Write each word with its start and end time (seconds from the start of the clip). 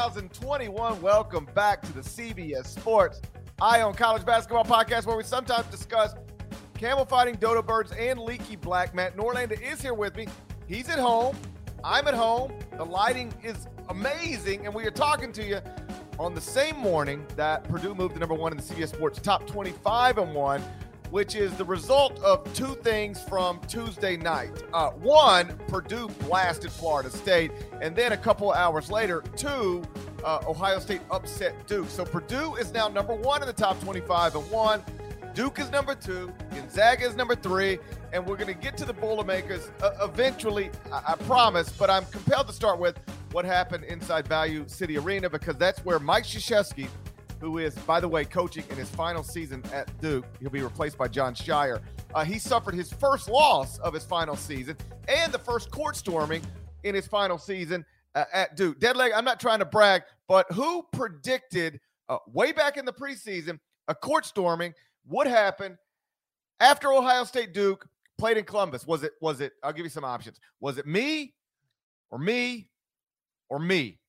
2021. 0.00 1.02
Welcome 1.02 1.46
back 1.54 1.82
to 1.82 1.92
the 1.92 2.00
CBS 2.00 2.68
Sports 2.68 3.20
Eye 3.60 3.82
on 3.82 3.92
College 3.92 4.24
Basketball 4.24 4.64
Podcast, 4.64 5.04
where 5.04 5.14
we 5.14 5.22
sometimes 5.22 5.66
discuss 5.66 6.14
camel 6.78 7.04
fighting, 7.04 7.34
dodo 7.34 7.60
birds, 7.60 7.92
and 7.92 8.18
leaky 8.18 8.56
black. 8.56 8.94
Matt 8.94 9.14
Norlander 9.14 9.60
is 9.60 9.82
here 9.82 9.92
with 9.92 10.16
me. 10.16 10.26
He's 10.66 10.88
at 10.88 10.98
home. 10.98 11.36
I'm 11.84 12.08
at 12.08 12.14
home. 12.14 12.50
The 12.78 12.84
lighting 12.84 13.30
is 13.42 13.68
amazing, 13.90 14.64
and 14.64 14.74
we 14.74 14.86
are 14.86 14.90
talking 14.90 15.32
to 15.32 15.44
you 15.44 15.60
on 16.18 16.34
the 16.34 16.40
same 16.40 16.78
morning 16.78 17.26
that 17.36 17.64
Purdue 17.64 17.94
moved 17.94 18.14
to 18.14 18.20
number 18.20 18.34
one 18.34 18.52
in 18.52 18.56
the 18.56 18.64
CBS 18.64 18.88
Sports 18.88 19.20
top 19.20 19.46
25 19.46 20.16
and 20.16 20.34
one 20.34 20.62
which 21.10 21.34
is 21.34 21.52
the 21.56 21.64
result 21.64 22.18
of 22.20 22.52
two 22.54 22.74
things 22.76 23.22
from 23.22 23.60
Tuesday 23.66 24.16
night. 24.16 24.50
Uh, 24.72 24.90
one, 24.90 25.58
Purdue 25.68 26.08
blasted 26.20 26.70
Florida 26.70 27.10
State, 27.10 27.50
and 27.80 27.94
then 27.94 28.12
a 28.12 28.16
couple 28.16 28.52
hours 28.52 28.90
later, 28.90 29.22
two, 29.36 29.82
uh, 30.24 30.40
Ohio 30.46 30.78
State 30.78 31.00
upset 31.10 31.66
Duke. 31.66 31.88
So 31.88 32.04
Purdue 32.04 32.54
is 32.56 32.72
now 32.72 32.88
number 32.88 33.14
one 33.14 33.42
in 33.42 33.46
the 33.46 33.52
top 33.52 33.80
25 33.80 34.36
and 34.36 34.50
one. 34.50 34.82
Duke 35.34 35.60
is 35.60 35.70
number 35.70 35.94
two, 35.94 36.32
Gonzaga 36.50 37.06
is 37.06 37.14
number 37.14 37.36
three, 37.36 37.78
and 38.12 38.26
we're 38.26 38.36
going 38.36 38.52
to 38.52 38.60
get 38.60 38.76
to 38.78 38.84
the 38.84 38.92
Boilermakers 38.92 39.70
uh, 39.80 39.92
eventually, 40.02 40.70
I-, 40.92 41.12
I 41.12 41.14
promise. 41.16 41.70
But 41.70 41.88
I'm 41.88 42.04
compelled 42.06 42.48
to 42.48 42.52
start 42.52 42.78
with 42.80 42.98
what 43.32 43.44
happened 43.44 43.84
inside 43.84 44.26
Value 44.26 44.64
City 44.66 44.98
Arena 44.98 45.30
because 45.30 45.56
that's 45.56 45.84
where 45.84 46.00
Mike 46.00 46.24
Krzyzewski 46.24 46.88
who 47.40 47.58
is, 47.58 47.74
by 47.80 48.00
the 48.00 48.08
way, 48.08 48.24
coaching 48.24 48.64
in 48.70 48.76
his 48.76 48.88
final 48.90 49.22
season 49.22 49.62
at 49.72 49.98
Duke. 50.00 50.26
He'll 50.40 50.50
be 50.50 50.62
replaced 50.62 50.98
by 50.98 51.08
Jon 51.08 51.34
Scheyer. 51.34 51.80
Uh, 52.14 52.24
he 52.24 52.38
suffered 52.38 52.74
his 52.74 52.92
first 52.92 53.28
loss 53.28 53.78
of 53.78 53.94
his 53.94 54.04
final 54.04 54.36
season 54.36 54.76
and 55.08 55.32
the 55.32 55.38
first 55.38 55.70
court 55.70 55.96
storming 55.96 56.42
in 56.84 56.94
his 56.94 57.06
final 57.06 57.38
season 57.38 57.84
uh, 58.14 58.24
at 58.32 58.56
Duke. 58.56 58.78
Deadleg, 58.78 59.12
I'm 59.14 59.24
not 59.24 59.40
trying 59.40 59.60
to 59.60 59.64
brag, 59.64 60.02
but 60.28 60.50
who 60.52 60.84
predicted 60.92 61.80
uh, 62.08 62.18
way 62.26 62.52
back 62.52 62.76
in 62.76 62.84
the 62.84 62.92
preseason 62.92 63.58
a 63.88 63.94
court 63.94 64.26
storming 64.26 64.74
would 65.06 65.26
happen 65.26 65.78
after 66.60 66.92
Ohio 66.92 67.24
State 67.24 67.54
Duke 67.54 67.86
played 68.18 68.36
in 68.36 68.44
Columbus? 68.44 68.86
Was 68.86 69.02
it, 69.02 69.12
was 69.20 69.40
it, 69.40 69.52
I'll 69.62 69.72
give 69.72 69.86
you 69.86 69.90
some 69.90 70.04
options. 70.04 70.38
Was 70.60 70.76
it 70.78 70.86
me 70.86 71.34
or 72.10 72.18
me 72.18 72.68
or 73.48 73.58
me? 73.58 73.99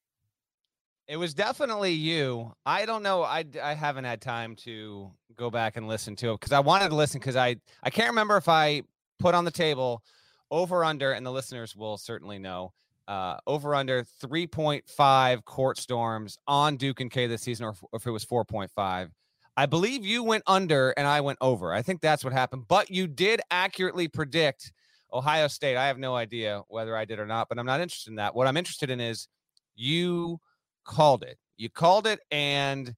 It 1.12 1.17
was 1.17 1.34
definitely 1.34 1.92
you. 1.92 2.54
I 2.66 2.86
don't 2.86 3.04
know. 3.04 3.22
I 3.22 3.44
I 3.62 3.73
haven't 3.73 4.06
had 4.06 4.22
time 4.22 4.56
to 4.64 5.12
go 5.36 5.50
back 5.50 5.76
and 5.76 5.86
listen 5.86 6.16
to 6.16 6.31
it 6.31 6.40
because 6.40 6.53
I 6.53 6.62
wanted 6.62 6.88
to 6.88 6.95
listen 6.95 7.20
because 7.20 7.36
I 7.36 7.58
I 7.84 7.90
can't 7.90 8.08
remember 8.08 8.38
if 8.38 8.48
I 8.48 8.84
put 9.20 9.36
on 9.36 9.44
the 9.44 9.52
table 9.52 10.03
over 10.52 10.86
under 10.86 11.12
and 11.12 11.26
the 11.26 11.31
listeners 11.31 11.76
will 11.76 11.98
certainly 11.98 12.40
know 12.40 12.72
uh, 13.09 13.36
over 13.45 13.76
under 13.76 14.06
3.5 14.23 15.44
court 15.44 15.78
storms 15.78 16.38
on 16.48 16.78
Duke 16.78 17.02
and 17.02 17.12
K 17.12 17.28
this 17.28 17.42
season 17.42 17.66
or 17.66 17.75
if 17.92 18.08
it 18.08 18.12
was 18.12 18.23
4.5. 18.23 19.09
I 19.58 19.66
believe 19.66 20.06
you 20.06 20.24
went 20.24 20.44
under 20.47 20.91
and 20.91 21.06
I 21.06 21.19
went 21.19 21.40
over. 21.41 21.74
I 21.74 21.81
think 21.81 22.00
that's 22.00 22.24
what 22.24 22.31
happened. 22.31 22.69
But 22.69 22.90
you 22.90 23.08
did 23.08 23.41
accurately 23.52 24.08
predict 24.08 24.72
Ohio 25.12 25.50
State. 25.50 25.75
I 25.75 25.88
have 25.88 25.97
no 25.97 26.16
idea 26.16 26.62
whether 26.69 26.96
I 26.96 27.03
did 27.03 27.19
or 27.19 27.25
not, 27.25 27.50
but 27.50 27.59
I'm 27.59 27.66
not 27.66 27.81
interested 27.81 28.12
in 28.12 28.16
that. 28.16 28.34
What 28.34 28.47
I'm 28.47 28.56
interested 28.56 28.90
in 28.90 29.02
is 29.02 29.28
you 29.75 30.40
called 30.86 31.24
it. 31.24 31.38
You 31.58 31.69
called 31.69 32.08
it, 32.08 32.19
and 32.31 32.96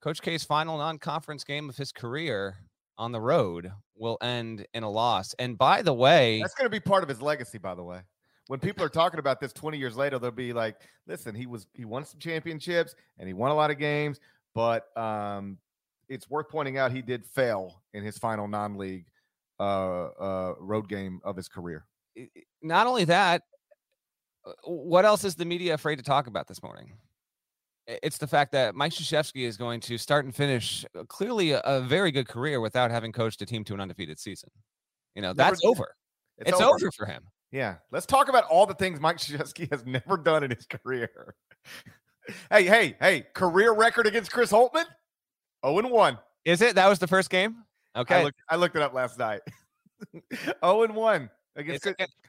Coach 0.00 0.22
K's 0.22 0.44
final 0.44 0.78
non-conference 0.78 1.44
game 1.44 1.68
of 1.68 1.76
his 1.76 1.92
career 1.92 2.56
on 2.98 3.12
the 3.12 3.20
road 3.20 3.72
will 3.96 4.18
end 4.22 4.66
in 4.74 4.82
a 4.82 4.90
loss. 4.90 5.34
And 5.38 5.58
by 5.58 5.82
the 5.82 5.92
way, 5.92 6.40
that's 6.40 6.54
going 6.54 6.66
to 6.66 6.70
be 6.70 6.80
part 6.80 7.02
of 7.02 7.08
his 7.08 7.20
legacy. 7.20 7.58
By 7.58 7.74
the 7.74 7.82
way, 7.82 8.00
when 8.46 8.60
people 8.60 8.84
are 8.84 8.88
talking 8.90 9.18
about 9.18 9.40
this 9.40 9.52
20 9.52 9.78
years 9.78 9.96
later, 9.96 10.18
they'll 10.18 10.30
be 10.30 10.52
like, 10.52 10.76
"Listen, 11.06 11.34
he 11.34 11.46
was 11.46 11.66
he 11.74 11.84
won 11.84 12.04
some 12.04 12.18
championships 12.18 12.94
and 13.18 13.26
he 13.26 13.34
won 13.34 13.50
a 13.50 13.54
lot 13.54 13.70
of 13.70 13.78
games, 13.78 14.20
but 14.54 14.96
um, 14.96 15.58
it's 16.08 16.28
worth 16.28 16.48
pointing 16.48 16.78
out 16.78 16.92
he 16.92 17.02
did 17.02 17.24
fail 17.26 17.82
in 17.94 18.02
his 18.04 18.18
final 18.18 18.48
non-league 18.48 19.06
uh, 19.58 20.06
uh, 20.06 20.54
road 20.58 20.88
game 20.88 21.20
of 21.24 21.36
his 21.36 21.48
career." 21.48 21.86
Not 22.62 22.86
only 22.86 23.04
that, 23.04 23.42
what 24.64 25.04
else 25.04 25.24
is 25.24 25.34
the 25.34 25.44
media 25.44 25.74
afraid 25.74 25.96
to 25.96 26.02
talk 26.02 26.26
about 26.26 26.46
this 26.48 26.62
morning? 26.62 26.92
It's 27.86 28.18
the 28.18 28.26
fact 28.26 28.52
that 28.52 28.74
Mike 28.74 28.92
Krzyzewski 28.92 29.46
is 29.46 29.56
going 29.56 29.80
to 29.80 29.98
start 29.98 30.24
and 30.24 30.34
finish 30.34 30.84
uh, 30.96 31.04
clearly 31.04 31.52
a, 31.52 31.60
a, 31.60 31.80
very 31.80 32.12
good 32.12 32.28
career 32.28 32.60
without 32.60 32.90
having 32.90 33.10
coached 33.10 33.42
a 33.42 33.46
team 33.46 33.64
to 33.64 33.74
an 33.74 33.80
undefeated 33.80 34.18
season. 34.18 34.50
You 35.16 35.22
know, 35.22 35.32
that's 35.32 35.64
never, 35.64 35.70
over. 35.70 35.94
It's, 36.38 36.50
it's 36.50 36.60
over. 36.60 36.76
over. 36.76 36.90
for 36.96 37.06
him. 37.06 37.24
Yeah. 37.50 37.76
Let's 37.90 38.06
talk 38.06 38.28
about 38.28 38.44
all 38.44 38.64
the 38.64 38.74
things 38.74 39.00
Mike 39.00 39.16
Krzyzewski 39.16 39.70
has 39.72 39.84
never 39.86 40.16
done 40.16 40.44
in 40.44 40.50
his 40.50 40.66
career. 40.66 41.34
hey, 42.50 42.64
hey, 42.64 42.96
hey, 43.00 43.26
career 43.34 43.72
record 43.72 44.06
against 44.06 44.30
Chris 44.30 44.52
Holtmann? 44.52 44.86
0 45.66 45.78
and 45.78 45.90
1. 45.90 46.18
Is 46.44 46.62
it? 46.62 46.76
That 46.76 46.88
was 46.88 47.00
the 47.00 47.08
first 47.08 47.28
game? 47.28 47.56
Okay. 47.96 48.16
I 48.16 48.22
looked, 48.22 48.38
I 48.48 48.56
looked 48.56 48.76
it 48.76 48.82
up 48.82 48.94
last 48.94 49.18
night. 49.18 49.40
0 50.62 50.82
and 50.84 50.94
1 50.94 51.30
against 51.60 51.86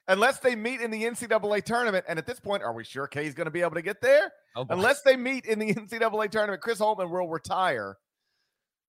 unless 0.07 0.39
they 0.39 0.55
meet 0.55 0.81
in 0.81 0.91
the 0.91 1.03
NCAA 1.03 1.63
tournament. 1.63 2.05
And 2.07 2.19
at 2.19 2.25
this 2.25 2.39
point, 2.39 2.63
are 2.63 2.73
we 2.73 2.83
sure 2.83 3.07
K's 3.07 3.33
going 3.33 3.45
to 3.45 3.51
be 3.51 3.61
able 3.61 3.75
to 3.75 3.81
get 3.81 4.01
there? 4.01 4.31
Oh 4.55 4.65
unless 4.69 5.01
they 5.01 5.15
meet 5.15 5.45
in 5.45 5.59
the 5.59 5.73
NCAA 5.73 6.29
tournament, 6.29 6.61
Chris 6.61 6.79
Holtmann 6.79 7.09
will 7.09 7.27
retire 7.27 7.97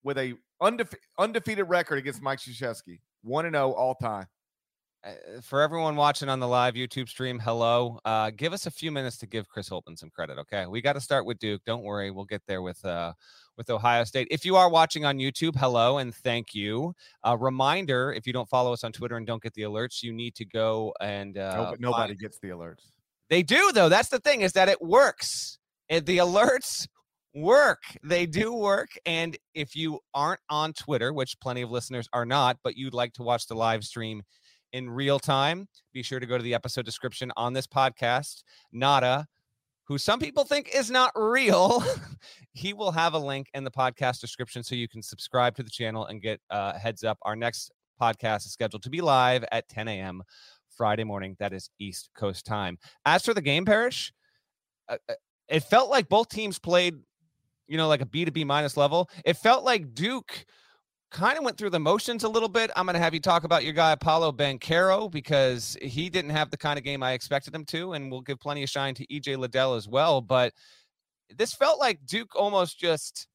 with 0.02 0.18
a 0.18 0.34
undefe- 0.60 0.94
undefeated 1.18 1.68
record 1.68 1.98
against 1.98 2.22
Mike 2.22 2.38
Krzyzewski, 2.38 3.00
one 3.22 3.46
and 3.46 3.54
zero 3.54 3.70
oh 3.70 3.72
all 3.72 3.94
time. 3.94 4.26
Uh, 5.04 5.40
for 5.40 5.60
everyone 5.60 5.96
watching 5.96 6.28
on 6.28 6.38
the 6.38 6.46
live 6.46 6.74
YouTube 6.74 7.08
stream, 7.08 7.38
hello. 7.38 7.98
Uh, 8.04 8.30
give 8.30 8.52
us 8.52 8.66
a 8.66 8.70
few 8.70 8.92
minutes 8.92 9.16
to 9.16 9.26
give 9.26 9.48
Chris 9.48 9.68
Holtmann 9.68 9.98
some 9.98 10.10
credit. 10.10 10.38
Okay, 10.38 10.66
we 10.66 10.80
got 10.80 10.92
to 10.92 11.00
start 11.00 11.26
with 11.26 11.38
Duke. 11.40 11.60
Don't 11.66 11.82
worry, 11.82 12.12
we'll 12.12 12.24
get 12.24 12.42
there 12.46 12.62
with 12.62 12.84
uh, 12.84 13.12
with 13.56 13.68
Ohio 13.68 14.04
State. 14.04 14.28
If 14.30 14.44
you 14.44 14.54
are 14.54 14.70
watching 14.70 15.04
on 15.04 15.18
YouTube, 15.18 15.56
hello 15.56 15.98
and 15.98 16.14
thank 16.14 16.54
you. 16.54 16.94
A 17.24 17.36
reminder: 17.36 18.12
if 18.12 18.28
you 18.28 18.32
don't 18.32 18.48
follow 18.48 18.72
us 18.72 18.84
on 18.84 18.92
Twitter 18.92 19.16
and 19.16 19.26
don't 19.26 19.42
get 19.42 19.54
the 19.54 19.62
alerts, 19.62 20.04
you 20.04 20.12
need 20.12 20.36
to 20.36 20.44
go 20.44 20.94
and 21.00 21.36
uh, 21.36 21.74
no, 21.78 21.90
nobody 21.90 22.14
gets 22.14 22.38
the 22.38 22.50
alerts. 22.50 22.92
They 23.28 23.42
do 23.42 23.72
though. 23.72 23.88
That's 23.88 24.08
the 24.08 24.20
thing 24.20 24.42
is 24.42 24.52
that 24.52 24.68
it 24.68 24.80
works. 24.80 25.58
And 25.88 26.06
the 26.06 26.18
alerts 26.18 26.86
work. 27.34 27.82
They 28.04 28.26
do 28.26 28.52
work. 28.54 28.90
And 29.06 29.36
if 29.54 29.74
you 29.74 30.00
aren't 30.14 30.40
on 30.48 30.72
Twitter, 30.74 31.12
which 31.12 31.38
plenty 31.40 31.62
of 31.62 31.70
listeners 31.70 32.08
are 32.12 32.26
not, 32.26 32.58
but 32.62 32.76
you'd 32.76 32.94
like 32.94 33.12
to 33.14 33.22
watch 33.22 33.46
the 33.46 33.54
live 33.54 33.84
stream 33.84 34.22
in 34.72 34.90
real 34.90 35.18
time, 35.18 35.68
be 35.92 36.02
sure 36.02 36.20
to 36.20 36.26
go 36.26 36.36
to 36.36 36.42
the 36.42 36.54
episode 36.54 36.84
description 36.84 37.32
on 37.36 37.52
this 37.52 37.66
podcast. 37.66 38.42
Nada 38.72 39.26
who 39.84 39.98
some 39.98 40.18
people 40.18 40.44
think 40.44 40.70
is 40.74 40.90
not 40.90 41.12
real, 41.14 41.84
he 42.52 42.72
will 42.72 42.92
have 42.92 43.14
a 43.14 43.18
link 43.18 43.48
in 43.54 43.64
the 43.64 43.70
podcast 43.70 44.20
description 44.20 44.62
so 44.62 44.74
you 44.74 44.88
can 44.88 45.02
subscribe 45.02 45.56
to 45.56 45.62
the 45.62 45.70
channel 45.70 46.06
and 46.06 46.22
get 46.22 46.40
uh, 46.50 46.72
heads 46.78 47.04
up. 47.04 47.18
Our 47.22 47.36
next 47.36 47.70
podcast 48.00 48.46
is 48.46 48.52
scheduled 48.52 48.82
to 48.84 48.90
be 48.90 49.00
live 49.00 49.44
at 49.52 49.68
10 49.68 49.88
a.m. 49.88 50.22
Friday 50.68 51.04
morning. 51.04 51.36
That 51.40 51.52
is 51.52 51.68
East 51.78 52.10
Coast 52.16 52.46
time. 52.46 52.78
As 53.04 53.24
for 53.24 53.34
the 53.34 53.42
game, 53.42 53.64
Parrish, 53.64 54.12
uh, 54.88 54.96
uh 55.08 55.14
it 55.48 55.60
felt 55.64 55.90
like 55.90 56.08
both 56.08 56.28
teams 56.28 56.58
played, 56.58 56.94
you 57.66 57.76
know, 57.76 57.88
like 57.88 58.00
a 58.00 58.06
B 58.06 58.24
to 58.24 58.30
B 58.30 58.44
minus 58.44 58.76
level. 58.78 59.10
It 59.26 59.36
felt 59.36 59.64
like 59.64 59.92
Duke 59.92 60.46
kind 61.12 61.38
of 61.38 61.44
went 61.44 61.58
through 61.58 61.70
the 61.70 61.78
motions 61.78 62.24
a 62.24 62.28
little 62.28 62.48
bit. 62.48 62.70
I'm 62.74 62.86
going 62.86 62.94
to 62.94 63.00
have 63.00 63.14
you 63.14 63.20
talk 63.20 63.44
about 63.44 63.64
your 63.64 63.74
guy, 63.74 63.94
Paolo 63.94 64.32
Banchero, 64.32 65.10
because 65.10 65.76
he 65.80 66.08
didn't 66.08 66.30
have 66.30 66.50
the 66.50 66.56
kind 66.56 66.78
of 66.78 66.84
game 66.84 67.02
I 67.02 67.12
expected 67.12 67.54
him 67.54 67.64
to. 67.66 67.92
And 67.92 68.10
we'll 68.10 68.22
give 68.22 68.40
plenty 68.40 68.62
of 68.62 68.70
shine 68.70 68.94
to 68.94 69.06
EJ 69.06 69.36
Liddell 69.36 69.74
as 69.74 69.86
well. 69.86 70.20
But 70.20 70.52
this 71.36 71.54
felt 71.54 71.78
like 71.78 72.04
Duke 72.06 72.34
almost 72.34 72.78
just, 72.78 73.28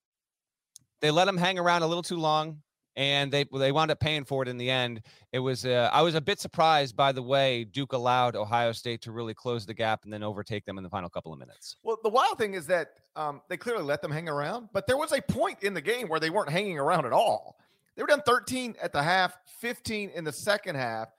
they 1.01 1.11
let 1.11 1.27
him 1.27 1.37
hang 1.37 1.59
around 1.59 1.83
a 1.83 1.87
little 1.87 2.03
too 2.03 2.17
long. 2.17 2.61
And 2.95 3.31
they 3.31 3.45
they 3.53 3.71
wound 3.71 3.91
up 3.91 3.99
paying 3.99 4.25
for 4.25 4.41
it 4.41 4.49
in 4.49 4.57
the 4.57 4.71
end. 4.71 5.03
It 5.31 5.37
was 5.37 5.67
uh, 5.67 5.91
I 5.93 6.01
was 6.01 6.15
a 6.15 6.21
bit 6.21 6.39
surprised 6.39 6.95
by 6.95 7.11
the 7.11 7.21
way 7.21 7.63
Duke 7.63 7.93
allowed 7.93 8.35
Ohio 8.35 8.71
State 8.71 9.03
to 9.03 9.11
really 9.11 9.35
close 9.35 9.67
the 9.67 9.73
gap 9.75 10.03
and 10.03 10.11
then 10.11 10.23
overtake 10.23 10.65
them 10.65 10.79
in 10.79 10.83
the 10.83 10.89
final 10.89 11.07
couple 11.07 11.31
of 11.31 11.37
minutes. 11.37 11.75
Well, 11.83 11.99
the 12.01 12.09
wild 12.09 12.39
thing 12.39 12.55
is 12.55 12.65
that 12.65 12.87
um, 13.15 13.41
they 13.49 13.57
clearly 13.57 13.83
let 13.83 14.01
them 14.01 14.09
hang 14.09 14.27
around, 14.27 14.69
but 14.73 14.87
there 14.87 14.97
was 14.97 15.11
a 15.11 15.21
point 15.21 15.61
in 15.61 15.75
the 15.75 15.81
game 15.81 16.07
where 16.07 16.19
they 16.19 16.31
weren't 16.31 16.49
hanging 16.49 16.79
around 16.79 17.05
at 17.05 17.13
all. 17.13 17.59
They 17.97 18.03
were 18.03 18.07
down 18.07 18.21
13 18.21 18.75
at 18.79 18.93
the 18.93 19.01
half, 19.01 19.35
15 19.59 20.11
in 20.11 20.23
the 20.23 20.31
second 20.31 20.75
half. 20.75 21.09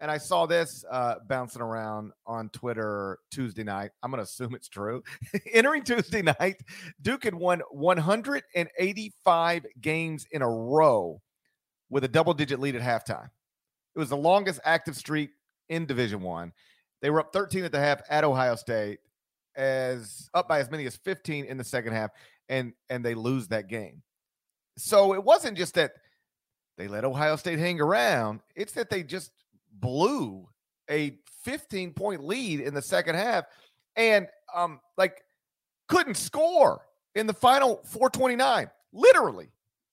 and 0.00 0.10
I 0.10 0.18
saw 0.18 0.44
this 0.44 0.84
uh, 0.90 1.14
bouncing 1.26 1.62
around 1.62 2.12
on 2.26 2.48
Twitter 2.50 3.18
Tuesday 3.30 3.62
night. 3.62 3.92
I'm 4.02 4.10
going 4.10 4.18
to 4.18 4.24
assume 4.24 4.54
it's 4.54 4.68
true. 4.68 5.02
Entering 5.52 5.84
Tuesday 5.84 6.20
night, 6.20 6.56
Duke 7.00 7.24
had 7.24 7.34
won 7.34 7.62
185 7.70 9.66
games 9.80 10.26
in 10.32 10.42
a 10.42 10.48
row 10.48 11.22
with 11.88 12.02
a 12.02 12.08
double 12.08 12.34
digit 12.34 12.58
lead 12.58 12.74
at 12.74 12.82
halftime. 12.82 13.30
It 13.94 13.98
was 13.98 14.10
the 14.10 14.16
longest 14.16 14.60
active 14.64 14.96
streak 14.96 15.30
in 15.68 15.86
Division 15.86 16.20
One. 16.20 16.52
They 17.00 17.10
were 17.10 17.20
up 17.20 17.32
13 17.32 17.64
at 17.64 17.72
the 17.72 17.78
half 17.78 18.02
at 18.10 18.24
Ohio 18.24 18.56
State, 18.56 18.98
as 19.54 20.28
up 20.34 20.48
by 20.48 20.58
as 20.58 20.70
many 20.70 20.86
as 20.86 20.96
15 20.96 21.44
in 21.44 21.56
the 21.56 21.64
second 21.64 21.92
half, 21.92 22.10
and 22.48 22.72
and 22.90 23.04
they 23.04 23.14
lose 23.14 23.48
that 23.48 23.68
game. 23.68 24.02
So 24.76 25.14
it 25.14 25.22
wasn't 25.24 25.56
just 25.56 25.74
that 25.74 25.92
they 26.76 26.88
let 26.88 27.04
Ohio 27.04 27.36
State 27.36 27.58
hang 27.58 27.80
around; 27.80 28.40
it's 28.54 28.72
that 28.74 28.90
they 28.90 29.02
just 29.02 29.32
blew 29.72 30.48
a 30.90 31.18
15 31.42 31.92
point 31.92 32.24
lead 32.24 32.60
in 32.60 32.74
the 32.74 32.82
second 32.82 33.14
half, 33.16 33.44
and 33.96 34.26
um 34.54 34.80
like 34.96 35.22
couldn't 35.88 36.16
score 36.16 36.86
in 37.14 37.26
the 37.26 37.34
final 37.34 37.76
429. 37.84 38.70
Literally, 38.92 39.48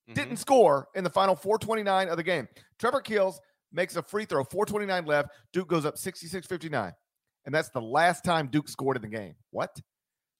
Mhm. 0.08 0.14
didn't 0.14 0.36
score 0.38 0.88
in 0.94 1.04
the 1.04 1.10
final 1.10 1.34
429 1.36 2.08
of 2.08 2.16
the 2.16 2.22
game. 2.22 2.48
Trevor 2.78 3.00
Keels 3.00 3.40
makes 3.72 3.96
a 3.96 4.02
free 4.02 4.24
throw, 4.24 4.44
429 4.44 5.04
left. 5.06 5.30
Duke 5.52 5.68
goes 5.68 5.84
up 5.86 5.96
66 5.98 6.46
59. 6.46 6.92
And 7.46 7.54
that's 7.54 7.68
the 7.70 7.80
last 7.80 8.24
time 8.24 8.48
Duke 8.48 8.68
scored 8.68 8.96
in 8.96 9.02
the 9.02 9.08
game. 9.08 9.34
What? 9.50 9.80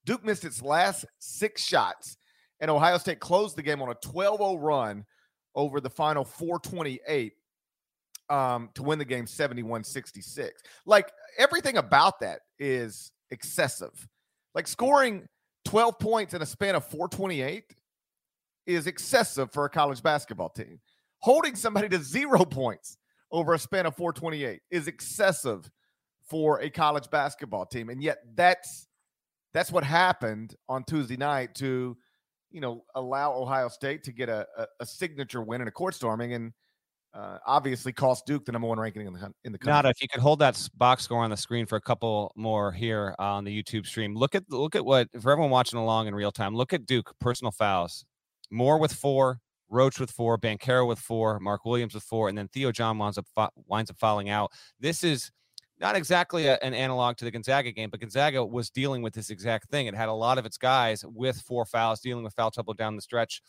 Duke 0.04 0.24
missed 0.24 0.44
its 0.44 0.62
last 0.62 1.04
six 1.18 1.62
shots, 1.62 2.16
and 2.60 2.70
Ohio 2.70 2.98
State 2.98 3.20
closed 3.20 3.56
the 3.56 3.62
game 3.62 3.80
on 3.82 3.90
a 3.90 3.94
12 3.96 4.38
0 4.38 4.56
run 4.56 5.04
over 5.54 5.80
the 5.80 5.90
final 5.90 6.24
428 6.24 7.32
um, 8.30 8.70
to 8.74 8.82
win 8.82 8.98
the 8.98 9.04
game 9.04 9.26
71 9.26 9.84
66. 9.84 10.62
Like 10.86 11.12
everything 11.38 11.76
about 11.76 12.20
that 12.20 12.40
is 12.58 13.12
excessive. 13.30 14.08
Like 14.54 14.66
scoring 14.66 15.26
12 15.64 15.98
points 15.98 16.34
in 16.34 16.42
a 16.42 16.46
span 16.46 16.74
of 16.74 16.84
428 16.84 17.64
is 18.66 18.86
excessive 18.86 19.52
for 19.52 19.64
a 19.64 19.70
college 19.70 20.02
basketball 20.02 20.48
team. 20.48 20.80
Holding 21.20 21.56
somebody 21.56 21.88
to 21.88 21.98
zero 21.98 22.44
points 22.44 22.98
over 23.30 23.54
a 23.54 23.58
span 23.58 23.86
of 23.86 23.96
428 23.96 24.60
is 24.70 24.88
excessive 24.88 25.70
for 26.28 26.60
a 26.60 26.70
college 26.70 27.10
basketball 27.10 27.66
team. 27.66 27.90
And 27.90 28.02
yet 28.02 28.18
that's 28.34 28.86
that's 29.52 29.70
what 29.70 29.84
happened 29.84 30.56
on 30.68 30.82
Tuesday 30.84 31.16
night 31.16 31.54
to, 31.56 31.96
you 32.54 32.60
know, 32.60 32.84
allow 32.94 33.34
Ohio 33.34 33.68
State 33.68 34.04
to 34.04 34.12
get 34.12 34.28
a, 34.28 34.46
a, 34.56 34.66
a 34.80 34.86
signature 34.86 35.42
win 35.42 35.60
in 35.60 35.66
a 35.66 35.72
court 35.72 35.94
storming 35.94 36.34
and 36.34 36.52
uh, 37.12 37.38
obviously 37.46 37.92
cost 37.92 38.26
Duke 38.26 38.44
the 38.44 38.52
number 38.52 38.68
one 38.68 38.78
ranking 38.78 39.06
in 39.06 39.12
the 39.12 39.32
in 39.44 39.52
the 39.52 39.58
country. 39.58 39.72
Nada, 39.72 39.88
if 39.88 40.00
you 40.00 40.08
could 40.08 40.20
hold 40.20 40.38
that 40.38 40.68
box 40.76 41.02
score 41.02 41.22
on 41.22 41.30
the 41.30 41.36
screen 41.36 41.66
for 41.66 41.76
a 41.76 41.80
couple 41.80 42.32
more 42.36 42.72
here 42.72 43.14
on 43.18 43.44
the 43.44 43.62
YouTube 43.62 43.86
stream. 43.86 44.14
Look 44.16 44.34
at 44.34 44.44
look 44.48 44.76
at 44.76 44.84
what 44.84 45.08
for 45.20 45.32
everyone 45.32 45.50
watching 45.50 45.78
along 45.78 46.06
in 46.06 46.14
real 46.14 46.32
time. 46.32 46.54
Look 46.54 46.72
at 46.72 46.86
Duke 46.86 47.12
personal 47.20 47.50
fouls. 47.50 48.04
Moore 48.50 48.78
with 48.78 48.92
four, 48.92 49.40
Roach 49.68 49.98
with 49.98 50.10
four, 50.10 50.38
Banchero 50.38 50.86
with 50.86 50.98
four, 51.00 51.40
Mark 51.40 51.64
Williams 51.64 51.94
with 51.94 52.04
four, 52.04 52.28
and 52.28 52.38
then 52.38 52.48
Theo 52.48 52.70
John 52.70 52.98
winds 52.98 53.18
up 53.18 53.26
winds 53.66 53.90
up 53.90 53.98
fouling 53.98 54.28
out. 54.28 54.52
This 54.78 55.02
is 55.02 55.30
not 55.80 55.96
exactly 55.96 56.46
a- 56.46 56.58
an 56.58 56.74
analog 56.74 57.16
to 57.16 57.24
the 57.24 57.30
Gonzaga 57.30 57.72
game, 57.72 57.90
but 57.90 58.00
Gonzaga 58.00 58.44
was 58.44 58.70
dealing 58.70 59.02
with 59.02 59.14
this 59.14 59.30
exact 59.30 59.70
thing. 59.70 59.86
It 59.86 59.94
had 59.94 60.08
a 60.08 60.12
lot 60.12 60.38
of 60.38 60.46
its 60.46 60.56
guys 60.56 61.04
with 61.04 61.40
four 61.40 61.66
fouls 61.66 62.00
dealing 62.00 62.24
with 62.24 62.34
foul 62.34 62.50
trouble 62.50 62.74
down 62.74 62.96
the 62.96 63.02
stretch. 63.02 63.42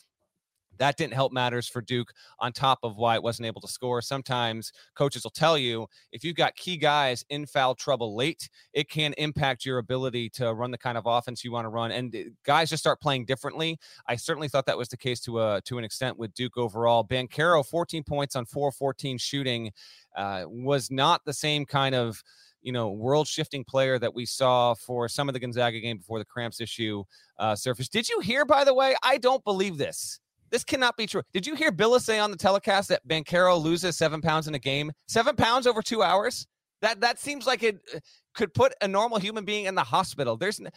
That 0.77 0.97
didn't 0.97 1.13
help 1.13 1.31
matters 1.31 1.67
for 1.67 1.81
Duke, 1.81 2.13
on 2.39 2.51
top 2.51 2.79
of 2.83 2.97
why 2.97 3.15
it 3.15 3.23
wasn't 3.23 3.47
able 3.47 3.61
to 3.61 3.67
score. 3.67 4.01
Sometimes 4.01 4.71
coaches 4.95 5.23
will 5.23 5.31
tell 5.31 5.57
you 5.57 5.87
if 6.11 6.23
you've 6.23 6.35
got 6.35 6.55
key 6.55 6.77
guys 6.77 7.23
in 7.29 7.45
foul 7.45 7.75
trouble 7.75 8.15
late, 8.15 8.49
it 8.73 8.89
can 8.89 9.13
impact 9.17 9.65
your 9.65 9.77
ability 9.77 10.29
to 10.31 10.53
run 10.53 10.71
the 10.71 10.77
kind 10.77 10.97
of 10.97 11.05
offense 11.05 11.43
you 11.43 11.51
want 11.51 11.65
to 11.65 11.69
run. 11.69 11.91
And 11.91 12.15
uh, 12.15 12.19
guys 12.43 12.69
just 12.69 12.83
start 12.83 13.01
playing 13.01 13.25
differently. 13.25 13.77
I 14.07 14.15
certainly 14.15 14.47
thought 14.47 14.65
that 14.65 14.77
was 14.77 14.89
the 14.89 14.97
case 14.97 15.19
to 15.21 15.41
a 15.41 15.61
to 15.65 15.77
an 15.77 15.83
extent 15.83 16.17
with 16.17 16.33
Duke 16.33 16.57
overall. 16.57 17.03
Banchero, 17.03 17.65
14 17.65 18.03
points 18.03 18.35
on 18.35 18.45
4 18.45 18.71
14 18.71 19.17
shooting, 19.17 19.71
uh, 20.15 20.43
was 20.47 20.91
not 20.91 21.21
the 21.25 21.33
same 21.33 21.65
kind 21.65 21.95
of 21.95 22.23
you 22.65 22.71
know, 22.71 22.89
world 22.89 23.27
shifting 23.27 23.63
player 23.63 23.99
that 23.99 24.13
we 24.15 24.25
saw 24.25 24.73
for 24.73 25.07
some 25.07 25.29
of 25.29 25.33
the 25.33 25.39
Gonzaga 25.39 25.79
game 25.79 25.99
before 25.99 26.17
the 26.17 26.25
cramps 26.25 26.59
issue 26.59 27.03
uh, 27.37 27.55
surfaced. 27.55 27.93
Did 27.93 28.09
you 28.09 28.19
hear, 28.19 28.43
by 28.43 28.63
the 28.63 28.73
way? 28.73 28.95
I 29.03 29.19
don't 29.19 29.43
believe 29.43 29.77
this. 29.77 30.19
This 30.55 30.63
cannot 30.63 30.95
be 30.95 31.05
true. 31.05 31.21
Did 31.33 31.45
you 31.45 31.53
hear 31.53 31.69
Bilas 31.69 32.03
say 32.03 32.17
on 32.17 32.31
the 32.31 32.37
telecast 32.37 32.87
that 32.87 33.05
Banchero 33.05 33.61
loses 33.61 33.97
seven 33.97 34.21
pounds 34.21 34.47
in 34.47 34.55
a 34.55 34.59
game? 34.59 34.89
Seven 35.05 35.35
pounds 35.35 35.67
over 35.67 35.81
two 35.81 36.01
hours? 36.01 36.47
That 36.81 37.01
that 37.01 37.19
seems 37.19 37.45
like 37.45 37.61
it 37.61 37.81
uh, 37.93 37.99
could 38.33 38.53
put 38.53 38.73
a 38.81 38.87
normal 38.87 39.19
human 39.19 39.43
being 39.43 39.65
in 39.65 39.75
the 39.75 39.83
hospital. 39.83 40.37
There's 40.37 40.61
n- 40.61 40.69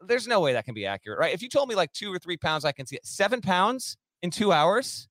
there's 0.00 0.26
no 0.26 0.40
way 0.40 0.54
that 0.54 0.64
can 0.64 0.72
be 0.72 0.86
accurate, 0.86 1.18
right? 1.18 1.34
If 1.34 1.42
you 1.42 1.50
told 1.50 1.68
me 1.68 1.74
like 1.74 1.92
two 1.92 2.10
or 2.10 2.18
three 2.18 2.38
pounds, 2.38 2.64
I 2.64 2.72
can 2.72 2.86
see 2.86 2.96
it. 2.96 3.04
Seven 3.04 3.42
pounds 3.42 3.98
in 4.22 4.30
two 4.30 4.52
hours? 4.52 5.06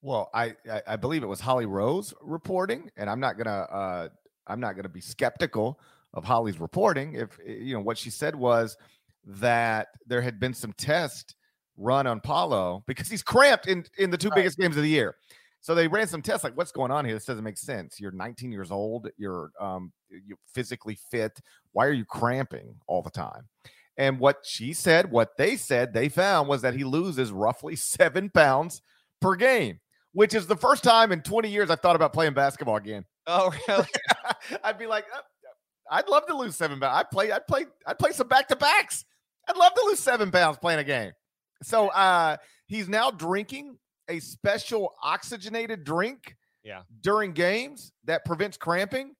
Well, 0.00 0.28
I, 0.34 0.56
I 0.68 0.82
I 0.88 0.96
believe 0.96 1.22
it 1.22 1.28
was 1.28 1.38
Holly 1.38 1.66
Rowe's 1.66 2.12
reporting, 2.20 2.90
and 2.96 3.08
I'm 3.08 3.20
not 3.20 3.38
gonna 3.38 3.68
uh 3.70 4.08
I'm 4.48 4.58
not 4.58 4.74
gonna 4.74 4.88
be 4.88 5.00
skeptical 5.00 5.78
of 6.14 6.24
Holly's 6.24 6.58
reporting. 6.58 7.14
If 7.14 7.38
eh, 7.46 7.58
you 7.60 7.74
know 7.74 7.80
what 7.82 7.96
she 7.96 8.10
said 8.10 8.34
was 8.34 8.76
that 9.24 9.86
there 10.04 10.20
had 10.20 10.40
been 10.40 10.52
some 10.52 10.72
test 10.72 11.36
run 11.76 12.06
on 12.06 12.20
Paolo 12.20 12.84
because 12.86 13.08
he's 13.08 13.22
cramped 13.22 13.66
in 13.66 13.84
in 13.98 14.10
the 14.10 14.18
two 14.18 14.28
Right. 14.28 14.36
biggest 14.36 14.58
games 14.58 14.76
of 14.76 14.82
the 14.82 14.88
year. 14.88 15.16
So 15.60 15.74
they 15.76 15.86
ran 15.86 16.08
some 16.08 16.22
tests 16.22 16.42
like, 16.42 16.56
what's 16.56 16.72
going 16.72 16.90
on 16.90 17.04
here? 17.04 17.14
This 17.14 17.24
doesn't 17.24 17.44
make 17.44 17.56
sense. 17.56 18.00
You're 18.00 18.10
19 18.10 18.50
years 18.50 18.70
old. 18.70 19.08
You're 19.16 19.50
um 19.60 19.92
you 20.10 20.36
physically 20.54 20.98
fit. 21.10 21.40
Why 21.72 21.86
are 21.86 21.92
you 21.92 22.04
cramping 22.04 22.74
all 22.86 23.00
the 23.02 23.10
time? 23.10 23.48
And 23.96 24.18
what 24.18 24.38
she 24.44 24.72
said, 24.72 25.10
what 25.10 25.36
they 25.36 25.56
said, 25.56 25.92
they 25.92 26.08
found 26.08 26.48
was 26.48 26.62
that 26.62 26.74
he 26.74 26.82
loses 26.84 27.30
roughly 27.30 27.76
seven 27.76 28.30
pounds 28.30 28.82
per 29.20 29.34
game, 29.36 29.80
which 30.12 30.34
is 30.34 30.46
the 30.46 30.56
first 30.56 30.82
time 30.82 31.12
in 31.12 31.20
20 31.22 31.48
years 31.48 31.70
I've 31.70 31.80
thought 31.80 31.96
about 31.96 32.12
playing 32.12 32.32
basketball 32.34 32.76
again. 32.76 33.04
Oh, 33.26 33.52
really? 33.68 33.86
I'd 34.64 34.78
be 34.78 34.86
like, 34.86 35.04
"Uh, 35.14 35.20
I'd 35.90 36.08
love 36.08 36.26
to 36.26 36.36
lose 36.36 36.56
seven 36.56 36.80
pounds. 36.80 36.96
I'd 36.98 37.10
play, 37.10 37.30
I'd 37.32 37.46
play, 37.46 37.66
I'd 37.86 37.98
play 37.98 38.12
some 38.12 38.28
back 38.28 38.48
to 38.48 38.56
backs. 38.56 39.04
I'd 39.48 39.56
love 39.56 39.74
to 39.74 39.82
lose 39.84 40.00
seven 40.00 40.30
pounds 40.30 40.56
playing 40.58 40.80
a 40.80 40.84
game. 40.84 41.12
So 41.62 41.88
uh 41.88 42.36
he's 42.66 42.88
now 42.88 43.10
drinking 43.10 43.78
a 44.08 44.18
special 44.20 44.94
oxygenated 45.02 45.84
drink 45.84 46.36
Yeah. 46.64 46.82
during 47.00 47.32
games 47.32 47.92
that 48.04 48.24
prevents 48.24 48.56
cramping. 48.56 49.14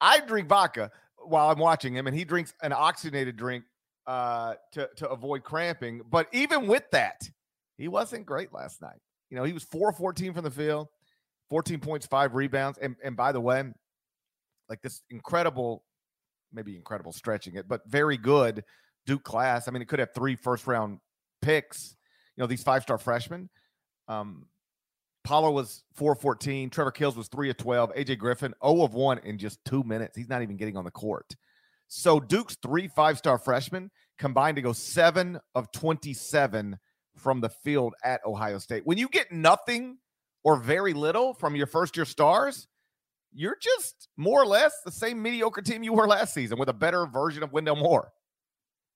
I 0.00 0.20
drink 0.20 0.48
vodka 0.48 0.90
while 1.18 1.50
I'm 1.50 1.58
watching 1.58 1.94
him, 1.94 2.06
and 2.06 2.16
he 2.16 2.24
drinks 2.24 2.52
an 2.62 2.72
oxygenated 2.72 3.36
drink 3.36 3.64
uh 4.06 4.54
to, 4.72 4.88
to 4.96 5.08
avoid 5.08 5.44
cramping. 5.44 6.02
But 6.10 6.28
even 6.32 6.66
with 6.66 6.84
that, 6.92 7.22
he 7.78 7.88
wasn't 7.88 8.26
great 8.26 8.52
last 8.52 8.82
night. 8.82 9.00
You 9.30 9.36
know, 9.38 9.44
he 9.44 9.52
was 9.52 9.64
4 9.64 9.90
of 9.90 9.96
14 9.96 10.34
from 10.34 10.44
the 10.44 10.50
field, 10.50 10.88
14 11.50 11.80
points, 11.80 12.06
five 12.06 12.34
rebounds. 12.34 12.78
And 12.78 12.96
and 13.02 13.16
by 13.16 13.32
the 13.32 13.40
way, 13.40 13.64
like 14.68 14.80
this 14.82 15.02
incredible, 15.10 15.84
maybe 16.52 16.76
incredible 16.76 17.12
stretching 17.12 17.54
it, 17.56 17.66
but 17.68 17.82
very 17.86 18.16
good 18.16 18.64
Duke 19.06 19.24
class. 19.24 19.68
I 19.68 19.70
mean, 19.70 19.82
it 19.82 19.88
could 19.88 19.98
have 19.98 20.14
three 20.14 20.36
first 20.36 20.66
round 20.66 20.98
picks, 21.44 21.96
you 22.36 22.42
know, 22.42 22.46
these 22.46 22.62
five 22.62 22.82
star 22.82 22.98
freshmen. 22.98 23.48
Um, 24.08 24.46
Paolo 25.24 25.50
was 25.52 25.84
4 25.94 26.12
of 26.12 26.20
14. 26.20 26.68
Trevor 26.68 26.90
Keels 26.90 27.16
was 27.16 27.28
3 27.28 27.48
of 27.50 27.56
12. 27.56 27.94
AJ 27.94 28.18
Griffin 28.18 28.54
0 28.62 28.82
of 28.82 28.92
1 28.92 29.18
in 29.24 29.38
just 29.38 29.58
two 29.64 29.82
minutes. 29.82 30.16
He's 30.16 30.28
not 30.28 30.42
even 30.42 30.56
getting 30.56 30.76
on 30.76 30.84
the 30.84 30.90
court. 30.90 31.34
So 31.88 32.18
Duke's 32.20 32.56
three 32.62 32.88
five 32.88 33.18
star 33.18 33.38
freshmen 33.38 33.90
combined 34.18 34.56
to 34.56 34.62
go 34.62 34.72
7 34.72 35.38
of 35.54 35.70
27 35.72 36.78
from 37.16 37.40
the 37.40 37.48
field 37.48 37.94
at 38.02 38.20
Ohio 38.26 38.58
State. 38.58 38.86
When 38.86 38.98
you 38.98 39.08
get 39.08 39.30
nothing 39.30 39.98
or 40.42 40.56
very 40.56 40.92
little 40.92 41.34
from 41.34 41.56
your 41.56 41.66
first 41.66 41.96
year 41.96 42.04
stars, 42.04 42.66
you're 43.32 43.56
just 43.60 44.08
more 44.16 44.42
or 44.42 44.46
less 44.46 44.72
the 44.84 44.92
same 44.92 45.22
mediocre 45.22 45.62
team 45.62 45.82
you 45.82 45.92
were 45.92 46.06
last 46.06 46.34
season 46.34 46.58
with 46.58 46.68
a 46.68 46.74
better 46.74 47.06
version 47.06 47.42
of 47.42 47.52
Wendell 47.52 47.76
Moore. 47.76 48.12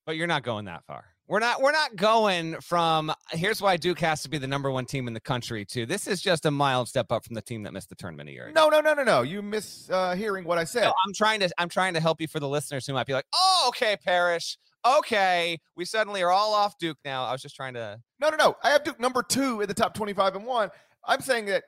but 0.07 0.17
you're 0.17 0.26
not 0.26 0.43
going 0.43 0.64
that 0.67 0.85
far. 0.87 1.05
We're 1.29 1.41
not 1.41 1.61
we're 1.61 1.73
not 1.73 1.95
going 1.95 2.59
from 2.63 3.13
here's 3.33 3.61
why 3.61 3.77
Duke 3.77 4.01
has 4.01 4.23
to 4.23 4.31
be 4.31 4.39
the 4.39 4.47
number 4.47 4.71
one 4.71 4.87
team 4.87 5.07
in 5.07 5.13
the 5.13 5.21
country 5.21 5.67
to 5.67 5.85
this 5.85 6.07
is 6.07 6.23
just 6.23 6.47
a 6.47 6.51
mild 6.51 6.89
step 6.89 7.13
up 7.13 7.23
from 7.27 7.35
the 7.35 7.43
team 7.43 7.65
that 7.65 7.75
missed 7.75 7.91
the 7.91 7.95
tournament 7.95 8.31
a 8.31 8.33
year 8.33 8.47
ago. 8.47 8.55
No, 8.55 8.71
no, 8.71 8.81
no, 8.81 8.95
no, 8.95 9.05
no. 9.05 9.21
You 9.21 9.43
miss 9.43 9.91
uh, 9.91 10.15
hearing 10.15 10.47
what 10.47 10.57
I 10.57 10.65
said. 10.65 10.85
No, 10.85 10.95
I'm 11.07 11.13
trying 11.13 11.41
to 11.41 11.51
I'm 11.59 11.69
trying 11.69 11.93
to 11.95 12.01
help 12.01 12.23
you 12.23 12.29
for 12.29 12.41
the 12.41 12.49
listeners 12.49 12.87
who 12.87 12.95
might 12.95 13.07
be 13.07 13.13
like, 13.13 13.27
oh, 13.35 13.67
okay, 13.69 13.97
Parrish. 14.03 14.57
Okay. 14.87 15.59
We 15.77 15.85
suddenly 15.85 16.23
are 16.23 16.31
all 16.31 16.55
off 16.55 16.79
Duke 16.79 16.97
now. 17.05 17.25
I 17.25 17.33
was 17.33 17.43
just 17.43 17.55
trying 17.55 17.75
to 17.75 18.01
No, 18.21 18.31
no, 18.31 18.37
no. 18.37 18.57
I 18.63 18.71
have 18.71 18.83
Duke 18.83 18.99
number 18.99 19.23
two 19.23 19.61
in 19.61 19.69
the 19.69 19.75
top 19.75 19.93
25 19.93 20.37
and 20.37 20.47
one. 20.47 20.71
I'm 21.07 21.21
saying 21.21 21.45
that 21.47 21.65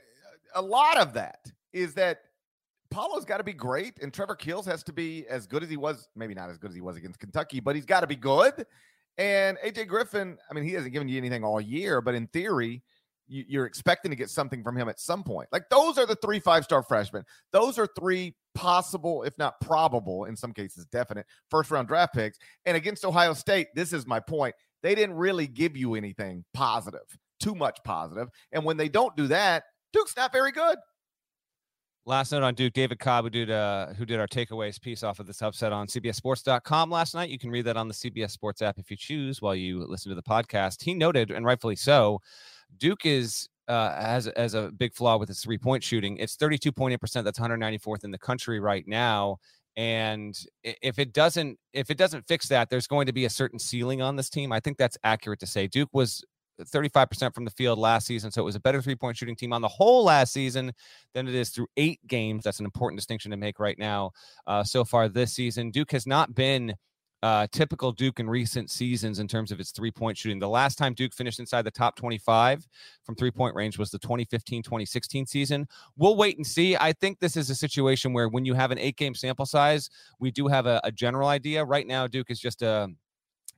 a 0.55 0.63
lot 0.63 0.97
of 0.97 1.13
that 1.13 1.53
is 1.75 1.93
that 1.95 2.21
Paolo's 2.91 3.27
got 3.27 3.37
to 3.39 3.45
be 3.45 3.53
great 3.53 3.99
and 4.03 4.11
Trevor 4.11 4.37
Keels 4.37 4.65
has 4.65 4.83
to 4.85 4.93
be 4.93 5.27
as 5.29 5.47
good 5.47 5.63
as 5.63 5.69
he 5.69 5.77
was, 5.77 6.09
maybe 6.17 6.33
not 6.33 6.49
as 6.49 6.57
good 6.57 6.71
as 6.71 6.75
he 6.75 6.81
was 6.81 6.97
against 6.97 7.21
Kentucky, 7.21 7.61
but 7.61 7.77
he's 7.77 7.85
got 7.85 8.01
to 8.01 8.07
be 8.07 8.17
good. 8.17 8.67
And 9.19 9.59
AJ 9.59 9.89
Griffin, 9.89 10.39
I 10.51 10.55
mean, 10.55 10.65
he 10.65 10.73
hasn't 10.73 10.93
given 10.93 11.09
you 11.09 11.19
anything 11.19 11.45
all 11.45 11.61
year, 11.61 12.01
but 12.01 12.15
in 12.15 12.27
theory, 12.29 12.83
you, 13.31 13.45
you're 13.49 13.67
expecting 13.67 14.11
to 14.11 14.17
get 14.17 14.31
something 14.31 14.63
from 14.63 14.77
him 14.77 14.89
at 14.89 14.99
some 15.01 15.23
point. 15.23 15.49
Like 15.53 15.69
those 15.71 15.99
are 15.99 16.07
the 16.07 16.17
three 16.17 16.41
five 16.41 16.65
star 16.65 16.83
freshmen. 16.83 17.25
Those 17.53 17.79
are 17.79 17.87
three 17.99 18.35
possible, 18.55 19.23
if 19.23 19.37
not 19.39 19.61
probable, 19.61 20.25
in 20.25 20.37
some 20.37 20.53
cases, 20.53 20.87
definite 20.87 21.27
first 21.51 21.71
round 21.71 21.89
draft 21.89 22.15
picks. 22.15 22.39
And 22.67 22.77
against 22.77 23.05
Ohio 23.05 23.33
State, 23.33 23.69
this 23.75 23.93
is 23.93 24.07
my 24.07 24.21
point. 24.21 24.55
They 24.83 24.95
didn't 24.95 25.17
really 25.17 25.47
give 25.47 25.77
you 25.77 25.95
anything 25.95 26.45
positive, 26.55 27.07
too 27.39 27.55
much 27.55 27.79
positive. 27.85 28.29
And 28.53 28.65
when 28.65 28.77
they 28.77 28.89
don't 28.89 29.17
do 29.17 29.27
that, 29.29 29.65
Duke's 29.93 30.17
not 30.17 30.33
very 30.33 30.53
good. 30.53 30.79
Last 32.07 32.33
note 32.33 32.43
on 32.43 32.55
Duke, 32.55 32.73
David 32.73 32.99
Cobb, 32.99 33.25
who 33.25 33.31
did 33.31 33.51
uh, 33.51 33.89
who 33.89 34.07
did 34.07 34.19
our 34.19 34.27
takeaways 34.27 34.81
piece 34.81 35.03
off 35.03 35.21
of 35.21 35.27
this 35.27 35.43
upset 35.43 35.73
on 35.73 35.87
CBSSports.com 35.87 36.91
last 36.91 37.15
night. 37.15 37.29
You 37.29 37.39
can 37.39 37.51
read 37.51 37.67
that 37.67 37.77
on 37.77 37.89
the 37.89 37.95
CBS 37.95 38.31
Sports 38.31 38.63
app 38.63 38.79
if 38.79 38.91
you 38.91 38.97
choose 38.97 39.43
while 39.43 39.55
you 39.55 39.85
listen 39.87 40.09
to 40.09 40.17
the 40.17 40.23
podcast. 40.23 40.83
He 40.83 40.95
noted, 40.95 41.31
and 41.31 41.45
rightfully 41.45 41.77
so, 41.77 42.21
Duke 42.79 43.05
is 43.05 43.49
uh, 43.69 43.95
has 44.01 44.29
as 44.29 44.55
a 44.55 44.71
big 44.79 44.95
flaw 44.95 45.19
with 45.19 45.29
its 45.29 45.43
three 45.43 45.59
point 45.59 45.85
shooting. 45.85 46.17
It's 46.17 46.37
32.8%. 46.37 47.23
That's 47.23 47.39
194th 47.39 48.05
in 48.05 48.11
the 48.11 48.19
country 48.19 48.61
right 48.61 48.85
now. 48.87 49.37
And 49.77 50.37
if 50.65 50.99
it 50.99 51.13
doesn't 51.13 51.59
if 51.73 51.91
it 51.91 51.99
doesn't 51.99 52.27
fix 52.27 52.49
that, 52.49 52.71
there's 52.71 52.87
going 52.87 53.07
to 53.07 53.13
be 53.13 53.27
a 53.27 53.31
certain 53.31 53.59
ceiling 53.59 54.03
on 54.03 54.17
this 54.17 54.29
team. 54.29 54.53
I 54.53 54.61
think 54.61 54.79
that's 54.79 54.99
accurate 55.05 55.39
to 55.41 55.47
say. 55.47 55.69
Duke 55.69 55.91
was 55.93 56.25
35% 56.65 57.35
from 57.35 57.45
the 57.45 57.51
field 57.51 57.79
last 57.79 58.07
season. 58.07 58.31
So 58.31 58.43
it 58.43 58.45
was 58.45 58.57
a 58.57 58.61
better 58.61 58.83
three 58.83 58.97
point 58.97 59.17
shooting 59.17 59.37
team 59.37 59.53
on 59.53 59.63
the 59.63 59.69
whole 59.69 60.05
last 60.05 60.33
season 60.33 60.73
than 61.15 61.29
it 61.29 61.35
is 61.35 61.51
through 61.51 61.69
eight 61.77 62.01
games. 62.07 62.45
That's 62.45 62.61
an 62.61 62.65
important 62.65 62.99
distinction 62.99 63.31
to 63.31 63.37
make 63.37 63.59
right 63.59 63.79
now. 63.79 64.13
Uh, 64.47 64.65
so 64.65 64.85
far 64.85 65.09
this 65.09 65.33
season, 65.33 65.71
Duke 65.71 65.93
has 65.93 66.07
not 66.07 66.35
been 66.35 66.75
uh, 67.23 67.47
typical 67.53 67.93
Duke 67.93 68.19
in 68.19 68.31
recent 68.31 68.71
seasons 68.71 69.19
in 69.19 69.29
terms 69.29 69.53
of 69.53 69.61
its 69.61 69.73
three 69.73 69.91
point 69.91 70.17
shooting. 70.17 70.39
The 70.39 70.49
last 70.49 70.77
time 70.77 70.95
Duke 70.95 71.13
finished 71.13 71.39
inside 71.39 71.63
the 71.63 71.71
top 71.71 71.97
25 71.97 72.67
from 73.05 73.15
three 73.15 73.31
point 73.31 73.55
range 73.55 73.79
was 73.79 73.91
the 73.91 73.99
2015 73.99 74.63
2016 74.63 75.27
season. 75.27 75.69
We'll 75.97 76.17
wait 76.17 76.37
and 76.37 76.47
see. 76.47 76.77
I 76.77 76.93
think 76.95 77.21
this 77.21 77.37
is 77.37 77.51
a 77.51 77.55
situation 77.55 78.13
where 78.13 78.29
when 78.29 78.45
you 78.45 78.55
have 78.55 78.71
an 78.71 78.79
eight 78.79 78.97
game 78.97 79.15
sample 79.15 79.47
size, 79.47 79.91
we 80.19 80.31
do 80.31 80.47
have 80.47 80.67
a, 80.67 80.81
a 80.85 80.93
general 80.93 81.29
idea. 81.29 81.65
Right 81.65 81.87
now, 81.87 82.07
Duke 82.07 82.31
is 82.31 82.41
just 82.41 82.63
a 82.63 82.89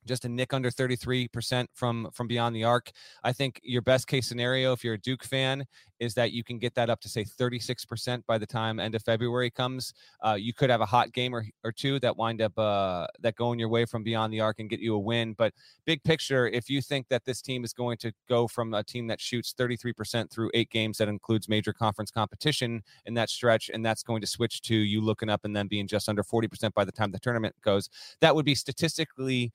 just 0.06 0.24
a 0.24 0.28
nick 0.28 0.52
under 0.52 0.70
33% 0.70 1.66
from 1.74 2.08
from 2.12 2.26
beyond 2.26 2.54
the 2.54 2.64
arc. 2.64 2.90
I 3.22 3.32
think 3.32 3.60
your 3.62 3.82
best 3.82 4.06
case 4.06 4.26
scenario 4.26 4.72
if 4.72 4.84
you're 4.84 4.94
a 4.94 5.00
Duke 5.00 5.24
fan 5.24 5.64
is 6.02 6.14
that 6.14 6.32
you 6.32 6.42
can 6.42 6.58
get 6.58 6.74
that 6.74 6.90
up 6.90 7.00
to 7.00 7.08
say 7.08 7.24
36% 7.24 8.26
by 8.26 8.36
the 8.36 8.44
time 8.44 8.80
end 8.80 8.96
of 8.96 9.02
February 9.04 9.50
comes. 9.50 9.94
Uh, 10.20 10.34
you 10.34 10.52
could 10.52 10.68
have 10.68 10.80
a 10.80 10.86
hot 10.86 11.12
game 11.12 11.32
or, 11.32 11.44
or 11.62 11.70
two 11.70 12.00
that 12.00 12.16
wind 12.16 12.42
up 12.42 12.58
uh, 12.58 13.06
that 13.20 13.36
going 13.36 13.56
your 13.56 13.68
way 13.68 13.84
from 13.84 14.02
beyond 14.02 14.32
the 14.32 14.40
arc 14.40 14.58
and 14.58 14.68
get 14.68 14.80
you 14.80 14.96
a 14.96 14.98
win. 14.98 15.32
But 15.32 15.54
big 15.86 16.02
picture, 16.02 16.48
if 16.48 16.68
you 16.68 16.82
think 16.82 17.06
that 17.08 17.24
this 17.24 17.40
team 17.40 17.62
is 17.62 17.72
going 17.72 17.98
to 17.98 18.12
go 18.28 18.48
from 18.48 18.74
a 18.74 18.82
team 18.82 19.06
that 19.06 19.20
shoots 19.20 19.54
33% 19.56 20.28
through 20.28 20.50
eight 20.54 20.70
games 20.70 20.98
that 20.98 21.06
includes 21.06 21.48
major 21.48 21.72
conference 21.72 22.10
competition 22.10 22.82
in 23.06 23.14
that 23.14 23.30
stretch, 23.30 23.70
and 23.72 23.86
that's 23.86 24.02
going 24.02 24.20
to 24.22 24.26
switch 24.26 24.60
to 24.62 24.74
you 24.74 25.00
looking 25.00 25.30
up 25.30 25.44
and 25.44 25.54
then 25.54 25.68
being 25.68 25.86
just 25.86 26.08
under 26.08 26.24
40% 26.24 26.74
by 26.74 26.84
the 26.84 26.90
time 26.90 27.12
the 27.12 27.20
tournament 27.20 27.54
goes, 27.62 27.88
that 28.20 28.34
would 28.34 28.44
be 28.44 28.56
statistically 28.56 29.52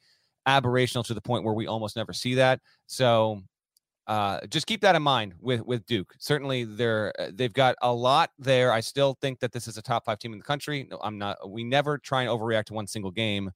aberrational 0.47 1.05
to 1.05 1.13
the 1.13 1.21
point 1.21 1.43
where 1.43 1.53
we 1.53 1.67
almost 1.67 1.95
never 1.95 2.13
see 2.13 2.35
that. 2.35 2.59
So 2.85 3.41
uh, 4.07 4.39
just 4.47 4.67
keep 4.67 4.79
that 4.81 4.95
in 4.95 5.03
mind 5.03 5.33
with 5.41 5.61
with 5.65 5.85
Duke. 5.85 6.15
Certainly, 6.17 6.63
they're 6.63 7.13
uh, 7.19 7.31
they've 7.33 7.51
got 7.51 7.75
a 7.81 7.93
lot 7.93 8.31
there. 8.39 8.71
I 8.71 8.79
still 8.79 9.17
think 9.21 9.39
that 9.41 9.51
this 9.51 9.67
is 9.67 9.77
a 9.77 9.81
top 9.81 10.05
five 10.05 10.17
team 10.17 10.31
in 10.31 10.39
the 10.39 10.45
country. 10.45 10.87
No, 10.89 10.97
I'm 11.03 11.17
not. 11.17 11.49
We 11.49 11.65
never 11.65 11.97
try 11.97 12.21
and 12.21 12.31
overreact 12.31 12.65
to 12.65 12.73
one 12.73 12.87
single 12.87 13.11
game, 13.11 13.51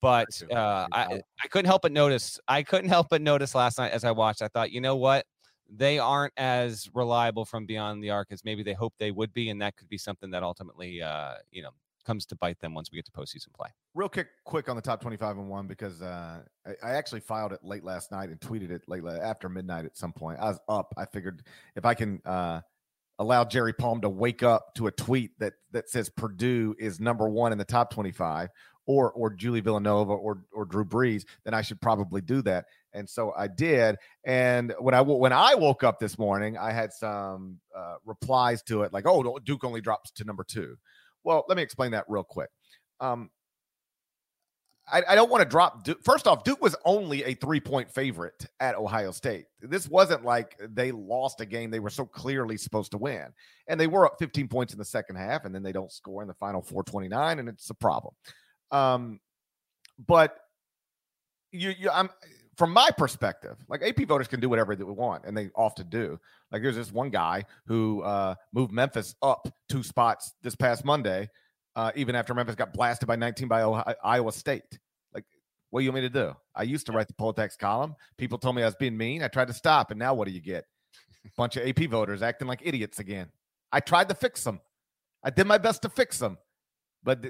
but 0.00 0.28
uh, 0.50 0.86
I 0.92 1.20
I 1.44 1.48
couldn't 1.48 1.66
help 1.66 1.82
but 1.82 1.92
notice. 1.92 2.40
I 2.48 2.62
couldn't 2.62 2.88
help 2.88 3.08
but 3.10 3.20
notice 3.20 3.54
last 3.54 3.76
night 3.76 3.92
as 3.92 4.02
I 4.02 4.12
watched. 4.12 4.40
I 4.40 4.48
thought, 4.48 4.72
you 4.72 4.80
know 4.80 4.96
what? 4.96 5.26
They 5.68 5.98
aren't 5.98 6.32
as 6.38 6.88
reliable 6.94 7.44
from 7.44 7.66
beyond 7.66 8.02
the 8.02 8.10
arc 8.10 8.28
as 8.30 8.44
maybe 8.44 8.62
they 8.62 8.72
hoped 8.72 8.98
they 8.98 9.10
would 9.10 9.34
be, 9.34 9.50
and 9.50 9.60
that 9.60 9.76
could 9.76 9.90
be 9.90 9.98
something 9.98 10.30
that 10.30 10.42
ultimately, 10.42 11.02
uh, 11.02 11.34
you 11.50 11.60
know, 11.62 11.70
comes 12.06 12.24
to 12.26 12.36
bite 12.36 12.60
them 12.60 12.72
once 12.72 12.90
we 12.90 12.96
get 12.96 13.04
to 13.04 13.12
postseason 13.12 13.52
play. 13.54 13.68
Real 13.94 14.08
quick, 14.08 14.28
quick 14.44 14.68
on 14.68 14.76
the 14.76 14.82
top 14.82 15.00
25 15.00 15.38
and 15.38 15.48
one 15.48 15.66
because 15.66 16.00
uh, 16.00 16.40
I, 16.66 16.70
I, 16.82 16.90
actually 16.92 17.20
filed 17.20 17.52
it 17.52 17.60
late 17.62 17.84
last 17.84 18.12
night 18.12 18.28
and 18.28 18.38
tweeted 18.40 18.70
it 18.70 18.82
late 18.86 19.02
after 19.04 19.48
midnight 19.48 19.84
at 19.84 19.96
some 19.96 20.12
point. 20.12 20.38
I 20.40 20.44
was 20.44 20.60
up. 20.68 20.94
I 20.96 21.04
figured 21.06 21.42
if 21.74 21.84
I 21.84 21.94
can 21.94 22.22
uh, 22.24 22.60
allow 23.18 23.44
Jerry 23.44 23.72
Palm 23.72 24.00
to 24.02 24.08
wake 24.08 24.42
up 24.42 24.74
to 24.76 24.86
a 24.86 24.92
tweet 24.92 25.32
that 25.40 25.54
that 25.72 25.90
says 25.90 26.08
Purdue 26.08 26.74
is 26.78 27.00
number 27.00 27.28
one 27.28 27.52
in 27.52 27.58
the 27.58 27.64
top 27.64 27.90
25, 27.90 28.50
or 28.86 29.10
or 29.12 29.30
Julie 29.30 29.60
Villanova 29.60 30.12
or 30.12 30.42
or 30.52 30.64
Drew 30.64 30.84
Brees, 30.84 31.24
then 31.44 31.54
I 31.54 31.62
should 31.62 31.80
probably 31.80 32.20
do 32.20 32.42
that. 32.42 32.66
And 32.92 33.08
so 33.08 33.32
I 33.36 33.48
did. 33.48 33.96
And 34.24 34.72
when 34.78 34.94
I 34.94 35.00
when 35.00 35.32
I 35.32 35.54
woke 35.54 35.82
up 35.82 35.98
this 35.98 36.18
morning, 36.18 36.56
I 36.56 36.72
had 36.72 36.92
some 36.92 37.58
uh, 37.76 37.96
replies 38.04 38.62
to 38.64 38.82
it 38.82 38.92
like, 38.92 39.06
"Oh, 39.06 39.38
Duke 39.44 39.64
only 39.64 39.80
drops 39.80 40.10
to 40.12 40.24
number 40.24 40.44
two. 40.44 40.76
Well, 41.26 41.44
let 41.48 41.56
me 41.56 41.62
explain 41.62 41.90
that 41.90 42.04
real 42.06 42.22
quick. 42.22 42.48
Um, 43.00 43.30
I, 44.90 45.02
I, 45.08 45.14
don't 45.16 45.28
want 45.28 45.42
to 45.42 45.48
drop 45.48 45.82
Duke. 45.82 45.98
First 46.04 46.28
off, 46.28 46.44
Duke 46.44 46.62
was 46.62 46.76
only 46.84 47.24
a 47.24 47.34
three 47.34 47.58
point 47.58 47.90
favorite 47.90 48.46
at 48.60 48.76
Ohio 48.76 49.10
State. 49.10 49.46
This 49.60 49.88
wasn't 49.88 50.24
like 50.24 50.56
they 50.60 50.92
lost 50.92 51.40
a 51.40 51.44
game 51.44 51.72
they 51.72 51.80
were 51.80 51.90
so 51.90 52.06
clearly 52.06 52.56
supposed 52.56 52.92
to 52.92 52.98
win. 52.98 53.26
And 53.66 53.78
they 53.80 53.88
were 53.88 54.06
up 54.06 54.14
15 54.20 54.46
points 54.46 54.72
in 54.72 54.78
the 54.78 54.84
second 54.84 55.16
half, 55.16 55.44
and 55.44 55.52
then 55.52 55.64
they 55.64 55.72
don't 55.72 55.90
score 55.90 56.22
in 56.22 56.28
the 56.28 56.34
final 56.34 56.62
429, 56.62 57.40
and 57.40 57.48
it's 57.48 57.68
a 57.70 57.74
problem. 57.74 58.14
Um, 58.70 59.18
but 60.06 60.38
you, 61.50 61.74
you, 61.76 61.90
I'm 61.90 62.08
from 62.56 62.72
my 62.72 62.90
perspective, 62.96 63.56
like 63.68 63.82
AP 63.82 64.06
voters 64.08 64.28
can 64.28 64.40
do 64.40 64.48
whatever 64.48 64.74
they 64.74 64.84
want, 64.84 65.24
and 65.24 65.36
they 65.36 65.50
often 65.54 65.88
do. 65.88 66.18
Like 66.50 66.62
there's 66.62 66.76
this 66.76 66.92
one 66.92 67.10
guy 67.10 67.44
who 67.66 68.02
uh, 68.02 68.34
moved 68.52 68.72
Memphis 68.72 69.14
up 69.22 69.48
two 69.68 69.82
spots 69.82 70.32
this 70.42 70.56
past 70.56 70.84
Monday, 70.84 71.28
uh, 71.74 71.92
even 71.94 72.14
after 72.14 72.32
Memphis 72.32 72.54
got 72.54 72.72
blasted 72.72 73.06
by 73.06 73.16
19 73.16 73.48
by 73.48 73.62
Ohio, 73.62 73.94
Iowa 74.02 74.32
State. 74.32 74.78
Like, 75.12 75.24
what 75.70 75.80
do 75.80 75.84
you 75.84 75.92
want 75.92 76.02
me 76.02 76.08
to 76.08 76.14
do? 76.14 76.34
I 76.54 76.62
used 76.62 76.86
to 76.86 76.92
write 76.92 77.08
the 77.08 77.14
Poll 77.14 77.30
Attacks 77.30 77.56
column. 77.56 77.94
People 78.16 78.38
told 78.38 78.56
me 78.56 78.62
I 78.62 78.66
was 78.66 78.76
being 78.76 78.96
mean. 78.96 79.22
I 79.22 79.28
tried 79.28 79.48
to 79.48 79.54
stop, 79.54 79.90
and 79.90 79.98
now 79.98 80.14
what 80.14 80.26
do 80.26 80.32
you 80.32 80.40
get? 80.40 80.64
A 81.26 81.30
bunch 81.36 81.56
of 81.56 81.66
AP 81.66 81.90
voters 81.90 82.22
acting 82.22 82.48
like 82.48 82.62
idiots 82.64 83.00
again. 83.00 83.28
I 83.70 83.80
tried 83.80 84.08
to 84.08 84.14
fix 84.14 84.42
them. 84.44 84.60
I 85.22 85.30
did 85.30 85.46
my 85.46 85.58
best 85.58 85.82
to 85.82 85.90
fix 85.90 86.18
them, 86.18 86.38
but 87.02 87.20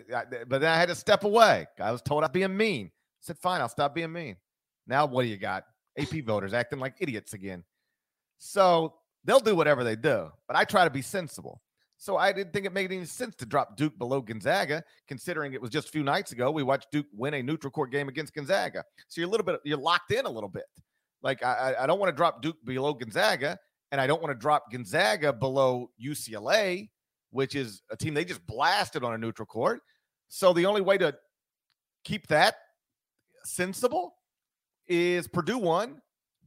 but 0.48 0.60
then 0.60 0.70
I 0.70 0.76
had 0.76 0.88
to 0.88 0.94
step 0.94 1.24
away. 1.24 1.66
I 1.80 1.90
was 1.90 2.02
told 2.02 2.22
I'm 2.22 2.30
being 2.30 2.56
mean. 2.56 2.86
I 2.86 3.22
said, 3.22 3.38
"Fine, 3.38 3.62
I'll 3.62 3.68
stop 3.68 3.94
being 3.94 4.12
mean." 4.12 4.36
Now 4.86 5.06
what 5.06 5.22
do 5.22 5.28
you 5.28 5.36
got? 5.36 5.64
AP 5.98 6.24
voters 6.24 6.52
acting 6.52 6.78
like 6.78 6.94
idiots 7.00 7.32
again. 7.32 7.64
So 8.38 8.94
they'll 9.24 9.40
do 9.40 9.56
whatever 9.56 9.82
they 9.82 9.96
do, 9.96 10.30
but 10.46 10.56
I 10.56 10.64
try 10.64 10.84
to 10.84 10.90
be 10.90 11.02
sensible. 11.02 11.60
So 11.98 12.18
I 12.18 12.32
didn't 12.32 12.52
think 12.52 12.66
it 12.66 12.74
made 12.74 12.92
any 12.92 13.06
sense 13.06 13.34
to 13.36 13.46
drop 13.46 13.76
Duke 13.76 13.96
below 13.98 14.20
Gonzaga, 14.20 14.84
considering 15.08 15.54
it 15.54 15.62
was 15.62 15.70
just 15.70 15.88
a 15.88 15.90
few 15.90 16.02
nights 16.02 16.32
ago 16.32 16.50
we 16.50 16.62
watched 16.62 16.88
Duke 16.92 17.06
win 17.12 17.34
a 17.34 17.42
neutral 17.42 17.70
court 17.70 17.90
game 17.90 18.08
against 18.08 18.34
Gonzaga. 18.34 18.84
So 19.08 19.20
you're 19.20 19.28
a 19.28 19.30
little 19.30 19.46
bit 19.46 19.60
you're 19.64 19.78
locked 19.78 20.12
in 20.12 20.26
a 20.26 20.30
little 20.30 20.48
bit. 20.48 20.64
Like 21.22 21.42
I, 21.42 21.74
I 21.80 21.86
don't 21.86 21.98
want 21.98 22.10
to 22.10 22.16
drop 22.16 22.42
Duke 22.42 22.56
below 22.64 22.92
Gonzaga, 22.92 23.58
and 23.92 24.00
I 24.00 24.06
don't 24.06 24.22
want 24.22 24.34
to 24.34 24.38
drop 24.38 24.70
Gonzaga 24.70 25.32
below 25.32 25.90
UCLA, 26.02 26.90
which 27.30 27.54
is 27.54 27.82
a 27.90 27.96
team 27.96 28.12
they 28.12 28.24
just 28.24 28.46
blasted 28.46 29.02
on 29.02 29.14
a 29.14 29.18
neutral 29.18 29.46
court. 29.46 29.80
So 30.28 30.52
the 30.52 30.66
only 30.66 30.82
way 30.82 30.98
to 30.98 31.14
keep 32.04 32.26
that 32.26 32.56
sensible 33.44 34.16
is 34.88 35.28
Purdue 35.28 35.58
one, 35.58 36.00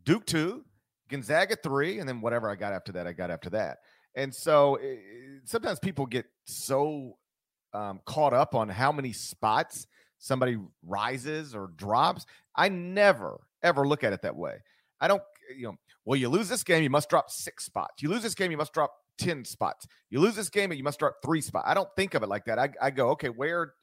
Duke 0.04 0.26
two, 0.26 0.64
Gonzaga 1.10 1.56
three, 1.56 2.00
and 2.00 2.08
then 2.08 2.22
whatever 2.22 2.50
I 2.50 2.56
got 2.56 2.74
after 2.74 2.92
that, 2.94 3.08
I 3.08 3.14
got 3.14 3.32
after 3.32 3.50
that. 3.52 3.80
And 4.16 4.34
so 4.34 4.76
it, 4.82 5.00
sometimes 5.46 5.80
people 5.80 6.06
get 6.06 6.26
so 6.46 7.18
um, 7.74 8.00
caught 8.06 8.34
up 8.34 8.56
on 8.56 8.70
how 8.70 8.92
many 8.92 9.14
spots 9.14 9.88
somebody 10.18 10.58
rises 10.84 11.56
or 11.56 11.72
drops. 11.76 12.26
I 12.56 12.70
never 12.70 13.40
ever 13.62 13.88
look 13.88 14.04
at 14.04 14.14
it 14.14 14.22
that 14.22 14.36
way. 14.36 14.58
I 15.02 15.08
don't, 15.08 15.22
you 15.56 15.68
know, 15.68 15.76
well, 16.06 16.18
you 16.18 16.30
lose 16.30 16.50
this 16.50 16.64
game, 16.64 16.84
you 16.84 16.90
must 16.90 17.10
drop 17.10 17.30
six 17.30 17.66
spots. 17.66 18.02
You 18.02 18.10
lose 18.10 18.24
this 18.24 18.36
game, 18.36 18.52
you 18.52 18.58
must 18.58 18.74
drop 18.74 18.94
10 19.18 19.46
spots. 19.46 19.88
You 20.10 20.20
lose 20.20 20.36
this 20.36 20.50
game, 20.50 20.72
you 20.74 20.84
must 20.84 21.00
drop 21.00 21.16
three 21.24 21.42
spots. 21.42 21.66
I 21.68 21.74
don't 21.74 21.90
think 21.96 22.14
of 22.14 22.24
it 22.24 22.30
like 22.30 22.46
that. 22.46 22.60
I, 22.60 22.70
I 22.82 22.90
go, 22.92 23.10
okay, 23.10 23.30
where, 23.30 23.74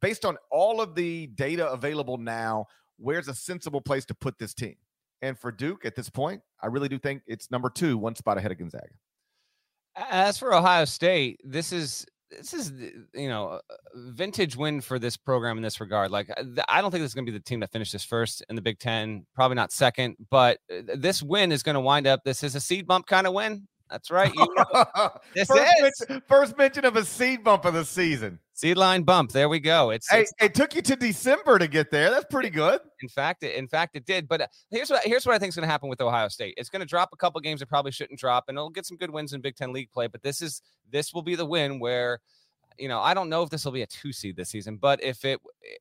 based 0.00 0.24
on 0.24 0.36
all 0.50 0.80
of 0.80 0.94
the 0.94 1.28
data 1.28 1.70
available 1.70 2.18
now, 2.18 2.66
where's 3.02 3.28
a 3.28 3.34
sensible 3.34 3.80
place 3.80 4.04
to 4.06 4.14
put 4.14 4.38
this 4.38 4.54
team? 4.54 4.76
And 5.20 5.38
for 5.38 5.52
Duke 5.52 5.84
at 5.84 5.94
this 5.94 6.10
point, 6.10 6.42
I 6.60 6.66
really 6.66 6.88
do 6.88 6.98
think 6.98 7.22
it's 7.26 7.50
number 7.50 7.70
two, 7.70 7.96
one 7.98 8.14
spot 8.14 8.38
ahead 8.38 8.50
of 8.50 8.58
Gonzaga. 8.58 8.86
As 9.94 10.38
for 10.38 10.54
Ohio 10.54 10.84
State, 10.84 11.40
this 11.44 11.72
is 11.72 12.06
this 12.30 12.54
is 12.54 12.72
you 13.14 13.28
know 13.28 13.60
vintage 13.94 14.56
win 14.56 14.80
for 14.80 14.98
this 14.98 15.16
program 15.16 15.58
in 15.58 15.62
this 15.62 15.80
regard. 15.80 16.10
Like 16.10 16.30
I 16.68 16.80
don't 16.80 16.90
think 16.90 17.02
this 17.02 17.10
is 17.10 17.14
going 17.14 17.26
to 17.26 17.32
be 17.32 17.36
the 17.36 17.44
team 17.44 17.60
that 17.60 17.70
finishes 17.72 18.02
first 18.02 18.42
in 18.48 18.56
the 18.56 18.62
Big 18.62 18.78
Ten, 18.78 19.26
probably 19.34 19.54
not 19.54 19.70
second, 19.70 20.16
but 20.30 20.58
uh, 20.70 20.80
this 20.96 21.22
win 21.22 21.52
is 21.52 21.62
going 21.62 21.74
to 21.74 21.80
wind 21.80 22.06
up. 22.06 22.20
This 22.24 22.42
is 22.42 22.54
a 22.54 22.60
seed 22.60 22.86
bump 22.86 23.06
kind 23.06 23.26
of 23.26 23.34
win. 23.34 23.68
That's 23.90 24.10
right. 24.10 24.32
You 24.34 24.46
know, 24.56 25.10
this 25.34 25.48
first, 25.48 25.60
is. 25.60 25.82
Mention, 26.08 26.22
first 26.26 26.56
mention 26.56 26.84
of 26.86 26.96
a 26.96 27.04
seed 27.04 27.44
bump 27.44 27.66
of 27.66 27.74
the 27.74 27.84
season. 27.84 28.38
Seed 28.62 28.76
line 28.76 29.02
bump. 29.02 29.32
There 29.32 29.48
we 29.48 29.58
go. 29.58 29.90
It's, 29.90 30.08
Hey, 30.08 30.20
it's 30.20 30.32
it 30.40 30.54
took 30.54 30.76
you 30.76 30.82
to 30.82 30.94
December 30.94 31.58
to 31.58 31.66
get 31.66 31.90
there. 31.90 32.10
That's 32.10 32.26
pretty 32.30 32.48
good. 32.48 32.80
in 33.00 33.08
fact, 33.08 33.42
it, 33.42 33.56
in 33.56 33.66
fact, 33.66 33.96
it 33.96 34.06
did. 34.06 34.28
But 34.28 34.42
uh, 34.42 34.46
here's 34.70 34.88
what 34.88 35.02
here's 35.02 35.26
what 35.26 35.34
I 35.34 35.40
think 35.40 35.48
is 35.48 35.56
going 35.56 35.66
to 35.66 35.70
happen 35.72 35.88
with 35.88 36.00
Ohio 36.00 36.28
State. 36.28 36.54
It's 36.56 36.68
going 36.68 36.78
to 36.78 36.86
drop 36.86 37.08
a 37.12 37.16
couple 37.16 37.40
games 37.40 37.60
it 37.60 37.68
probably 37.68 37.90
shouldn't 37.90 38.20
drop, 38.20 38.44
and 38.46 38.56
it'll 38.56 38.70
get 38.70 38.86
some 38.86 38.96
good 38.96 39.10
wins 39.10 39.32
in 39.32 39.40
Big 39.40 39.56
Ten 39.56 39.72
league 39.72 39.90
play. 39.90 40.06
But 40.06 40.22
this 40.22 40.40
is 40.40 40.62
this 40.92 41.12
will 41.12 41.22
be 41.22 41.34
the 41.34 41.44
win 41.44 41.80
where, 41.80 42.20
you 42.78 42.86
know, 42.86 43.00
I 43.00 43.14
don't 43.14 43.28
know 43.28 43.42
if 43.42 43.50
this 43.50 43.64
will 43.64 43.72
be 43.72 43.82
a 43.82 43.86
two 43.88 44.12
seed 44.12 44.36
this 44.36 44.50
season, 44.50 44.76
but 44.76 45.02
if 45.02 45.24
it, 45.24 45.40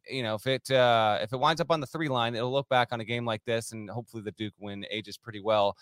you 0.10 0.24
know, 0.24 0.34
if 0.34 0.48
it 0.48 0.72
uh, 0.72 1.20
if 1.22 1.34
it 1.34 1.38
winds 1.40 1.62
up 1.62 1.70
on 1.70 1.82
the 1.82 1.88
three 1.88 2.10
line, 2.10 2.34
it'll 2.34 2.52
look 2.52 2.68
back 2.68 2.88
on 2.92 3.00
a 3.00 3.06
game 3.06 3.26
like 3.26 3.46
this, 3.46 3.74
and 3.74 3.92
hopefully 3.92 4.24
the 4.24 4.32
Duke 4.32 4.56
win 4.60 4.88
ages 4.90 5.18
pretty 5.18 5.40
well. 5.40 5.78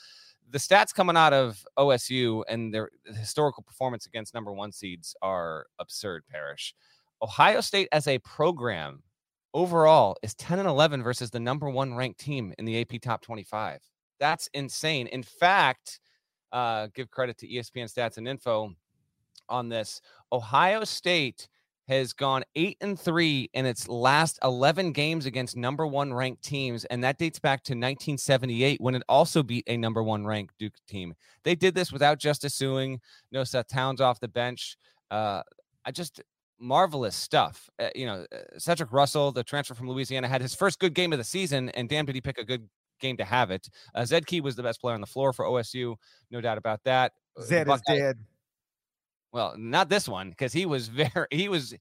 The 0.51 0.57
stats 0.57 0.93
coming 0.93 1.15
out 1.15 1.31
of 1.31 1.63
OSU 1.77 2.43
and 2.49 2.73
their 2.73 2.89
historical 3.05 3.63
performance 3.63 4.05
against 4.05 4.33
number 4.33 4.51
one 4.51 4.73
seeds 4.73 5.15
are 5.21 5.67
absurd. 5.79 6.23
Parrish, 6.29 6.73
Ohio 7.21 7.61
State 7.61 7.89
as 7.91 8.07
a 8.07 8.19
program 8.19 9.03
overall 9.53 10.15
is 10.21 10.33
10 10.35 10.59
and 10.59 10.67
11 10.67 11.03
versus 11.03 11.29
the 11.31 11.39
number 11.39 11.69
one 11.69 11.93
ranked 11.93 12.19
team 12.19 12.53
in 12.57 12.65
the 12.65 12.81
AP 12.81 13.01
top 13.01 13.21
25. 13.21 13.81
That's 14.19 14.49
insane. 14.53 15.07
In 15.07 15.23
fact, 15.23 15.99
uh, 16.51 16.87
give 16.93 17.11
credit 17.11 17.37
to 17.39 17.47
ESPN 17.47 17.91
stats 17.93 18.17
and 18.17 18.27
info 18.27 18.73
on 19.47 19.69
this. 19.69 20.01
Ohio 20.31 20.83
State 20.83 21.47
has 21.87 22.13
gone 22.13 22.43
eight 22.55 22.77
and 22.81 22.99
three 22.99 23.49
in 23.55 23.65
its 23.65 23.87
last 23.87 24.37
11 24.43 24.91
games 24.91 25.25
against 25.25 25.57
number 25.57 25.87
one 25.87 26.13
ranked 26.13 26.43
teams. 26.43 26.85
And 26.85 27.03
that 27.03 27.17
dates 27.17 27.39
back 27.39 27.63
to 27.63 27.71
1978 27.71 28.79
when 28.79 28.93
it 28.93 29.01
also 29.09 29.41
beat 29.41 29.63
a 29.65 29.75
number 29.75 30.03
one 30.03 30.23
ranked 30.23 30.53
Duke 30.59 30.75
team. 30.87 31.15
They 31.43 31.55
did 31.55 31.73
this 31.73 31.91
without 31.91 32.19
Justice 32.19 32.59
Sueing, 32.59 32.99
no 33.31 33.43
Seth 33.43 33.67
Towns 33.67 34.01
off 34.01 34.19
the 34.19 34.27
bench. 34.27 34.77
Uh, 35.09 35.41
I 35.83 35.89
just 35.89 36.21
marvelous 36.59 37.15
stuff. 37.15 37.69
Uh, 37.79 37.89
you 37.95 38.05
know, 38.05 38.25
uh, 38.33 38.37
Cedric 38.57 38.91
Russell, 38.91 39.31
the 39.31 39.43
transfer 39.43 39.73
from 39.73 39.89
Louisiana, 39.89 40.27
had 40.27 40.41
his 40.41 40.55
first 40.55 40.79
good 40.79 40.93
game 40.93 41.13
of 41.13 41.19
the 41.19 41.23
season, 41.23 41.69
and 41.69 41.89
damn, 41.89 42.05
did 42.05 42.15
he 42.15 42.21
pick 42.21 42.37
a 42.37 42.45
good 42.45 42.67
game 42.99 43.17
to 43.17 43.25
have 43.25 43.51
it. 43.51 43.69
Uh, 43.95 44.05
Zed 44.05 44.27
Key 44.27 44.41
was 44.41 44.55
the 44.55 44.63
best 44.63 44.81
player 44.81 44.95
on 44.95 45.01
the 45.01 45.07
floor 45.07 45.33
for 45.33 45.45
OSU, 45.45 45.95
no 46.31 46.41
doubt 46.41 46.57
about 46.57 46.83
that. 46.83 47.13
Uh, 47.37 47.43
Zed 47.43 47.69
is 47.69 47.81
dead. 47.87 48.17
Well, 49.31 49.55
not 49.57 49.89
this 49.89 50.07
one 50.07 50.29
because 50.29 50.53
he 50.53 50.65
was 50.65 50.87
very 50.89 51.27
he 51.31 51.49
was 51.49 51.73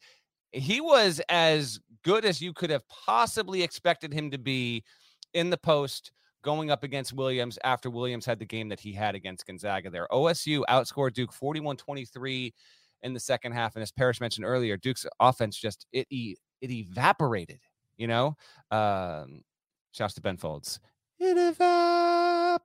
he 0.52 0.80
was 0.80 1.20
as 1.28 1.78
good 2.04 2.24
as 2.24 2.40
you 2.40 2.52
could 2.52 2.70
have 2.70 2.86
possibly 2.88 3.62
expected 3.62 4.12
him 4.12 4.30
to 4.30 4.38
be 4.38 4.84
in 5.34 5.50
the 5.50 5.58
post 5.58 6.12
going 6.42 6.70
up 6.70 6.84
against 6.84 7.12
Williams 7.12 7.58
after 7.64 7.90
Williams 7.90 8.24
had 8.24 8.38
the 8.38 8.46
game 8.46 8.68
that 8.68 8.80
he 8.80 8.92
had 8.92 9.14
against 9.14 9.46
Gonzaga 9.46 9.90
there. 9.90 10.06
OSU 10.10 10.62
outscored 10.68 11.12
Duke 11.12 11.32
41-23 11.32 12.52
in 13.02 13.12
the 13.14 13.20
second 13.20 13.52
half 13.52 13.76
and 13.76 13.82
as 13.82 13.92
Parrish 13.92 14.20
mentioned 14.20 14.44
earlier, 14.46 14.76
Duke's 14.76 15.06
offense 15.20 15.56
just 15.56 15.86
it 15.92 16.06
it 16.10 16.70
evaporated, 16.70 17.60
you 17.96 18.06
know? 18.06 18.36
Um 18.70 19.42
shouts 19.92 20.14
to 20.14 20.20
Ben 20.20 20.36
Folds. 20.36 20.80
It 21.20 21.36
evaporated. 21.36 22.64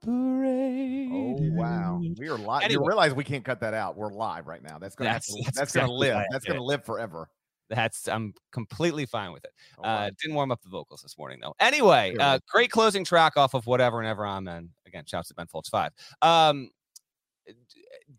Oh 1.12 1.36
wow, 1.60 2.00
we 2.18 2.28
are 2.28 2.38
live. 2.38 2.62
You 2.62 2.66
Anyway. 2.66 2.84
realize 2.86 3.14
we 3.14 3.24
can't 3.24 3.44
cut 3.44 3.60
that 3.60 3.74
out. 3.74 3.96
We're 3.96 4.12
live 4.12 4.46
right 4.46 4.62
now. 4.62 4.78
That's 4.78 4.94
gonna 4.94 5.10
That's- 5.10 5.26
to, 5.26 5.42
that's 5.44 5.58
that's, 5.58 5.72
gonna 5.72 5.92
live. 5.92 6.22
That's 6.30 6.44
gonna 6.44 6.62
live 6.62 6.84
forever. 6.84 7.28
That's 7.70 8.08
I'm 8.08 8.34
completely 8.52 9.06
fine 9.06 9.32
with 9.32 9.44
it. 9.44 9.50
All 9.78 9.84
Uh, 9.86 10.10
didn't 10.20 10.34
warm 10.36 10.52
up 10.52 10.60
the 10.62 10.68
vocals 10.68 11.00
this 11.02 11.16
morning 11.16 11.38
though. 11.40 11.54
Anyway, 11.60 12.14
uh, 12.20 12.38
great 12.48 12.70
closing 12.70 13.04
track 13.04 13.36
off 13.36 13.54
of 13.54 13.66
whatever 13.66 14.00
and 14.00 14.06
ever 14.08 14.26
amen. 14.26 14.70
Again, 14.86 15.04
shouts 15.06 15.28
to 15.28 15.34
Ben 15.34 15.46
Folds 15.46 15.68
five. 15.70 15.90
Um, 16.22 16.70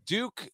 Duke 0.06 0.50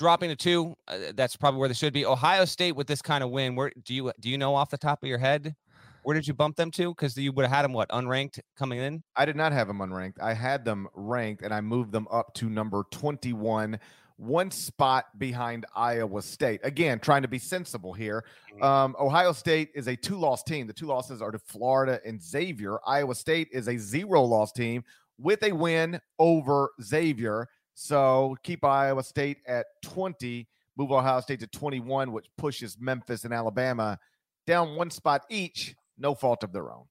dropping 0.00 0.30
to 0.30 0.36
two. 0.36 0.74
Uh, 0.88 1.12
that's 1.14 1.36
probably 1.36 1.60
where 1.60 1.68
they 1.68 1.74
should 1.74 1.92
be. 1.92 2.06
Ohio 2.06 2.46
State 2.46 2.72
with 2.72 2.86
this 2.86 3.02
kind 3.02 3.22
of 3.22 3.30
win. 3.30 3.54
Where 3.54 3.70
do 3.84 3.94
you 3.94 4.10
do 4.18 4.30
you 4.30 4.38
know 4.38 4.54
off 4.54 4.70
the 4.70 4.78
top 4.78 5.02
of 5.02 5.08
your 5.08 5.18
head? 5.18 5.54
Where 6.02 6.14
did 6.14 6.26
you 6.26 6.32
bump 6.32 6.56
them 6.56 6.70
to? 6.72 6.88
Because 6.94 7.14
you 7.18 7.30
would 7.32 7.44
have 7.44 7.54
had 7.54 7.62
them 7.62 7.74
what 7.74 7.90
unranked 7.90 8.40
coming 8.56 8.78
in. 8.78 9.02
I 9.14 9.26
did 9.26 9.36
not 9.36 9.52
have 9.52 9.68
them 9.68 9.80
unranked. 9.80 10.18
I 10.18 10.32
had 10.32 10.64
them 10.64 10.88
ranked, 10.94 11.42
and 11.42 11.52
I 11.52 11.60
moved 11.60 11.92
them 11.92 12.08
up 12.10 12.32
to 12.36 12.48
number 12.48 12.84
twenty-one, 12.90 13.78
one 14.16 14.50
spot 14.50 15.04
behind 15.18 15.66
Iowa 15.76 16.22
State. 16.22 16.60
Again, 16.64 16.98
trying 16.98 17.20
to 17.20 17.28
be 17.28 17.38
sensible 17.38 17.92
here. 17.92 18.24
Mhm. 18.54 18.64
Um, 18.64 18.96
Ohio 18.98 19.32
State 19.32 19.68
is 19.74 19.86
a 19.86 19.96
two-loss 19.96 20.42
team. 20.42 20.66
The 20.66 20.72
two 20.72 20.86
losses 20.86 21.20
are 21.20 21.30
to 21.30 21.38
Florida 21.38 22.00
and 22.06 22.22
Xavier. 22.22 22.78
Iowa 22.86 23.14
State 23.14 23.48
is 23.52 23.68
a 23.68 23.76
zero-loss 23.76 24.52
team 24.52 24.82
with 25.18 25.42
a 25.42 25.52
win 25.52 26.00
over 26.18 26.70
Xavier. 26.82 27.46
So 27.74 28.36
keep 28.42 28.64
Iowa 28.64 29.02
State 29.02 29.38
at 29.46 29.66
twenty. 29.82 30.48
Move 30.76 30.92
Ohio 30.92 31.20
State 31.20 31.40
to 31.40 31.46
twenty-one, 31.46 32.12
which 32.12 32.26
pushes 32.38 32.78
Memphis 32.80 33.24
and 33.24 33.34
Alabama 33.34 33.98
down 34.46 34.76
one 34.76 34.90
spot 34.90 35.22
each. 35.30 35.74
No 35.98 36.14
fault 36.14 36.42
of 36.42 36.52
their 36.52 36.72
own. 36.72 36.84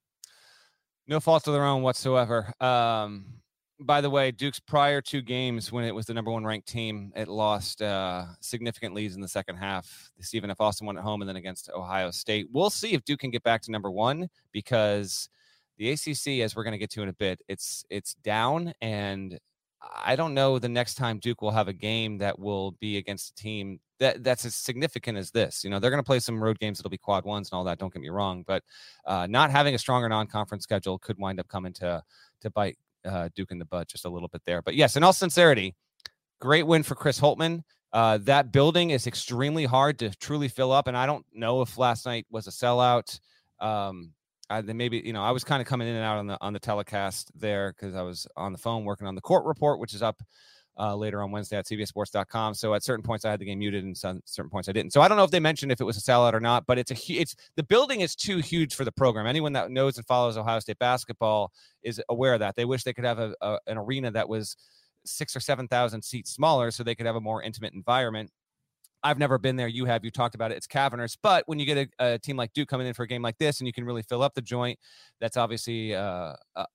No 1.07 1.19
fault 1.19 1.47
of 1.47 1.53
their 1.53 1.65
own 1.65 1.81
whatsoever. 1.81 2.53
Um, 2.61 3.39
by 3.79 4.01
the 4.01 4.09
way, 4.09 4.31
Duke's 4.31 4.59
prior 4.59 5.01
two 5.01 5.21
games 5.21 5.71
when 5.71 5.85
it 5.85 5.95
was 5.95 6.05
the 6.05 6.13
number 6.13 6.31
one 6.31 6.45
ranked 6.45 6.67
team, 6.67 7.11
it 7.15 7.27
lost 7.27 7.81
uh, 7.81 8.25
significant 8.41 8.93
leads 8.93 9.15
in 9.15 9.21
the 9.21 9.27
second 9.27 9.55
half. 9.55 10.11
Stephen 10.19 10.51
F. 10.51 10.59
Austin 10.59 10.85
won 10.85 10.97
at 10.97 11.03
home 11.03 11.21
and 11.21 11.29
then 11.29 11.37
against 11.37 11.69
Ohio 11.73 12.11
State. 12.11 12.47
We'll 12.51 12.69
see 12.69 12.93
if 12.93 13.03
Duke 13.05 13.21
can 13.21 13.31
get 13.31 13.43
back 13.43 13.61
to 13.63 13.71
number 13.71 13.89
one 13.89 14.29
because 14.51 15.29
the 15.77 15.91
ACC, 15.91 16.41
as 16.43 16.55
we're 16.55 16.63
going 16.63 16.73
to 16.73 16.77
get 16.77 16.91
to 16.91 17.01
in 17.01 17.09
a 17.09 17.13
bit, 17.13 17.41
it's 17.47 17.85
it's 17.89 18.15
down, 18.15 18.73
and 18.81 19.39
I 19.81 20.15
don't 20.15 20.33
know 20.33 20.59
the 20.59 20.69
next 20.69 20.95
time 20.95 21.19
Duke 21.19 21.41
will 21.41 21.51
have 21.51 21.67
a 21.67 21.73
game 21.73 22.17
that 22.17 22.37
will 22.37 22.71
be 22.79 22.97
against 22.97 23.31
a 23.31 23.35
team 23.35 23.79
that 23.99 24.23
that's 24.23 24.45
as 24.45 24.55
significant 24.55 25.17
as 25.17 25.31
this. 25.31 25.63
You 25.63 25.69
know, 25.69 25.79
they're 25.79 25.91
going 25.91 26.03
to 26.03 26.07
play 26.07 26.19
some 26.19 26.41
road 26.41 26.59
games 26.59 26.77
that'll 26.77 26.89
be 26.89 26.97
quad 26.97 27.23
ones 27.25 27.49
and 27.49 27.57
all 27.57 27.63
that. 27.65 27.79
Don't 27.79 27.93
get 27.93 28.01
me 28.01 28.09
wrong, 28.09 28.43
but 28.45 28.63
uh, 29.05 29.27
not 29.27 29.51
having 29.51 29.75
a 29.75 29.77
stronger 29.77 30.09
non-conference 30.09 30.63
schedule 30.63 30.97
could 30.99 31.17
wind 31.17 31.39
up 31.39 31.47
coming 31.47 31.73
to 31.73 32.03
to 32.41 32.49
bite 32.49 32.77
uh, 33.05 33.29
Duke 33.35 33.51
in 33.51 33.59
the 33.59 33.65
butt 33.65 33.87
just 33.87 34.05
a 34.05 34.09
little 34.09 34.27
bit 34.27 34.41
there. 34.45 34.61
But 34.61 34.75
yes, 34.75 34.95
in 34.95 35.03
all 35.03 35.13
sincerity, 35.13 35.75
great 36.39 36.67
win 36.67 36.83
for 36.83 36.95
Chris 36.95 37.19
Holtmann. 37.19 37.63
Uh, 37.91 38.19
that 38.19 38.51
building 38.51 38.91
is 38.91 39.07
extremely 39.07 39.65
hard 39.65 39.97
to 39.99 40.09
truly 40.17 40.47
fill 40.47 40.71
up, 40.71 40.87
and 40.87 40.95
I 40.95 41.05
don't 41.05 41.25
know 41.33 41.61
if 41.61 41.77
last 41.77 42.05
night 42.05 42.25
was 42.29 42.47
a 42.47 42.51
sellout. 42.51 43.19
Um, 43.59 44.13
I, 44.49 44.61
then 44.61 44.77
maybe 44.77 45.01
you 45.03 45.13
know 45.13 45.23
I 45.23 45.31
was 45.31 45.43
kind 45.43 45.61
of 45.61 45.67
coming 45.67 45.87
in 45.87 45.95
and 45.95 46.03
out 46.03 46.17
on 46.17 46.27
the 46.27 46.37
on 46.41 46.53
the 46.53 46.59
telecast 46.59 47.31
there 47.35 47.73
because 47.73 47.95
I 47.95 48.01
was 48.01 48.27
on 48.35 48.51
the 48.51 48.57
phone 48.57 48.83
working 48.83 49.07
on 49.07 49.15
the 49.15 49.21
court 49.21 49.45
report, 49.45 49.79
which 49.79 49.93
is 49.93 50.01
up 50.01 50.21
uh, 50.79 50.95
later 50.95 51.21
on 51.21 51.29
Wednesday 51.31 51.57
at 51.57 51.65
CBSSports.com. 51.65 52.53
So 52.53 52.73
at 52.73 52.83
certain 52.83 53.03
points 53.03 53.25
I 53.25 53.31
had 53.31 53.39
the 53.39 53.45
game 53.45 53.59
muted, 53.59 53.83
and 53.83 53.95
some 53.95 54.21
certain 54.25 54.49
points 54.49 54.69
I 54.69 54.71
didn't. 54.71 54.93
So 54.93 55.01
I 55.01 55.07
don't 55.07 55.17
know 55.17 55.23
if 55.23 55.31
they 55.31 55.39
mentioned 55.39 55.71
if 55.71 55.81
it 55.81 55.83
was 55.83 55.97
a 55.97 56.01
sellout 56.01 56.33
or 56.33 56.39
not, 56.39 56.65
but 56.65 56.77
it's 56.77 56.91
a 56.91 57.13
it's 57.13 57.35
the 57.55 57.63
building 57.63 58.01
is 58.01 58.15
too 58.15 58.37
huge 58.37 58.75
for 58.75 58.85
the 58.85 58.91
program. 58.91 59.27
Anyone 59.27 59.53
that 59.53 59.71
knows 59.71 59.97
and 59.97 60.07
follows 60.07 60.37
Ohio 60.37 60.59
State 60.59 60.79
basketball 60.79 61.51
is 61.83 62.01
aware 62.09 62.33
of 62.33 62.39
that. 62.39 62.55
They 62.55 62.65
wish 62.65 62.83
they 62.83 62.93
could 62.93 63.05
have 63.05 63.19
a, 63.19 63.35
a 63.41 63.59
an 63.67 63.77
arena 63.77 64.11
that 64.11 64.29
was 64.29 64.55
six 65.05 65.35
or 65.35 65.39
seven 65.39 65.67
thousand 65.67 66.01
seats 66.01 66.31
smaller, 66.31 66.71
so 66.71 66.83
they 66.83 66.95
could 66.95 67.05
have 67.05 67.17
a 67.17 67.21
more 67.21 67.43
intimate 67.43 67.73
environment. 67.73 68.31
I've 69.03 69.17
never 69.17 69.37
been 69.37 69.55
there. 69.55 69.67
You 69.67 69.85
have. 69.85 70.03
You 70.03 70.11
talked 70.11 70.35
about 70.35 70.51
it. 70.51 70.57
It's 70.57 70.67
cavernous. 70.67 71.15
But 71.15 71.43
when 71.47 71.57
you 71.57 71.65
get 71.65 71.77
a, 71.99 72.13
a 72.13 72.19
team 72.19 72.35
like 72.35 72.51
Duke 72.53 72.67
coming 72.67 72.85
in 72.85 72.93
for 72.93 73.03
a 73.03 73.07
game 73.07 73.21
like 73.21 73.37
this, 73.37 73.59
and 73.59 73.67
you 73.67 73.71
can 73.71 73.85
really 73.85 74.01
fill 74.01 74.21
up 74.21 74.33
the 74.33 74.41
joint, 74.41 74.77
that's 75.21 75.37
obviously 75.37 75.95
uh, 75.95 76.33
a, 76.55 76.65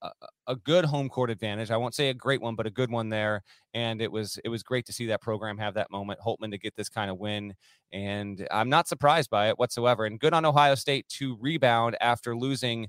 a, 0.46 0.56
good 0.56 0.86
home 0.86 1.08
court 1.08 1.30
advantage. 1.30 1.70
I 1.70 1.76
won't 1.76 1.94
say 1.94 2.08
a 2.08 2.14
great 2.14 2.40
one, 2.40 2.54
but 2.54 2.66
a 2.66 2.70
good 2.70 2.90
one 2.90 3.10
there. 3.10 3.42
And 3.74 4.00
it 4.00 4.10
was 4.10 4.38
it 4.44 4.48
was 4.48 4.62
great 4.62 4.86
to 4.86 4.92
see 4.92 5.06
that 5.06 5.20
program 5.20 5.58
have 5.58 5.74
that 5.74 5.90
moment. 5.90 6.20
Holtmann 6.20 6.50
to 6.52 6.58
get 6.58 6.74
this 6.76 6.88
kind 6.88 7.10
of 7.10 7.18
win, 7.18 7.54
and 7.92 8.46
I'm 8.50 8.70
not 8.70 8.88
surprised 8.88 9.28
by 9.28 9.48
it 9.48 9.58
whatsoever. 9.58 10.06
And 10.06 10.18
good 10.18 10.32
on 10.32 10.44
Ohio 10.44 10.76
State 10.76 11.08
to 11.18 11.36
rebound 11.40 11.96
after 12.00 12.36
losing 12.36 12.88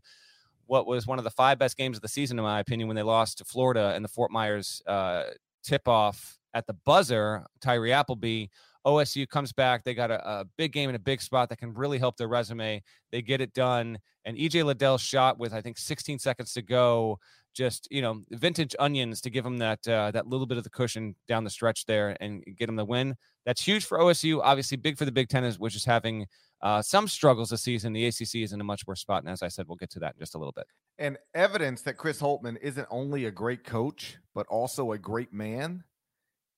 what 0.67 0.87
was 0.87 1.05
one 1.05 1.17
of 1.17 1.23
the 1.23 1.31
five 1.31 1.59
best 1.59 1.77
games 1.77 1.97
of 1.97 2.01
the 2.01 2.07
season, 2.07 2.39
in 2.39 2.43
my 2.43 2.59
opinion, 2.59 2.87
when 2.87 2.95
they 2.95 3.03
lost 3.03 3.37
to 3.39 3.45
Florida 3.45 3.93
in 3.95 4.01
the 4.01 4.07
Fort 4.07 4.31
Myers 4.31 4.81
uh, 4.87 5.25
tip 5.63 5.87
off 5.87 6.39
at 6.53 6.65
the 6.67 6.73
buzzer. 6.73 7.45
Tyree 7.61 7.91
Appleby. 7.91 8.47
OSU 8.85 9.27
comes 9.27 9.51
back. 9.51 9.83
They 9.83 9.93
got 9.93 10.11
a, 10.11 10.27
a 10.27 10.45
big 10.57 10.71
game 10.71 10.89
in 10.89 10.95
a 10.95 10.99
big 10.99 11.21
spot 11.21 11.49
that 11.49 11.57
can 11.57 11.73
really 11.73 11.97
help 11.97 12.17
their 12.17 12.27
resume. 12.27 12.83
They 13.11 13.21
get 13.21 13.41
it 13.41 13.53
done. 13.53 13.97
And 14.25 14.37
EJ 14.37 14.63
Liddell's 14.63 15.01
shot 15.01 15.37
with 15.39 15.53
I 15.53 15.61
think 15.61 15.77
16 15.77 16.19
seconds 16.19 16.53
to 16.53 16.61
go, 16.61 17.19
just 17.53 17.87
you 17.89 18.01
know, 18.01 18.21
vintage 18.31 18.75
onions 18.79 19.21
to 19.21 19.29
give 19.29 19.43
them 19.43 19.57
that 19.57 19.87
uh, 19.87 20.11
that 20.11 20.27
little 20.27 20.45
bit 20.45 20.57
of 20.57 20.63
the 20.63 20.69
cushion 20.69 21.15
down 21.27 21.43
the 21.43 21.49
stretch 21.49 21.85
there 21.85 22.15
and 22.19 22.43
get 22.57 22.67
them 22.67 22.75
the 22.75 22.85
win. 22.85 23.15
That's 23.45 23.61
huge 23.61 23.85
for 23.85 23.99
OSU. 23.99 24.41
Obviously, 24.43 24.77
big 24.77 24.97
for 24.97 25.05
the 25.05 25.11
Big 25.11 25.29
Ten, 25.29 25.49
which 25.53 25.75
is 25.75 25.85
having 25.85 26.27
uh, 26.61 26.81
some 26.81 27.07
struggles 27.07 27.49
this 27.49 27.61
season. 27.61 27.93
The 27.93 28.07
ACC 28.07 28.35
is 28.35 28.53
in 28.53 28.61
a 28.61 28.63
much 28.63 28.85
worse 28.87 29.01
spot, 29.01 29.23
and 29.23 29.31
as 29.31 29.41
I 29.41 29.47
said, 29.47 29.67
we'll 29.67 29.77
get 29.77 29.91
to 29.91 29.99
that 29.99 30.15
in 30.15 30.19
just 30.19 30.35
a 30.35 30.37
little 30.37 30.51
bit. 30.51 30.65
And 30.97 31.17
evidence 31.33 31.81
that 31.83 31.97
Chris 31.97 32.19
Holtmann 32.19 32.57
isn't 32.61 32.87
only 32.89 33.25
a 33.25 33.31
great 33.31 33.63
coach, 33.63 34.17
but 34.33 34.47
also 34.47 34.91
a 34.91 34.97
great 34.97 35.31
man 35.31 35.83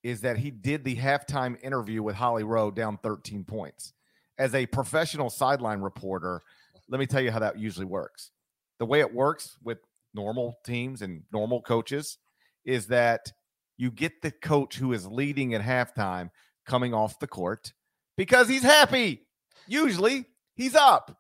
is 0.04 0.22
that 0.22 0.38
he 0.38 0.52
did 0.52 0.84
the 0.84 0.96
halftime 0.96 1.58
interview 1.64 2.04
with 2.04 2.16
Holly 2.16 2.44
Rowe 2.44 2.72
down 2.72 2.98
13 2.98 3.44
points. 3.44 3.94
As 4.38 4.54
a 4.54 4.66
professional 4.68 5.30
sideline 5.30 5.82
reporter, 5.82 6.42
let 6.90 7.00
me 7.00 7.08
tell 7.08 7.22
you 7.22 7.32
how 7.32 7.40
that 7.40 7.58
usually 7.58 7.86
works. 7.86 8.32
The 8.80 8.86
way 8.86 9.00
it 9.00 9.14
works 9.14 9.58
with 9.64 9.80
normal 10.14 10.58
teams 10.64 11.02
and 11.02 11.24
normal 11.32 11.62
coaches 11.62 12.18
is 12.66 12.88
that 12.88 13.32
you 13.78 13.92
get 13.92 14.22
the 14.22 14.32
coach 14.32 14.78
who 14.78 14.94
is 14.94 15.08
leading 15.08 15.54
at 15.54 15.62
halftime 15.62 16.30
coming 16.66 16.94
off 16.94 17.20
the 17.20 17.28
court 17.28 17.74
because 18.16 18.48
he's 18.48 18.64
happy. 18.64 19.26
Usually 19.68 20.26
he's 20.56 20.76
up. 20.76 21.18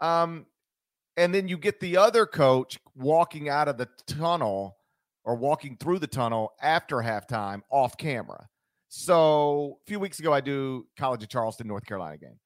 Um, 0.00 0.46
and 1.16 1.34
then 1.34 1.48
you 1.48 1.58
get 1.58 1.80
the 1.80 1.96
other 1.98 2.24
coach 2.24 2.78
walking 2.96 3.48
out 3.48 3.68
of 3.68 3.76
the 3.76 3.88
tunnel 4.06 4.76
or 5.30 5.36
walking 5.36 5.76
through 5.76 6.00
the 6.00 6.08
tunnel 6.08 6.54
after 6.60 6.96
halftime 6.96 7.62
off 7.70 7.96
camera. 7.96 8.48
So 8.88 9.78
a 9.80 9.86
few 9.86 10.00
weeks 10.00 10.18
ago, 10.18 10.32
I 10.32 10.40
do 10.40 10.88
College 10.98 11.22
of 11.22 11.28
Charleston, 11.28 11.68
North 11.68 11.86
Carolina 11.86 12.18
game. 12.18 12.40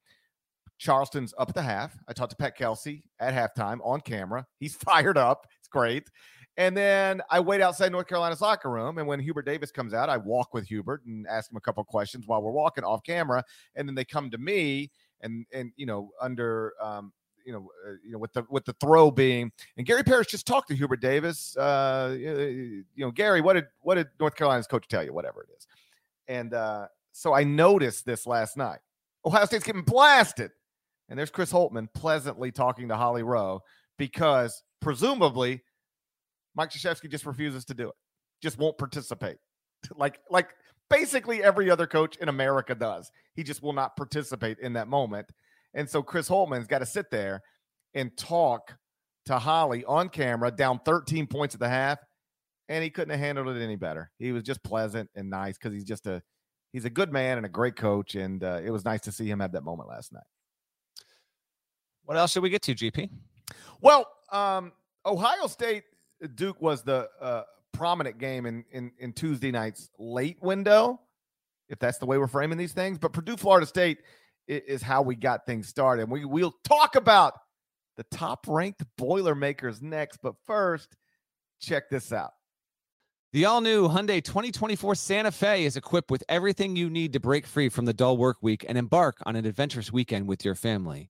Charleston's 0.77 1.33
up 1.39 1.49
at 1.49 1.55
the 1.55 1.63
half. 1.63 1.97
I 2.07 2.13
talked 2.13 2.29
to 2.29 2.35
Pat 2.35 2.55
Kelsey 2.55 3.03
at 3.19 3.33
halftime 3.33 3.79
on 3.83 4.01
camera. 4.01 4.45
He's 4.59 4.75
fired 4.85 5.17
up. 5.17 5.47
It's 5.57 5.67
great. 5.67 6.11
And 6.57 6.77
then 6.77 7.23
I 7.31 7.39
wait 7.39 7.59
outside 7.59 7.91
North 7.91 8.07
Carolina's 8.07 8.39
locker 8.39 8.69
room. 8.69 8.99
And 8.99 9.07
when 9.07 9.19
Hubert 9.19 9.47
Davis 9.47 9.71
comes 9.71 9.95
out, 9.95 10.07
I 10.07 10.17
walk 10.17 10.53
with 10.53 10.67
Hubert 10.67 11.03
and 11.07 11.25
ask 11.25 11.51
him 11.51 11.57
a 11.57 11.61
couple 11.61 11.83
questions 11.85 12.27
while 12.27 12.43
we're 12.43 12.51
walking 12.51 12.83
off 12.83 13.01
camera. 13.01 13.43
And 13.73 13.89
then 13.89 13.95
they 13.95 14.05
come 14.05 14.29
to 14.29 14.37
me 14.37 14.91
and 15.21 15.47
and 15.51 15.71
you 15.75 15.87
know 15.87 16.11
under 16.21 16.73
um, 16.79 17.11
you 17.45 17.53
know 17.53 17.69
uh, 17.87 17.91
you 18.03 18.11
know 18.11 18.17
with 18.17 18.33
the 18.33 18.43
with 18.49 18.65
the 18.65 18.73
throw 18.73 19.11
being 19.11 19.51
and 19.77 19.85
Gary 19.85 20.03
Parrish 20.03 20.27
just 20.27 20.47
talked 20.47 20.67
to 20.69 20.75
Hubert 20.75 21.01
Davis. 21.01 21.55
Uh, 21.55 22.15
you 22.17 22.83
know 22.97 23.11
Gary, 23.11 23.41
what 23.41 23.53
did 23.53 23.65
what 23.81 23.95
did 23.95 24.07
North 24.19 24.35
Carolina's 24.35 24.67
coach 24.67 24.87
tell 24.87 25.03
you? 25.03 25.13
Whatever 25.13 25.43
it 25.43 25.49
is. 25.57 25.67
And 26.27 26.53
uh, 26.53 26.87
so 27.11 27.33
I 27.33 27.43
noticed 27.43 28.05
this 28.05 28.25
last 28.25 28.57
night. 28.57 28.79
Ohio 29.25 29.45
State's 29.45 29.63
getting 29.63 29.83
blasted. 29.83 30.51
And 31.09 31.17
there's 31.17 31.29
Chris 31.29 31.51
Holtmann 31.51 31.87
pleasantly 31.93 32.51
talking 32.51 32.87
to 32.89 32.95
Holly 32.95 33.23
Rowe 33.23 33.61
because 33.97 34.63
presumably 34.81 35.61
Mike 36.55 36.71
Krzyzewski 36.71 37.09
just 37.09 37.25
refuses 37.25 37.65
to 37.65 37.73
do 37.73 37.89
it, 37.89 37.95
just 38.41 38.57
won't 38.57 38.77
participate. 38.77 39.37
like, 39.95 40.19
like 40.29 40.49
basically 40.89 41.43
every 41.43 41.69
other 41.69 41.85
coach 41.85 42.17
in 42.17 42.29
America 42.29 42.73
does. 42.73 43.11
He 43.35 43.43
just 43.43 43.61
will 43.61 43.73
not 43.73 43.95
participate 43.95 44.59
in 44.59 44.73
that 44.73 44.87
moment. 44.87 45.31
And 45.75 45.87
so 45.89 46.01
Chris 46.01 46.27
Holtmann's 46.27 46.67
got 46.67 46.79
to 46.79 46.85
sit 46.85 47.11
there 47.11 47.41
and 47.93 48.15
talk 48.17 48.75
to 49.25 49.37
Holly 49.37 49.83
on 49.85 50.09
camera 50.09 50.49
down 50.49 50.79
13 50.85 51.27
points 51.27 51.53
at 51.53 51.59
the 51.59 51.69
half. 51.69 51.99
And 52.67 52.83
he 52.83 52.89
couldn't 52.89 53.11
have 53.11 53.19
handled 53.19 53.55
it 53.55 53.61
any 53.61 53.75
better. 53.75 54.09
He 54.17 54.31
was 54.31 54.41
just 54.41 54.63
pleasant 54.63 55.09
and 55.13 55.29
nice 55.29 55.55
because 55.55 55.71
he's 55.71 55.83
just 55.83 56.07
a 56.07 56.23
he's 56.73 56.85
a 56.85 56.89
good 56.89 57.13
man 57.13 57.37
and 57.37 57.45
a 57.45 57.49
great 57.49 57.75
coach. 57.75 58.15
And 58.15 58.43
uh, 58.43 58.59
it 58.63 58.71
was 58.71 58.83
nice 58.83 59.01
to 59.01 59.11
see 59.11 59.29
him 59.29 59.39
have 59.39 59.51
that 59.51 59.63
moment 59.63 59.87
last 59.87 60.11
night. 60.11 60.23
What 62.05 62.17
else 62.17 62.31
should 62.31 62.41
we 62.41 62.49
get 62.49 62.63
to, 62.63 62.73
GP? 62.73 63.09
Well, 63.81 64.07
um, 64.31 64.71
Ohio 65.05 65.45
State 65.45 65.83
Duke 66.33 66.59
was 66.59 66.81
the 66.81 67.07
uh, 67.21 67.43
prominent 67.71 68.17
game 68.17 68.47
in, 68.47 68.63
in 68.71 68.91
in 68.97 69.13
Tuesday 69.13 69.51
night's 69.51 69.91
late 69.99 70.41
window, 70.41 70.99
if 71.69 71.77
that's 71.77 71.99
the 71.99 72.05
way 72.07 72.17
we're 72.17 72.27
framing 72.27 72.57
these 72.57 72.73
things. 72.73 72.97
But 72.97 73.13
Purdue 73.13 73.37
Florida 73.37 73.67
State 73.67 73.99
is, 74.47 74.81
how 74.81 75.01
we 75.01 75.15
got 75.15 75.45
things 75.45 75.67
started. 75.67 76.09
We 76.09 76.25
we'll 76.25 76.55
talk 76.63 76.95
about 76.95 77.33
the 77.97 78.03
top 78.11 78.45
ranked 78.47 78.83
Boilermakers 78.97 79.81
next. 79.81 80.19
But 80.21 80.35
first, 80.45 80.95
check 81.59 81.89
this 81.89 82.11
out. 82.11 82.31
The 83.33 83.45
all 83.45 83.59
new 83.59 83.89
Hyundai 83.89 84.23
2024 84.23 84.95
Santa 84.95 85.31
Fe 85.31 85.65
is 85.65 85.75
equipped 85.75 86.09
with 86.09 86.23
everything 86.29 86.75
you 86.75 86.89
need 86.89 87.13
to 87.13 87.19
break 87.19 87.45
free 87.45 87.67
from 87.67 87.83
the 87.85 87.93
dull 87.93 88.15
work 88.15 88.37
week 88.41 88.65
and 88.67 88.77
embark 88.77 89.17
on 89.25 89.35
an 89.35 89.45
adventurous 89.45 89.91
weekend 89.91 90.27
with 90.27 90.45
your 90.45 90.55
family. 90.55 91.09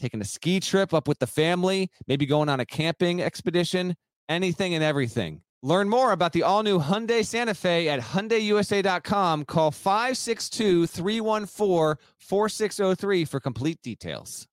taking 0.00 0.20
a 0.20 0.24
ski 0.24 0.60
trip 0.60 0.92
up 0.94 1.08
with 1.08 1.18
the 1.18 1.26
family, 1.26 1.90
maybe 2.06 2.26
going 2.26 2.48
on 2.48 2.60
a 2.60 2.66
camping 2.66 3.22
expedition, 3.22 3.96
anything 4.28 4.74
and 4.74 4.84
everything. 4.84 5.42
Learn 5.62 5.88
more 5.88 6.12
about 6.12 6.32
the 6.32 6.42
all 6.42 6.62
new 6.62 6.78
Hyundai 6.78 7.24
Santa 7.24 7.54
Fe 7.54 7.88
at 7.88 8.00
HyundaiUSA.com. 8.00 9.46
Call 9.46 9.70
562 9.70 10.86
314 10.86 11.96
4603 12.18 13.24
for 13.24 13.40
complete 13.40 13.82
details. 13.82 14.46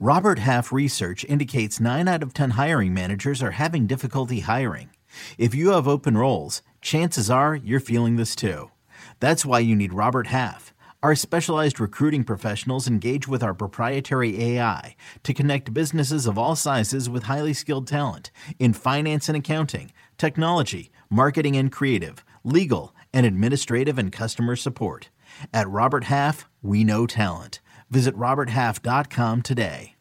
Robert 0.00 0.38
Half 0.38 0.72
research 0.72 1.24
indicates 1.24 1.80
9 1.80 2.06
out 2.06 2.22
of 2.22 2.32
10 2.32 2.50
hiring 2.50 2.94
managers 2.94 3.42
are 3.42 3.52
having 3.52 3.86
difficulty 3.86 4.40
hiring. 4.40 4.90
If 5.38 5.54
you 5.54 5.70
have 5.70 5.88
open 5.88 6.16
roles, 6.16 6.62
chances 6.80 7.30
are 7.30 7.56
you're 7.56 7.80
feeling 7.80 8.16
this 8.16 8.36
too. 8.36 8.70
That's 9.20 9.44
why 9.44 9.60
you 9.60 9.74
need 9.74 9.92
Robert 9.92 10.28
Half. 10.28 10.72
Our 11.00 11.14
specialized 11.14 11.78
recruiting 11.78 12.24
professionals 12.24 12.88
engage 12.88 13.28
with 13.28 13.40
our 13.40 13.54
proprietary 13.54 14.42
AI 14.42 14.96
to 15.22 15.32
connect 15.32 15.72
businesses 15.72 16.26
of 16.26 16.36
all 16.36 16.56
sizes 16.56 17.08
with 17.08 17.22
highly 17.24 17.52
skilled 17.52 17.86
talent 17.86 18.32
in 18.58 18.72
finance 18.72 19.28
and 19.28 19.38
accounting, 19.38 19.92
technology, 20.16 20.90
marketing 21.08 21.56
and 21.56 21.70
creative, 21.70 22.24
legal, 22.42 22.96
and 23.14 23.24
administrative 23.24 23.96
and 23.96 24.10
customer 24.10 24.56
support. 24.56 25.10
At 25.54 25.68
Robert 25.68 26.02
Half, 26.04 26.48
we 26.62 26.82
know 26.82 27.06
talent. 27.06 27.60
Visit 27.88 28.16
RobertHalf.com 28.16 29.42
today. 29.42 29.94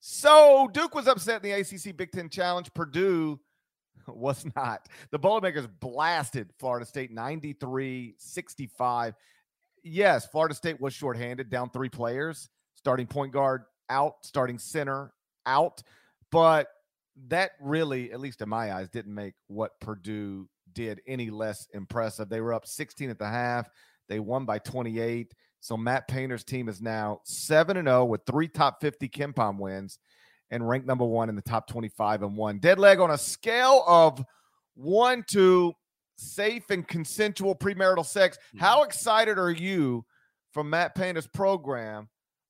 So 0.00 0.68
Duke 0.72 0.96
was 0.96 1.06
upset 1.06 1.44
in 1.44 1.50
the 1.52 1.60
ACC 1.60 1.96
Big 1.96 2.10
Ten 2.10 2.28
Challenge. 2.28 2.74
Purdue 2.74 3.38
was 4.08 4.44
not. 4.56 4.88
The 5.12 5.18
Boilermakers 5.20 5.68
blasted 5.68 6.50
Florida 6.58 6.84
State 6.86 7.12
93 7.12 8.16
65 8.18 9.14
yes, 9.84 10.26
Florida 10.26 10.54
State 10.54 10.80
was 10.80 10.92
shorthanded, 10.94 11.50
down 11.50 11.70
three 11.70 11.88
players, 11.88 12.48
starting 12.74 13.06
point 13.06 13.32
guard 13.32 13.62
out, 13.88 14.14
starting 14.22 14.58
center 14.58 15.12
out. 15.46 15.82
But 16.32 16.68
that 17.28 17.52
really, 17.60 18.10
at 18.10 18.20
least 18.20 18.42
in 18.42 18.48
my 18.48 18.72
eyes, 18.72 18.88
didn't 18.88 19.14
make 19.14 19.34
what 19.46 19.78
Purdue 19.80 20.48
did 20.72 21.00
any 21.06 21.30
less 21.30 21.68
impressive. 21.72 22.28
They 22.28 22.40
were 22.40 22.54
up 22.54 22.66
16 22.66 23.10
at 23.10 23.18
the 23.18 23.28
half. 23.28 23.68
They 24.08 24.18
won 24.18 24.44
by 24.44 24.58
28. 24.58 25.32
So 25.60 25.76
Matt 25.76 26.08
Painter's 26.08 26.44
team 26.44 26.68
is 26.68 26.82
now 26.82 27.20
7 27.24 27.76
and 27.76 27.88
0 27.88 28.06
with 28.06 28.22
three 28.26 28.48
top 28.48 28.80
50 28.80 29.08
KenPom 29.08 29.58
wins 29.58 29.98
and 30.50 30.68
ranked 30.68 30.86
number 30.86 31.04
1 31.04 31.28
in 31.28 31.36
the 31.36 31.42
top 31.42 31.66
25 31.68 32.22
and 32.22 32.36
1. 32.36 32.58
Dead 32.58 32.78
leg 32.78 33.00
on 33.00 33.10
a 33.10 33.18
scale 33.18 33.82
of 33.86 34.22
1 34.74 35.24
to 35.28 35.72
safe 36.16 36.70
and 36.70 36.86
consensual 36.86 37.54
premarital 37.54 38.06
sex. 38.06 38.36
Mm-hmm. 38.36 38.58
How 38.58 38.82
excited 38.82 39.38
are 39.38 39.50
you 39.50 40.04
from 40.52 40.70
Matt 40.70 40.94
Painter's 40.94 41.26
program 41.26 42.08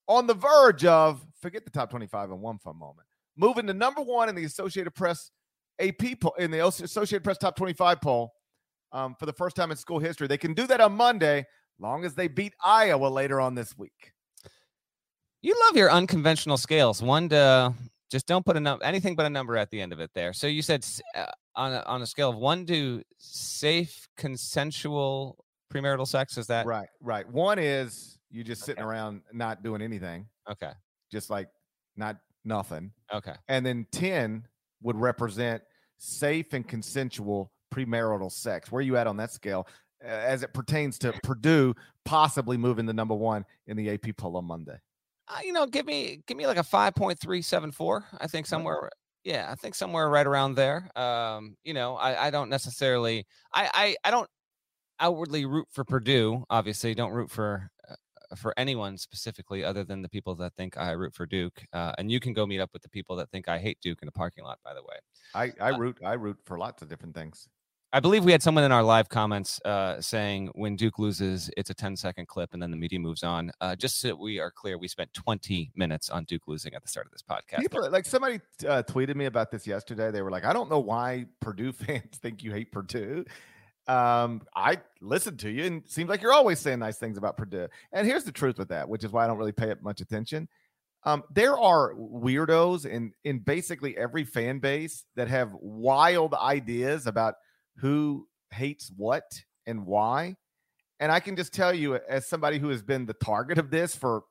on 0.09 0.27
the 0.27 0.35
verge 0.35 0.85
of 0.85 1.25
forget 1.41 1.65
the 1.65 1.71
top 1.71 1.91
25 1.91 2.31
and 2.31 2.41
one 2.41 2.59
for 2.59 2.71
a 2.71 2.75
moment, 2.75 3.07
moving 3.37 3.67
to 3.67 3.75
number 3.75 4.03
one 4.03 4.29
in 4.29 4.35
the 4.35 4.45
Associated 4.45 4.95
Press 4.95 5.31
AP 5.81 6.21
poll 6.21 6.35
in 6.39 6.51
the 6.51 6.65
Associated 6.67 7.25
Press 7.25 7.39
top 7.39 7.57
25 7.57 8.01
poll 8.01 8.33
um, 8.93 9.15
for 9.19 9.27
the 9.27 9.33
first 9.33 9.57
time 9.57 9.71
in 9.71 9.77
school 9.77 9.99
history. 9.99 10.27
They 10.27 10.39
can 10.39 10.55
do 10.55 10.67
that 10.67 10.81
on 10.81 10.93
Monday, 10.93 11.47
long 11.79 12.05
as 12.05 12.15
they 12.15 12.29
beat 12.29 12.55
Iowa 12.63 13.09
later 13.09 13.41
on 13.41 13.55
this 13.55 13.77
week. 13.77 14.13
You 15.43 15.55
love 15.67 15.77
your 15.77 15.91
unconventional 15.91 16.57
scales. 16.57 17.03
One 17.03 17.29
to 17.31 17.75
just 18.11 18.27
don't 18.27 18.47
put 18.47 18.57
a 18.57 18.61
number, 18.61 18.85
anything 18.85 19.17
but 19.17 19.27
a 19.27 19.31
number 19.31 19.57
at 19.57 19.71
the 19.71 19.81
end 19.81 19.93
of 19.93 20.01
it 20.01 20.11
there. 20.15 20.33
So 20.33 20.47
you 20.47 20.63
said 20.63 20.87
uh, 21.17 21.27
on 21.57 21.73
a, 21.73 21.83
on 21.87 22.03
a 22.03 22.07
scale 22.07 22.31
of 22.31 22.37
one 22.37 22.67
to 22.67 23.03
safe, 23.19 24.09
consensual 24.17 25.45
premarital 25.73 26.07
sex. 26.07 26.39
Is 26.39 26.47
that 26.49 26.67
right? 26.67 26.89
Right. 27.01 27.29
One 27.31 27.59
is 27.59 28.19
you 28.31 28.45
just 28.45 28.63
sitting 28.63 28.83
okay. 28.83 28.91
around 28.91 29.23
not 29.33 29.63
doing 29.63 29.83
anything. 29.83 30.27
Okay. 30.51 30.73
Just 31.11 31.31
like 31.31 31.49
not 31.97 32.17
nothing. 32.45 32.91
Okay. 33.13 33.35
And 33.49 33.65
then 33.65 33.87
10 33.93 34.47
would 34.83 34.97
represent 34.97 35.63
safe 35.99 36.53
and 36.53 36.67
consensual 36.67 37.53
premarital 37.73 38.31
sex. 38.31 38.71
Where 38.71 38.81
are 38.81 38.83
you 38.83 38.97
at 38.97 39.07
on 39.07 39.17
that 39.19 39.33
scale 39.33 39.67
as 40.03 40.43
it 40.43 40.53
pertains 40.53 40.99
to 40.99 41.13
Purdue 41.23 41.75
possibly 42.05 42.57
moving 42.57 42.87
to 42.87 42.93
number 42.93 43.15
one 43.15 43.45
in 43.67 43.77
the 43.77 43.91
AP 43.91 44.17
poll 44.17 44.37
on 44.37 44.45
Monday? 44.45 44.79
Uh, 45.27 45.39
you 45.43 45.53
know, 45.53 45.67
give 45.67 45.87
me 45.87 46.21
give 46.27 46.37
me 46.37 46.47
like 46.47 46.59
a 46.59 46.63
5.374. 46.63 48.05
I 48.19 48.27
think 48.27 48.47
somewhere 48.47 48.91
yeah, 49.25 49.49
I 49.51 49.55
think 49.55 49.75
somewhere 49.75 50.09
right 50.09 50.27
around 50.27 50.55
there. 50.55 50.89
Um, 50.97 51.57
you 51.65 51.75
know, 51.75 51.97
I, 51.97 52.27
I 52.27 52.31
don't 52.31 52.51
necessarily, 52.51 53.27
I, 53.53 53.71
I, 53.73 53.97
I 54.09 54.11
don't 54.11 54.29
outwardly 55.01 55.47
root 55.47 55.67
for 55.73 55.85
Purdue. 55.85 56.45
Obviously, 56.51 56.95
don't 56.95 57.13
root 57.13 57.31
for 57.31 57.71
uh, 57.89 57.97
for 58.37 58.55
anyone 58.57 58.99
specifically, 58.99 59.65
other 59.65 59.85
than 59.85 60.03
the 60.03 60.09
people 60.09 60.35
that 60.37 60.55
think 60.55 60.77
I 60.77 60.93
root 60.93 61.15
for 61.15 61.27
Duke. 61.27 61.65
Uh, 61.73 61.93
and 61.99 62.11
you 62.11 62.21
can 62.21 62.33
go 62.33 62.47
meet 62.47 62.61
up 62.61 62.71
with 62.73 62.83
the 62.83 62.89
people 62.89 63.17
that 63.17 63.31
think 63.31 63.49
I 63.49 63.59
hate 63.59 63.79
Duke 63.81 63.99
in 64.03 64.07
the 64.07 64.13
parking 64.13 64.45
lot. 64.45 64.59
By 64.65 64.75
the 64.75 64.83
way, 64.83 64.97
I 65.35 65.53
I 65.61 65.73
uh, 65.73 65.79
root 65.79 65.99
I 66.05 66.15
root 66.15 66.39
for 66.45 66.59
lots 66.59 66.83
of 66.83 66.89
different 66.89 67.15
things. 67.15 67.49
I 67.95 68.01
believe 68.01 68.25
we 68.25 68.33
had 68.33 68.43
someone 68.43 68.65
in 68.65 68.73
our 68.73 68.83
live 68.83 69.09
comments 69.09 69.61
uh, 69.65 70.01
saying 70.01 70.51
when 70.57 70.75
Duke 70.75 70.99
loses, 70.99 71.49
it's 71.57 71.71
a 71.71 71.75
10 71.75 71.95
second 71.95 72.27
clip 72.27 72.53
and 72.53 72.61
then 72.61 72.73
the 72.73 72.77
media 72.77 72.99
moves 72.99 73.23
on. 73.23 73.53
Uh, 73.61 73.77
just 73.77 74.01
so 74.01 74.17
we 74.17 74.41
are 74.41 74.51
clear, 74.51 74.77
we 74.77 74.89
spent 74.89 75.15
20 75.15 75.71
minutes 75.77 76.11
on 76.11 76.25
Duke 76.25 76.49
losing 76.49 76.75
at 76.75 76.83
the 76.83 76.89
start 76.89 77.07
of 77.07 77.13
this 77.13 77.23
podcast. 77.23 77.61
People, 77.61 77.89
like 77.93 78.05
somebody 78.05 78.41
uh, 78.67 78.83
tweeted 78.83 79.15
me 79.15 79.27
about 79.27 79.53
this 79.53 79.65
yesterday. 79.65 80.11
They 80.11 80.23
were 80.23 80.33
like, 80.33 80.45
I 80.45 80.53
don't 80.53 80.69
know 80.69 80.81
why 80.81 81.27
Purdue 81.39 81.71
fans 81.73 82.19
think 82.21 82.43
you 82.43 82.51
hate 82.51 82.73
Purdue. 82.73 83.25
Um, 83.87 84.43
I 84.57 84.81
listened 85.01 85.39
to 85.41 85.51
you 85.51 85.63
and 85.63 85.85
it 85.85 85.93
seems 85.93 86.09
like 86.09 86.21
you're 86.21 86.33
always 86.33 86.59
saying 86.59 86.81
nice 86.81 86.99
things 86.99 87.17
about 87.17 87.37
Purdue. 87.37 87.69
And 87.93 88.09
here's 88.09 88.25
the 88.25 88.33
truth 88.33 88.59
with 88.59 88.71
that, 88.71 88.89
which 88.89 89.05
is 89.05 89.13
why 89.13 89.23
I 89.23 89.29
don't 89.29 89.39
really 89.39 89.53
pay 89.53 89.71
it 89.71 89.85
much 89.85 90.01
attention. 90.01 90.49
Um, 91.05 91.23
there 91.33 91.57
are 91.57 91.95
weirdos 91.95 92.87
in 92.87 93.13
in 93.23 93.39
basically 93.39 93.97
every 93.97 94.25
fan 94.25 94.59
base 94.59 95.05
that 95.15 95.29
have 95.29 95.51
wild 95.61 96.35
ideas 96.35 97.07
about 97.07 97.35
who 97.77 98.27
hates 98.51 98.91
what 98.97 99.43
and 99.67 99.87
why. 99.87 100.37
And 101.01 101.11
I 101.11 101.21
can 101.21 101.37
just 101.37 101.53
tell 101.53 101.75
you, 101.75 101.97
as 101.97 102.27
somebody 102.27 102.59
who 102.59 102.69
has 102.69 102.83
been 102.83 103.07
the 103.07 103.15
target 103.15 103.59
of 103.59 103.71
this 103.71 103.95
for 103.97 104.23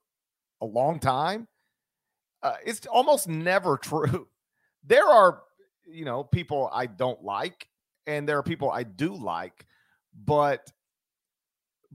a 0.62 0.66
long 0.66 1.00
time, 1.00 1.48
uh, 2.42 2.56
it's 2.66 2.86
almost 2.88 3.28
never 3.28 3.78
true. 3.82 4.28
There 4.86 5.06
are, 5.06 5.42
you 5.86 6.06
know, 6.06 6.24
people 6.24 6.70
I 6.74 6.86
don't 6.86 7.24
like, 7.24 7.68
and 8.08 8.28
there 8.28 8.38
are 8.38 8.44
people 8.44 8.72
I 8.72 8.84
do 8.84 9.14
like, 9.14 9.66
but 10.26 10.72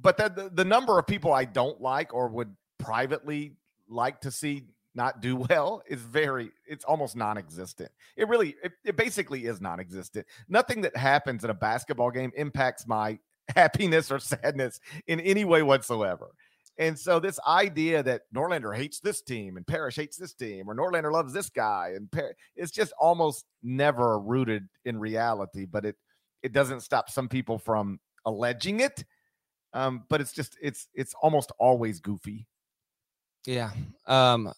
but 0.00 0.16
the, 0.16 0.50
the 0.52 0.64
number 0.64 0.98
of 0.98 1.06
people 1.06 1.32
I 1.32 1.44
don't 1.44 1.80
like 1.80 2.14
or 2.14 2.28
would 2.28 2.54
privately 2.78 3.56
like 3.88 4.20
to 4.20 4.30
see 4.30 4.64
not 4.98 5.22
do 5.22 5.36
well 5.48 5.82
is 5.88 6.02
very 6.02 6.50
it's 6.66 6.84
almost 6.84 7.16
non-existent. 7.16 7.90
It 8.16 8.28
really 8.28 8.56
it, 8.62 8.72
it, 8.84 8.96
basically 8.96 9.46
is 9.46 9.62
non-existent. 9.62 10.26
Nothing 10.48 10.82
that 10.82 10.94
happens 10.94 11.44
in 11.44 11.48
a 11.50 11.54
basketball 11.54 12.10
game 12.10 12.32
impacts 12.36 12.86
my 12.86 13.18
happiness 13.56 14.10
or 14.10 14.18
sadness 14.18 14.78
in 15.06 15.20
any 15.20 15.46
way 15.46 15.62
whatsoever. 15.62 16.28
And 16.80 16.96
so 16.96 17.18
this 17.18 17.40
idea 17.46 18.02
that 18.04 18.22
norlander 18.34 18.76
hates 18.76 19.00
this 19.00 19.22
team 19.22 19.56
and 19.56 19.66
parrish 19.66 19.96
hates 19.96 20.16
this 20.16 20.34
team 20.34 20.68
or 20.68 20.76
norlander 20.76 21.10
loves 21.10 21.32
this 21.32 21.48
guy 21.48 21.92
and 21.96 22.10
Par- 22.12 22.36
it's 22.54 22.70
just 22.70 22.92
almost 23.00 23.46
never 23.64 24.20
rooted 24.20 24.68
in 24.84 24.98
reality 24.98 25.64
but 25.64 25.84
it 25.84 25.96
it 26.40 26.52
doesn't 26.52 26.82
stop 26.82 27.10
some 27.10 27.28
people 27.28 27.58
from 27.58 27.98
alleging 28.26 28.78
it. 28.80 29.04
Um 29.72 30.04
but 30.08 30.20
it's 30.20 30.32
just 30.32 30.56
it's 30.62 30.86
it's 30.94 31.14
almost 31.20 31.50
always 31.58 31.98
goofy. 31.98 32.46
Yeah. 33.48 33.70
Um, 34.06 34.52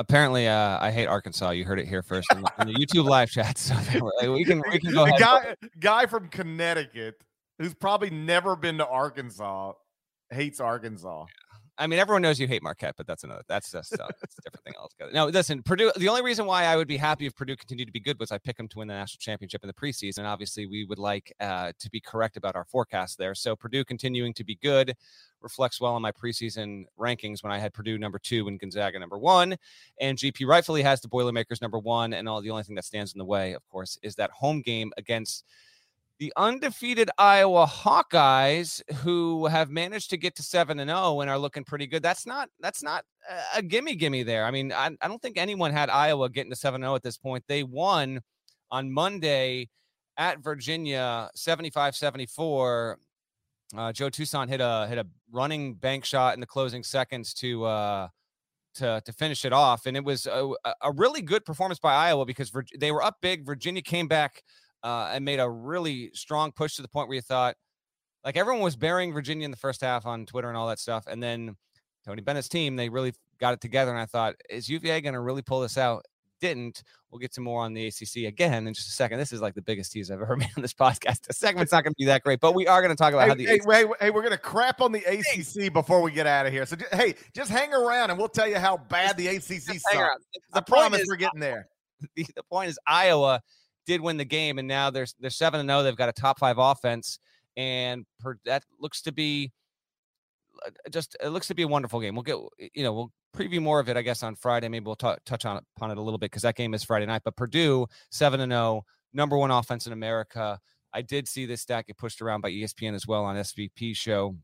apparently 0.00 0.48
uh, 0.48 0.78
I 0.80 0.90
hate 0.90 1.06
Arkansas. 1.06 1.50
You 1.50 1.64
heard 1.64 1.78
it 1.78 1.86
here 1.86 2.02
first 2.02 2.26
in 2.32 2.40
the, 2.40 2.72
YouTube 2.74 3.04
live 3.04 3.30
chat. 3.30 3.58
So 3.58 4.32
we 4.32 4.44
can 4.44 4.62
we 4.70 4.78
can 4.78 4.92
go 4.92 5.04
ahead. 5.04 5.20
Guy, 5.20 5.54
guy 5.78 6.06
from 6.06 6.28
Connecticut 6.28 7.22
who's 7.58 7.74
probably 7.74 8.10
never 8.10 8.56
been 8.56 8.78
to 8.78 8.86
Arkansas 8.86 9.72
hates 10.30 10.60
Arkansas. 10.60 11.26
I 11.80 11.86
mean, 11.86 11.98
everyone 11.98 12.20
knows 12.20 12.38
you 12.38 12.46
hate 12.46 12.62
Marquette, 12.62 12.94
but 12.98 13.06
that's 13.06 13.24
another. 13.24 13.42
That's 13.48 13.72
just 13.72 13.94
uh, 13.94 14.06
that's 14.20 14.38
a 14.38 14.42
different 14.42 14.64
thing 14.64 14.74
altogether. 14.78 15.12
No, 15.12 15.26
listen, 15.26 15.62
Purdue. 15.62 15.90
The 15.96 16.08
only 16.08 16.22
reason 16.22 16.44
why 16.44 16.64
I 16.64 16.76
would 16.76 16.86
be 16.86 16.98
happy 16.98 17.24
if 17.24 17.34
Purdue 17.34 17.56
continued 17.56 17.86
to 17.86 17.92
be 17.92 18.00
good 18.00 18.20
was 18.20 18.30
I 18.30 18.36
pick 18.38 18.58
them 18.58 18.68
to 18.68 18.78
win 18.78 18.88
the 18.88 18.94
national 18.94 19.18
championship 19.18 19.64
in 19.64 19.66
the 19.66 19.72
preseason. 19.72 20.24
Obviously, 20.24 20.66
we 20.66 20.84
would 20.84 20.98
like 20.98 21.32
uh, 21.40 21.72
to 21.78 21.90
be 21.90 21.98
correct 21.98 22.36
about 22.36 22.54
our 22.54 22.66
forecast 22.66 23.16
there. 23.16 23.34
So 23.34 23.56
Purdue 23.56 23.82
continuing 23.82 24.34
to 24.34 24.44
be 24.44 24.56
good 24.56 24.94
reflects 25.40 25.80
well 25.80 25.94
on 25.94 26.02
my 26.02 26.12
preseason 26.12 26.84
rankings 26.98 27.42
when 27.42 27.50
I 27.50 27.58
had 27.58 27.72
Purdue 27.72 27.96
number 27.96 28.18
two 28.18 28.46
and 28.46 28.60
Gonzaga 28.60 28.98
number 28.98 29.18
one, 29.18 29.56
and 29.98 30.18
GP 30.18 30.46
rightfully 30.46 30.82
has 30.82 31.00
the 31.00 31.08
Boilermakers 31.08 31.62
number 31.62 31.78
one. 31.78 32.12
And 32.12 32.28
all 32.28 32.42
the 32.42 32.50
only 32.50 32.62
thing 32.62 32.74
that 32.74 32.84
stands 32.84 33.14
in 33.14 33.18
the 33.18 33.24
way, 33.24 33.54
of 33.54 33.66
course, 33.70 33.98
is 34.02 34.16
that 34.16 34.30
home 34.32 34.60
game 34.60 34.92
against 34.98 35.44
the 36.20 36.32
undefeated 36.36 37.10
Iowa 37.16 37.66
Hawkeyes, 37.66 38.82
who 38.96 39.46
have 39.46 39.70
managed 39.70 40.10
to 40.10 40.18
get 40.18 40.36
to 40.36 40.42
seven 40.42 40.78
and 40.78 40.90
zero 40.90 41.00
oh 41.00 41.20
and 41.22 41.30
are 41.30 41.38
looking 41.38 41.64
pretty 41.64 41.86
good. 41.86 42.02
That's 42.02 42.26
not 42.26 42.50
that's 42.60 42.82
not 42.82 43.04
a 43.56 43.62
gimme 43.62 43.96
gimme 43.96 44.22
there. 44.22 44.44
I 44.44 44.50
mean, 44.50 44.70
I, 44.70 44.90
I 45.00 45.08
don't 45.08 45.20
think 45.20 45.38
anyone 45.38 45.72
had 45.72 45.88
Iowa 45.88 46.28
getting 46.28 46.50
to 46.50 46.56
seven 46.56 46.82
zero 46.82 46.92
oh 46.92 46.94
at 46.94 47.02
this 47.02 47.16
point. 47.16 47.42
They 47.48 47.62
won 47.62 48.20
on 48.70 48.92
Monday 48.92 49.70
at 50.18 50.40
Virginia 50.40 51.30
75-74. 51.36 52.96
Uh, 53.76 53.92
Joe 53.92 54.10
Toussaint 54.10 54.50
hit 54.50 54.60
a 54.60 54.86
hit 54.88 54.98
a 54.98 55.06
running 55.32 55.74
bank 55.74 56.04
shot 56.04 56.34
in 56.34 56.40
the 56.40 56.46
closing 56.46 56.82
seconds 56.82 57.32
to 57.34 57.64
uh, 57.64 58.08
to 58.74 59.00
to 59.06 59.12
finish 59.14 59.46
it 59.46 59.54
off, 59.54 59.86
and 59.86 59.96
it 59.96 60.04
was 60.04 60.26
a, 60.26 60.50
a 60.82 60.92
really 60.92 61.22
good 61.22 61.46
performance 61.46 61.78
by 61.78 61.94
Iowa 61.94 62.26
because 62.26 62.52
they 62.78 62.92
were 62.92 63.02
up 63.02 63.16
big. 63.22 63.46
Virginia 63.46 63.80
came 63.80 64.06
back 64.06 64.42
uh, 64.82 65.10
and 65.12 65.24
made 65.24 65.40
a 65.40 65.48
really 65.48 66.10
strong 66.14 66.52
push 66.52 66.76
to 66.76 66.82
the 66.82 66.88
point 66.88 67.08
where 67.08 67.16
you 67.16 67.22
thought, 67.22 67.56
like 68.24 68.36
everyone 68.36 68.62
was 68.62 68.76
burying 68.76 69.12
Virginia 69.12 69.44
in 69.44 69.50
the 69.50 69.56
first 69.56 69.80
half 69.80 70.06
on 70.06 70.26
Twitter 70.26 70.48
and 70.48 70.56
all 70.56 70.68
that 70.68 70.78
stuff, 70.78 71.04
and 71.06 71.22
then 71.22 71.56
Tony 72.04 72.22
Bennett's 72.22 72.48
team 72.48 72.76
they 72.76 72.88
really 72.88 73.12
got 73.40 73.54
it 73.54 73.60
together, 73.60 73.90
and 73.90 74.00
I 74.00 74.06
thought, 74.06 74.34
is 74.48 74.68
UVA 74.68 75.00
going 75.00 75.14
to 75.14 75.20
really 75.20 75.42
pull 75.42 75.60
this 75.60 75.78
out? 75.78 76.04
Didn't. 76.40 76.82
We'll 77.10 77.18
get 77.18 77.32
to 77.34 77.40
more 77.40 77.62
on 77.62 77.74
the 77.74 77.86
ACC 77.86 78.28
again 78.28 78.66
in 78.66 78.72
just 78.72 78.88
a 78.88 78.92
second. 78.92 79.18
This 79.18 79.32
is 79.32 79.42
like 79.42 79.54
the 79.54 79.62
biggest 79.62 79.92
tease 79.92 80.10
I've 80.10 80.22
ever 80.22 80.36
made 80.38 80.48
on 80.56 80.62
this 80.62 80.72
podcast. 80.72 81.22
The 81.26 81.34
segment's 81.34 81.72
not 81.72 81.84
going 81.84 81.92
to 81.92 81.98
be 81.98 82.06
that 82.06 82.22
great, 82.22 82.40
but 82.40 82.54
we 82.54 82.66
are 82.66 82.80
going 82.80 82.94
to 82.94 82.96
talk 82.96 83.12
about 83.12 83.24
hey, 83.24 83.28
how 83.28 83.34
the 83.34 83.46
hey, 83.46 83.56
ACC- 83.56 83.72
hey, 83.72 83.84
hey, 84.00 84.10
we're 84.10 84.22
going 84.22 84.32
to 84.32 84.38
crap 84.38 84.80
on 84.80 84.92
the 84.92 85.04
ACC 85.04 85.72
before 85.72 86.00
we 86.00 86.12
get 86.12 86.26
out 86.26 86.46
of 86.46 86.52
here. 86.52 86.64
So, 86.64 86.76
just, 86.76 86.94
hey, 86.94 87.14
just 87.34 87.50
hang 87.50 87.74
around 87.74 88.10
and 88.10 88.18
we'll 88.18 88.28
tell 88.28 88.48
you 88.48 88.58
how 88.58 88.76
bad 88.76 89.16
the 89.16 89.26
ACC 89.26 89.42
sucks. 89.80 89.84
I 90.52 90.60
promise 90.60 91.02
is, 91.02 91.08
we're 91.08 91.16
getting 91.16 91.40
there. 91.40 91.66
The, 92.16 92.24
the 92.34 92.42
point 92.44 92.70
is, 92.70 92.78
Iowa 92.86 93.42
did 93.90 94.00
win 94.00 94.16
the 94.16 94.24
game, 94.24 94.58
and 94.58 94.68
now 94.68 94.88
they're 94.90 95.06
they're 95.18 95.30
seven 95.30 95.58
and 95.58 95.68
zero. 95.68 95.80
Oh, 95.80 95.82
they've 95.82 95.96
got 95.96 96.08
a 96.08 96.12
top 96.12 96.38
five 96.38 96.58
offense, 96.58 97.18
and 97.56 98.06
per, 98.20 98.36
that 98.44 98.62
looks 98.78 99.02
to 99.02 99.12
be 99.12 99.50
uh, 100.64 100.70
just 100.90 101.16
it 101.20 101.30
looks 101.30 101.48
to 101.48 101.54
be 101.54 101.62
a 101.62 101.68
wonderful 101.68 102.00
game. 102.00 102.14
We'll 102.14 102.22
get 102.22 102.36
you 102.72 102.84
know 102.84 102.92
we'll 102.92 103.12
preview 103.36 103.60
more 103.60 103.80
of 103.80 103.88
it 103.88 103.96
I 103.96 104.02
guess 104.02 104.22
on 104.22 104.36
Friday. 104.36 104.68
Maybe 104.68 104.84
we'll 104.84 104.94
t- 104.94 105.12
touch 105.26 105.44
on 105.44 105.60
upon 105.76 105.90
it 105.90 105.98
a 105.98 106.02
little 106.02 106.18
bit 106.18 106.30
because 106.30 106.42
that 106.42 106.54
game 106.54 106.72
is 106.72 106.84
Friday 106.84 107.06
night. 107.06 107.22
But 107.24 107.34
Purdue 107.34 107.86
seven 108.12 108.40
and 108.40 108.52
zero, 108.52 108.60
oh, 108.62 108.84
number 109.12 109.36
one 109.36 109.50
offense 109.50 109.88
in 109.88 109.92
America. 109.92 110.60
I 110.92 111.02
did 111.02 111.26
see 111.26 111.46
this 111.46 111.62
stat 111.62 111.86
get 111.86 111.98
pushed 111.98 112.22
around 112.22 112.42
by 112.42 112.50
ESPN 112.50 112.94
as 112.94 113.06
well 113.06 113.24
on 113.24 113.36
SVP 113.36 113.96
show 113.96 114.36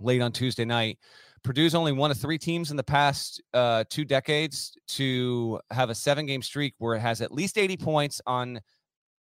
late 0.00 0.22
on 0.22 0.30
Tuesday 0.32 0.64
night. 0.64 0.98
Purdue's 1.42 1.74
only 1.74 1.92
one 1.92 2.10
of 2.10 2.18
three 2.18 2.38
teams 2.38 2.70
in 2.70 2.76
the 2.76 2.82
past 2.82 3.40
uh, 3.54 3.84
two 3.88 4.04
decades 4.04 4.76
to 4.88 5.60
have 5.70 5.90
a 5.90 5.94
seven 5.94 6.26
game 6.26 6.42
streak 6.42 6.74
where 6.78 6.94
it 6.94 7.00
has 7.00 7.20
at 7.20 7.30
least 7.30 7.56
80 7.56 7.76
points 7.76 8.20
on 8.26 8.60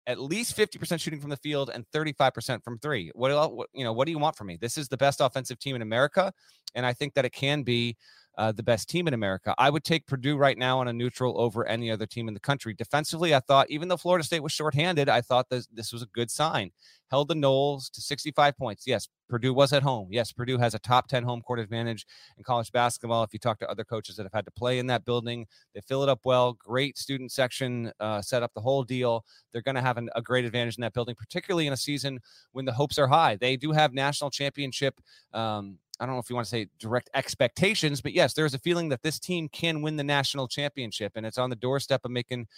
at 0.07 0.21
least 0.21 0.57
50% 0.57 1.01
shooting 1.01 1.21
from 1.21 1.31
the 1.31 1.37
field 1.37 1.71
and 1.73 1.85
35% 1.95 2.62
from 2.65 2.79
three. 2.79 3.11
What, 3.15 3.55
what, 3.55 3.69
you 3.73 3.85
know, 3.85 3.93
what 3.93 4.07
do 4.07 4.11
you 4.12 4.19
want 4.19 4.37
from 4.37 4.49
me? 4.49 4.57
This 4.61 4.77
is 4.77 4.88
the 4.88 4.97
best 4.97 5.21
offensive 5.21 5.59
team 5.59 5.77
in 5.77 5.83
America. 5.83 6.33
And 6.75 6.85
I 6.85 6.93
think 6.93 7.15
that 7.15 7.25
it 7.25 7.33
can 7.33 7.62
be 7.62 7.97
uh, 8.38 8.53
the 8.53 8.62
best 8.62 8.88
team 8.88 9.07
in 9.07 9.14
America. 9.14 9.55
I 9.59 9.71
would 9.71 9.85
take 9.85 10.07
Purdue 10.07 10.37
right 10.37 10.57
now 10.57 10.79
on 10.79 10.88
a 10.88 10.92
neutral 10.92 11.38
over 11.40 11.66
any 11.66 11.90
other 11.90 12.07
team 12.07 12.29
in 12.29 12.35
the 12.35 12.40
country. 12.40 12.75
Defensively, 12.75 13.35
I 13.35 13.40
thought 13.40 13.71
even 13.71 13.88
though 13.88 13.97
Florida 13.97 14.25
State 14.25 14.42
was 14.42 14.53
shorthanded, 14.53 15.09
I 15.09 15.21
thought 15.21 15.51
this, 15.51 15.68
this 15.73 15.92
was 15.92 16.03
a 16.03 16.07
good 16.07 16.31
sign. 16.31 16.71
Held 17.11 17.29
the 17.29 17.35
Noles 17.35 17.90
to 17.90 18.01
65 18.01 18.57
points. 18.57 18.87
Yes, 18.87 19.07
Purdue 19.29 19.53
was 19.53 19.75
at 19.75 19.83
home. 19.83 20.09
Yes, 20.11 20.33
Purdue 20.33 20.57
has 20.57 20.73
a 20.73 20.79
top 20.79 21.09
10 21.09 21.25
home 21.25 21.42
court 21.42 21.59
advantage 21.59 22.07
in 22.38 22.45
college 22.45 22.73
basketball. 22.73 23.23
If 23.23 23.35
you 23.35 23.38
talk 23.38 23.59
to 23.59 23.71
other 23.71 23.85
coaches 23.85 24.16
that 24.16 24.23
have 24.23 24.33
had 24.33 24.47
to 24.47 24.51
play 24.51 24.79
in 24.79 24.87
that 24.87 25.05
building, 25.05 25.47
they 25.75 25.83
fill 25.83 26.03
it 26.03 26.09
up 26.09 26.21
well. 26.25 26.55
Great 26.55 26.97
student 26.97 27.31
section, 27.31 27.92
uh, 28.01 28.23
set 28.23 28.42
up 28.42 28.53
the 28.55 28.62
whole 28.62 28.83
deal. 28.83 29.27
They're 29.53 29.61
going 29.61 29.75
to 29.75 29.83
have 29.83 29.99
an, 29.99 30.09
a 30.16 30.23
great 30.23 30.47
advantage 30.47 30.79
in 30.79 30.83
that 30.83 30.95
building, 30.95 31.14
particularly 31.14 31.66
in 31.66 31.75
a 31.75 31.77
season 31.77 32.18
when 32.53 32.64
the 32.64 32.73
hopes 32.73 32.99
are 32.99 33.09
high. 33.09 33.37
They 33.37 33.59
do 33.59 33.73
have 33.73 33.92
national 33.92 34.31
championship 34.31 34.99
um, 35.35 35.79
I 36.03 36.07
don't 36.07 36.17
know 36.17 36.21
if 36.21 36.29
you 36.29 36.35
want 36.35 36.47
to 36.47 36.51
say 36.51 36.67
direct 36.81 37.11
expectations, 37.15 38.01
but 38.01 38.12
yes, 38.12 38.35
there's 38.35 38.55
a 38.55 38.59
feeling 38.59 38.88
that 38.88 39.03
this 39.03 39.21
team 39.21 39.49
can 39.49 39.83
win 39.83 39.97
the 39.97 40.03
national 40.03 40.49
championship, 40.49 41.12
and 41.15 41.25
it's 41.25 41.38
on 41.38 41.49
the 41.49 41.55
doorstep 41.55 42.01
of 42.05 42.11
making 42.11 42.49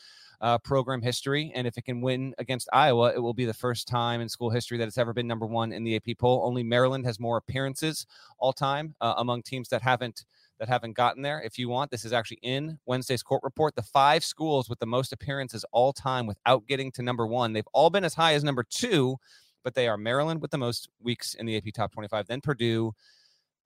uh, 0.40 0.56
program 0.56 1.02
history. 1.02 1.52
And 1.54 1.66
if 1.66 1.76
it 1.76 1.84
can 1.84 2.00
win 2.00 2.34
against 2.38 2.70
Iowa, 2.72 3.12
it 3.14 3.18
will 3.18 3.34
be 3.34 3.44
the 3.44 3.52
first 3.52 3.86
time 3.86 4.22
in 4.22 4.30
school 4.30 4.48
history 4.48 4.78
that 4.78 4.88
it's 4.88 4.96
ever 4.96 5.12
been 5.12 5.26
number 5.26 5.44
one 5.44 5.72
in 5.72 5.84
the 5.84 5.94
AP 5.94 6.16
poll. 6.18 6.42
Only 6.42 6.62
Maryland 6.62 7.04
has 7.04 7.20
more 7.20 7.36
appearances 7.36 8.06
all 8.38 8.54
time 8.54 8.94
uh, 9.02 9.12
among 9.18 9.42
teams 9.42 9.68
that 9.68 9.82
haven't 9.82 10.24
that 10.58 10.68
haven't 10.68 10.96
gotten 10.96 11.20
there. 11.20 11.42
If 11.42 11.58
you 11.58 11.68
want, 11.68 11.90
this 11.90 12.06
is 12.06 12.14
actually 12.14 12.38
in 12.40 12.78
Wednesday's 12.86 13.22
court 13.22 13.42
report. 13.42 13.74
The 13.74 13.82
five 13.82 14.24
schools 14.24 14.70
with 14.70 14.78
the 14.78 14.86
most 14.86 15.12
appearances 15.12 15.66
all 15.70 15.92
time 15.92 16.26
without 16.26 16.66
getting 16.66 16.90
to 16.92 17.02
number 17.02 17.26
one, 17.26 17.52
they've 17.52 17.68
all 17.74 17.90
been 17.90 18.04
as 18.04 18.14
high 18.14 18.32
as 18.32 18.42
number 18.42 18.62
two, 18.62 19.16
but 19.64 19.74
they 19.74 19.86
are 19.86 19.98
Maryland 19.98 20.40
with 20.40 20.50
the 20.50 20.58
most 20.58 20.88
weeks 21.02 21.34
in 21.34 21.44
the 21.44 21.56
AP 21.56 21.74
top 21.74 21.92
25, 21.92 22.28
then 22.28 22.40
Purdue, 22.40 22.94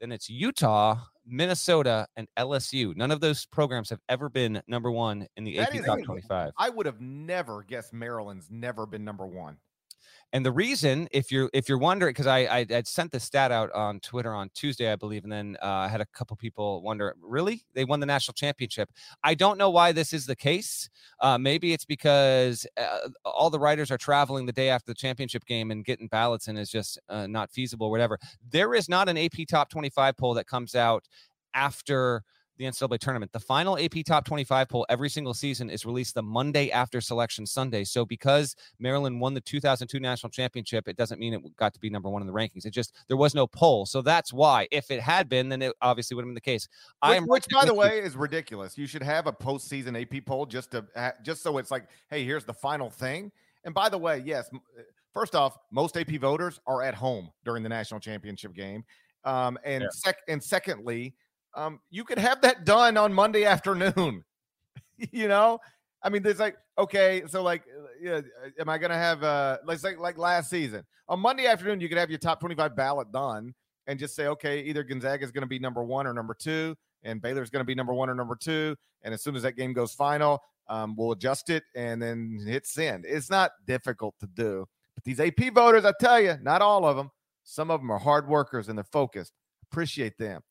then 0.01 0.13
it's 0.13 0.29
Utah, 0.29 0.97
Minnesota, 1.27 2.07
and 2.17 2.27
LSU. 2.39 2.97
None 2.97 3.11
of 3.11 3.21
those 3.21 3.47
programs 3.47 3.91
have 3.91 4.01
ever 4.09 4.29
been 4.29 4.63
number 4.67 4.91
one 4.91 5.27
in 5.37 5.45
the 5.45 5.57
that 5.57 5.75
AP 5.75 5.85
Top 5.85 6.03
25. 6.03 6.53
I 6.57 6.71
would 6.71 6.87
have 6.87 7.01
never 7.01 7.63
guessed 7.63 7.93
Maryland's 7.93 8.49
never 8.51 8.87
been 8.87 9.05
number 9.05 9.27
one. 9.27 9.57
And 10.35 10.45
the 10.45 10.53
reason, 10.53 11.09
if 11.11 11.33
you're 11.33 11.49
if 11.55 11.71
you're 11.71 11.79
wondering, 11.79 12.11
because 12.11 12.27
I, 12.27 12.41
I 12.41 12.67
I 12.71 12.83
sent 12.83 13.13
the 13.13 13.21
stat 13.21 13.51
out 13.51 13.73
on 13.73 13.99
Twitter 14.01 14.35
on 14.35 14.51
Tuesday, 14.53 14.93
I 14.93 14.97
believe, 14.97 15.25
and 15.25 15.33
then 15.33 15.57
uh, 15.63 15.67
I 15.67 15.89
had 15.89 16.03
a 16.03 16.07
couple 16.07 16.37
people 16.37 16.83
wonder, 16.83 17.15
really, 17.23 17.63
they 17.73 17.87
won 17.87 18.01
the 18.01 18.07
national 18.07 18.35
championship. 18.35 18.91
I 19.25 19.35
don't 19.35 19.57
know 19.57 19.71
why 19.71 19.93
this 19.93 20.13
is 20.13 20.27
the 20.27 20.37
case. 20.37 20.91
Uh, 21.21 21.39
maybe 21.39 21.73
it's 21.73 21.87
because 21.87 22.67
uh, 22.77 23.09
all 23.25 23.49
the 23.49 23.59
writers 23.59 23.91
are 23.91 23.97
traveling 23.97 24.45
the 24.45 24.53
day 24.53 24.69
after 24.69 24.91
the 24.93 24.95
championship 24.95 25.47
game 25.47 25.71
and 25.71 25.83
getting 25.83 26.09
ballots 26.09 26.49
and 26.49 26.59
is 26.59 26.71
just 26.71 26.99
uh, 27.09 27.27
not 27.27 27.51
feasible, 27.51 27.87
or 27.87 27.91
whatever. 27.91 28.19
There 28.51 28.75
is 28.75 28.87
not 28.87 29.09
an 29.09 29.17
AP 29.17 29.47
Top 29.49 29.71
25 29.71 30.15
poll 30.19 30.35
that 30.35 30.47
comes 30.47 30.75
out 30.75 31.09
after 31.55 32.23
the 32.59 32.65
NCAA 32.65 32.99
tournament. 32.99 33.33
The 33.33 33.41
final 33.41 33.79
AP 33.79 34.05
Top 34.05 34.25
25 34.25 34.69
poll 34.69 34.87
every 34.89 35.09
single 35.09 35.33
season 35.33 35.71
is 35.71 35.87
released 35.87 36.15
the 36.15 36.23
Monday 36.23 36.71
after 36.71 37.01
Selection 37.01 37.47
Sunday. 37.47 37.85
So 37.85 38.05
because 38.05 38.55
Maryland 38.79 39.21
won 39.21 39.35
the 39.35 39.41
2002 39.41 40.01
national 40.01 40.31
championship, 40.31 40.89
it 40.89 40.97
doesn't 40.97 41.19
mean 41.19 41.35
it 41.35 41.57
got 41.57 41.73
to 41.75 41.81
be 41.81 41.89
number 41.89 42.11
one 42.11 42.21
in 42.21 42.27
the 42.27 42.33
rankings. 42.33 42.67
It 42.67 42.71
just 42.71 42.95
there 43.07 43.17
was 43.17 43.35
no 43.35 43.47
poll, 43.47 43.87
so 43.87 44.03
that's 44.03 44.33
why. 44.33 44.69
If 44.71 44.91
it 44.91 45.01
had 45.01 45.29
been, 45.29 45.49
then 45.49 45.63
it 45.63 45.73
obviously 45.81 46.15
would 46.15 46.23
have 46.23 46.29
been 46.29 46.35
the 46.35 46.41
case. 46.41 46.69
I 47.01 47.15
am, 47.15 47.25
which, 47.25 47.47
by 47.53 47.65
the 47.65 47.75
way, 47.75 48.01
is 48.01 48.17
ridiculous. 48.17 48.77
You 48.77 48.87
should 48.87 49.03
have 49.03 49.27
a 49.27 49.33
postseason 49.33 50.01
AP 50.01 50.27
poll 50.27 50.47
just 50.47 50.73
to 50.73 50.85
just 51.23 51.43
so 51.43 51.59
it's 51.59 51.71
like, 51.71 51.87
hey, 52.11 52.25
here's 52.25 52.45
the 52.45 52.55
final 52.55 52.91
thing. 52.91 53.31
And 53.65 53.75
by 53.75 53.89
the 53.89 53.99
way, 53.99 54.23
yes, 54.25 54.49
uh, 54.55 54.59
first 55.13 55.35
off, 55.35 55.59
most 55.71 55.97
AP 55.97 56.11
voters 56.21 56.61
are 56.67 56.83
at 56.83 56.95
home 56.95 57.31
during 57.45 57.63
the 57.63 57.69
national 57.69 58.01
championship 58.01 58.55
game. 58.55 58.85
Um, 59.25 59.59
and 59.65 59.83
yeah. 59.83 59.89
sec- 59.93 60.23
and 60.29 60.43
secondly, 60.43 61.15
um, 61.59 61.81
you 61.91 62.05
could 62.05 62.19
have 62.19 62.41
that 62.43 62.65
done 62.65 62.97
on 62.97 63.13
Monday 63.13 63.45
afternoon. 63.45 64.25
you 65.13 65.29
know, 65.29 65.59
I 66.03 66.09
mean, 66.09 66.23
there's 66.23 66.39
like, 66.39 66.57
okay, 66.79 67.23
so 67.27 67.43
like, 67.43 67.63
uh, 67.63 67.87
yeah, 68.01 68.21
uh, 68.45 68.51
am 68.61 68.69
I 68.69 68.79
gonna 68.79 68.95
have 68.95 69.23
uh, 69.23 69.59
let's 69.65 69.85
like 69.85 69.99
like 69.99 70.19
last 70.19 70.51
season 70.51 70.85
on 71.09 71.21
Monday 71.21 71.47
afternoon, 71.47 71.81
you 71.81 71.89
could 71.89 71.99
have 71.99 72.11
your 72.11 72.19
top 72.19 72.41
25 72.41 72.77
ballot 72.77 73.11
done 73.13 73.55
and 73.87 73.99
just 73.99 74.15
say, 74.15 74.27
okay, 74.27 74.61
either 74.61 74.83
Gonzaga 74.83 75.25
is 75.25 75.33
to 75.33 75.47
be 75.47 75.59
number 75.59 75.83
one 75.83 76.07
or 76.07 76.13
number 76.13 76.35
two, 76.35 76.77
and 77.03 77.23
Baylor's 77.23 77.51
going 77.51 77.61
to 77.61 77.67
be 77.67 77.75
number 77.75 77.95
one 77.95 78.11
or 78.11 78.15
number 78.15 78.37
two, 78.37 78.77
and 79.03 79.15
as 79.15 79.23
soon 79.23 79.35
as 79.35 79.43
that 79.43 79.53
game 79.53 79.73
goes 79.73 79.95
final, 79.95 80.41
um, 80.69 80.95
we'll 80.97 81.13
adjust 81.13 81.49
it 81.49 81.65
and 81.75 82.03
then 82.03 82.39
hit 82.47 82.67
send. 82.67 83.07
It's 83.07 83.31
not 83.31 83.53
difficult 83.67 84.15
to 84.21 84.27
do, 84.27 84.67
but 84.95 85.05
these 85.05 85.19
AP 85.19 85.55
voters, 85.55 85.87
I 85.87 85.93
tell 85.99 86.21
you, 86.21 86.37
not 86.43 86.61
all 86.61 86.85
of 86.85 86.97
them. 86.97 87.11
Some 87.45 87.71
of 87.71 87.81
them 87.81 87.91
are 87.91 87.99
hard 87.99 88.29
workers 88.29 88.69
and 88.69 88.77
they're 88.77 88.85
focused. 88.85 89.33
Appreciate 89.73 90.19
them. 90.19 90.43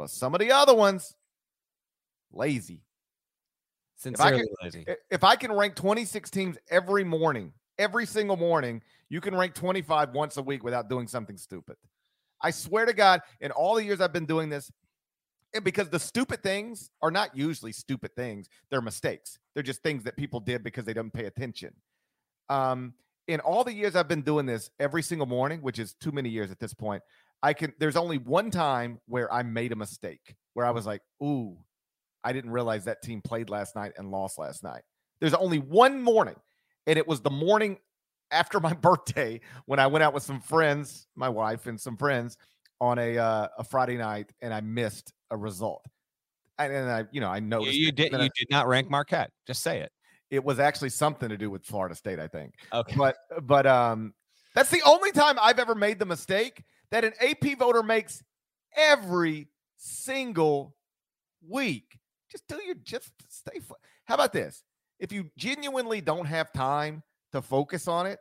But 0.00 0.08
some 0.08 0.34
of 0.34 0.40
the 0.40 0.50
other 0.50 0.74
ones, 0.74 1.14
lazy. 2.32 2.80
Sincerely 3.96 4.40
if 4.40 4.46
I, 4.46 4.46
can, 4.46 4.54
lazy. 4.62 4.86
if 5.10 5.24
I 5.24 5.36
can 5.36 5.52
rank 5.52 5.74
26 5.74 6.30
teams 6.30 6.56
every 6.70 7.04
morning, 7.04 7.52
every 7.78 8.06
single 8.06 8.38
morning, 8.38 8.80
you 9.10 9.20
can 9.20 9.34
rank 9.34 9.52
25 9.52 10.14
once 10.14 10.38
a 10.38 10.42
week 10.42 10.64
without 10.64 10.88
doing 10.88 11.06
something 11.06 11.36
stupid. 11.36 11.76
I 12.40 12.50
swear 12.50 12.86
to 12.86 12.94
God, 12.94 13.20
in 13.42 13.50
all 13.50 13.74
the 13.74 13.84
years 13.84 14.00
I've 14.00 14.14
been 14.14 14.24
doing 14.24 14.48
this, 14.48 14.72
and 15.52 15.62
because 15.62 15.90
the 15.90 16.00
stupid 16.00 16.42
things 16.42 16.90
are 17.02 17.10
not 17.10 17.36
usually 17.36 17.72
stupid 17.72 18.16
things, 18.16 18.48
they're 18.70 18.80
mistakes. 18.80 19.38
They're 19.52 19.62
just 19.62 19.82
things 19.82 20.02
that 20.04 20.16
people 20.16 20.40
did 20.40 20.64
because 20.64 20.86
they 20.86 20.94
didn't 20.94 21.12
pay 21.12 21.26
attention. 21.26 21.74
Um, 22.48 22.94
in 23.28 23.40
all 23.40 23.64
the 23.64 23.74
years 23.74 23.96
I've 23.96 24.08
been 24.08 24.22
doing 24.22 24.46
this 24.46 24.70
every 24.80 25.02
single 25.02 25.26
morning, 25.26 25.60
which 25.60 25.78
is 25.78 25.92
too 25.92 26.10
many 26.10 26.30
years 26.30 26.50
at 26.50 26.58
this 26.58 26.72
point, 26.72 27.02
I 27.42 27.52
can 27.52 27.72
there's 27.78 27.96
only 27.96 28.18
one 28.18 28.50
time 28.50 29.00
where 29.06 29.32
I 29.32 29.42
made 29.42 29.72
a 29.72 29.76
mistake 29.76 30.34
where 30.54 30.66
I 30.66 30.70
was 30.70 30.86
like, 30.86 31.02
"Ooh, 31.22 31.56
I 32.22 32.32
didn't 32.32 32.50
realize 32.50 32.84
that 32.84 33.02
team 33.02 33.22
played 33.22 33.48
last 33.48 33.74
night 33.74 33.92
and 33.96 34.10
lost 34.10 34.38
last 34.38 34.62
night." 34.62 34.82
There's 35.20 35.34
only 35.34 35.58
one 35.58 36.02
morning, 36.02 36.36
and 36.86 36.98
it 36.98 37.06
was 37.06 37.20
the 37.20 37.30
morning 37.30 37.78
after 38.30 38.60
my 38.60 38.72
birthday 38.74 39.40
when 39.66 39.78
I 39.78 39.86
went 39.86 40.02
out 40.02 40.14
with 40.14 40.22
some 40.22 40.40
friends, 40.40 41.06
my 41.16 41.28
wife 41.28 41.66
and 41.66 41.80
some 41.80 41.96
friends 41.96 42.36
on 42.80 42.98
a 42.98 43.18
uh, 43.18 43.48
a 43.58 43.64
Friday 43.64 43.96
night, 43.96 44.32
and 44.42 44.52
I 44.52 44.60
missed 44.60 45.12
a 45.30 45.36
result. 45.36 45.84
And, 46.58 46.72
and 46.72 46.90
I, 46.90 47.04
you 47.10 47.22
know, 47.22 47.30
I 47.30 47.40
noticed 47.40 47.74
you, 47.74 47.86
you 47.86 47.92
did. 47.92 48.12
You 48.12 48.18
I, 48.18 48.30
did 48.36 48.50
not 48.50 48.66
rank 48.68 48.90
Marquette. 48.90 49.30
Just 49.46 49.62
say 49.62 49.80
it. 49.80 49.92
It 50.30 50.44
was 50.44 50.60
actually 50.60 50.90
something 50.90 51.28
to 51.30 51.38
do 51.38 51.50
with 51.50 51.64
Florida 51.64 51.94
State, 51.94 52.20
I 52.20 52.28
think. 52.28 52.54
Okay, 52.72 52.94
but 52.96 53.16
but 53.42 53.66
um, 53.66 54.12
that's 54.54 54.70
the 54.70 54.82
only 54.84 55.10
time 55.12 55.38
I've 55.40 55.58
ever 55.58 55.74
made 55.74 55.98
the 55.98 56.06
mistake 56.06 56.62
that 56.90 57.04
an 57.04 57.12
AP 57.20 57.58
voter 57.58 57.82
makes 57.82 58.22
every 58.76 59.48
single 59.76 60.74
week. 61.46 61.98
Just 62.30 62.46
do 62.48 62.60
your 62.64 62.76
just 62.76 63.10
stay. 63.28 63.60
How 64.04 64.14
about 64.14 64.32
this? 64.32 64.62
If 64.98 65.12
you 65.12 65.30
genuinely 65.36 66.00
don't 66.00 66.26
have 66.26 66.52
time 66.52 67.02
to 67.32 67.40
focus 67.40 67.88
on 67.88 68.06
it 68.06 68.18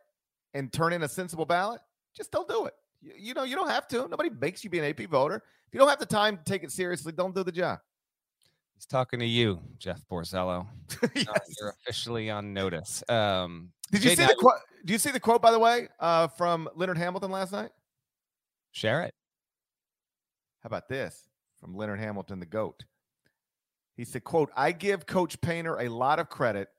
and 0.53 0.71
turn 0.71 0.93
in 0.93 1.03
a 1.03 1.07
sensible 1.07 1.45
ballot, 1.45 1.81
just 2.15 2.31
don't 2.31 2.47
do 2.47 2.65
it. 2.65 2.73
You, 3.01 3.13
you 3.17 3.33
know, 3.33 3.43
you 3.43 3.55
don't 3.55 3.69
have 3.69 3.87
to. 3.89 4.07
Nobody 4.07 4.29
makes 4.29 4.63
you 4.63 4.69
be 4.69 4.79
an 4.79 4.85
AP 4.85 5.09
voter. 5.09 5.35
If 5.35 5.73
you 5.73 5.79
don't 5.79 5.89
have 5.89 5.99
the 5.99 6.05
time 6.05 6.37
to 6.37 6.43
take 6.43 6.63
it 6.63 6.71
seriously, 6.71 7.11
don't 7.11 7.35
do 7.35 7.43
the 7.43 7.51
job. 7.51 7.79
He's 8.75 8.85
talking 8.85 9.19
to 9.19 9.25
you, 9.25 9.59
Jeff 9.77 10.01
Borzello. 10.09 10.65
yes. 11.15 11.27
You're 11.59 11.69
officially 11.81 12.29
on 12.29 12.53
notice. 12.53 13.03
Um, 13.09 13.71
Did 13.91 14.03
you 14.03 14.11
Jay 14.11 14.15
see 14.15 14.25
the 14.25 14.35
quote? 14.35 14.59
Do 14.85 14.93
you 14.93 14.99
see 14.99 15.11
the 15.11 15.19
quote, 15.19 15.41
by 15.41 15.51
the 15.51 15.59
way, 15.59 15.89
uh, 15.99 16.29
from 16.29 16.69
Leonard 16.75 16.97
Hamilton 16.97 17.29
last 17.29 17.51
night? 17.51 17.71
Share 18.71 19.03
it. 19.03 19.13
How 20.61 20.67
about 20.67 20.89
this 20.89 21.29
from 21.59 21.75
Leonard 21.75 21.99
Hamilton, 21.99 22.39
the 22.39 22.45
GOAT? 22.45 22.83
He 23.95 24.05
said, 24.05 24.23
quote, 24.23 24.49
I 24.55 24.71
give 24.71 25.05
Coach 25.05 25.41
Painter 25.41 25.77
a 25.77 25.89
lot 25.89 26.19
of 26.19 26.29
credit 26.29 26.69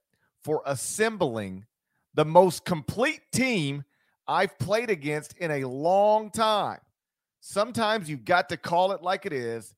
for 0.42 0.62
assembling 0.64 1.66
the 2.14 2.24
most 2.24 2.64
complete 2.64 3.20
team 3.32 3.84
I've 4.26 4.58
played 4.58 4.90
against 4.90 5.36
in 5.36 5.50
a 5.50 5.64
long 5.64 6.30
time. 6.30 6.80
Sometimes 7.40 8.08
you've 8.08 8.24
got 8.24 8.48
to 8.50 8.56
call 8.56 8.92
it 8.92 9.02
like 9.02 9.26
it 9.26 9.32
is. 9.32 9.74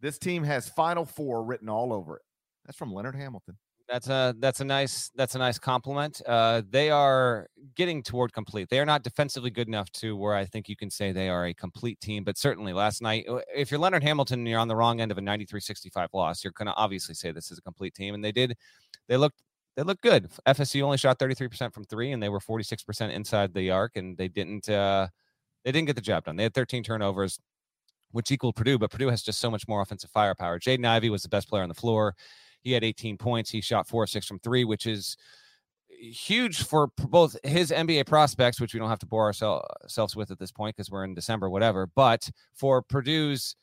This 0.00 0.18
team 0.18 0.44
has 0.44 0.68
Final 0.68 1.04
Four 1.04 1.44
written 1.44 1.68
all 1.68 1.92
over 1.92 2.16
it. 2.16 2.22
That's 2.64 2.78
from 2.78 2.92
Leonard 2.92 3.16
Hamilton. 3.16 3.56
That's 3.88 4.08
a 4.08 4.34
that's 4.40 4.60
a 4.60 4.64
nice 4.64 5.10
that's 5.14 5.36
a 5.36 5.38
nice 5.38 5.60
compliment. 5.60 6.20
Uh, 6.26 6.62
they 6.68 6.90
are 6.90 7.46
getting 7.76 8.02
toward 8.02 8.32
complete. 8.32 8.68
They 8.68 8.80
are 8.80 8.84
not 8.84 9.04
defensively 9.04 9.50
good 9.50 9.68
enough 9.68 9.90
to 9.92 10.16
where 10.16 10.34
I 10.34 10.44
think 10.44 10.68
you 10.68 10.74
can 10.76 10.90
say 10.90 11.12
they 11.12 11.28
are 11.28 11.46
a 11.46 11.54
complete 11.54 12.00
team. 12.00 12.24
But 12.24 12.36
certainly 12.36 12.72
last 12.72 13.00
night, 13.00 13.26
uh, 13.28 13.40
if 13.54 13.70
you're 13.70 13.78
Leonard 13.78 14.02
Hamilton 14.02 14.40
and 14.40 14.48
you're 14.48 14.58
on 14.58 14.66
the 14.66 14.74
wrong 14.74 15.00
end 15.00 15.12
of 15.12 15.18
a 15.18 15.20
93-65 15.20 16.08
loss, 16.14 16.42
you're 16.42 16.52
going 16.52 16.66
to 16.66 16.74
obviously 16.74 17.14
say 17.14 17.30
this 17.30 17.52
is 17.52 17.58
a 17.58 17.62
complete 17.62 17.94
team. 17.94 18.14
And 18.14 18.24
they 18.24 18.32
did, 18.32 18.56
they 19.08 19.16
looked 19.16 19.40
they 19.76 19.82
looked 19.82 20.02
good. 20.02 20.30
FSU 20.46 20.82
only 20.82 20.96
shot 20.98 21.18
33% 21.18 21.72
from 21.72 21.84
three, 21.84 22.10
and 22.12 22.20
they 22.22 22.30
were 22.30 22.40
46% 22.40 23.12
inside 23.12 23.54
the 23.54 23.70
arc, 23.70 23.96
and 23.96 24.16
they 24.16 24.28
didn't 24.28 24.68
uh, 24.68 25.06
they 25.64 25.70
didn't 25.70 25.86
get 25.86 25.96
the 25.96 26.02
job 26.02 26.24
done. 26.24 26.36
They 26.36 26.44
had 26.44 26.54
13 26.54 26.82
turnovers 26.82 27.38
which 28.12 28.30
equaled 28.30 28.56
Purdue, 28.56 28.78
but 28.78 28.90
Purdue 28.90 29.10
has 29.10 29.22
just 29.22 29.40
so 29.40 29.50
much 29.50 29.68
more 29.68 29.82
offensive 29.82 30.10
firepower. 30.10 30.58
Jaden 30.58 30.86
Ivey 30.86 31.10
was 31.10 31.22
the 31.22 31.28
best 31.28 31.48
player 31.48 31.62
on 31.62 31.68
the 31.68 31.74
floor. 31.74 32.14
He 32.66 32.72
had 32.72 32.82
18 32.82 33.16
points. 33.16 33.48
He 33.48 33.60
shot 33.60 33.86
four 33.86 34.08
six 34.08 34.26
from 34.26 34.40
three, 34.40 34.64
which 34.64 34.88
is 34.88 35.16
huge 35.88 36.64
for 36.64 36.88
both 36.98 37.36
his 37.44 37.70
NBA 37.70 38.06
prospects, 38.06 38.60
which 38.60 38.74
we 38.74 38.80
don't 38.80 38.88
have 38.88 38.98
to 38.98 39.06
bore 39.06 39.24
ourselves 39.24 40.16
with 40.16 40.32
at 40.32 40.40
this 40.40 40.50
point 40.50 40.74
because 40.74 40.90
we're 40.90 41.04
in 41.04 41.14
December, 41.14 41.48
whatever. 41.48 41.88
But 41.94 42.28
for 42.54 42.82
Purdue's 42.82 43.54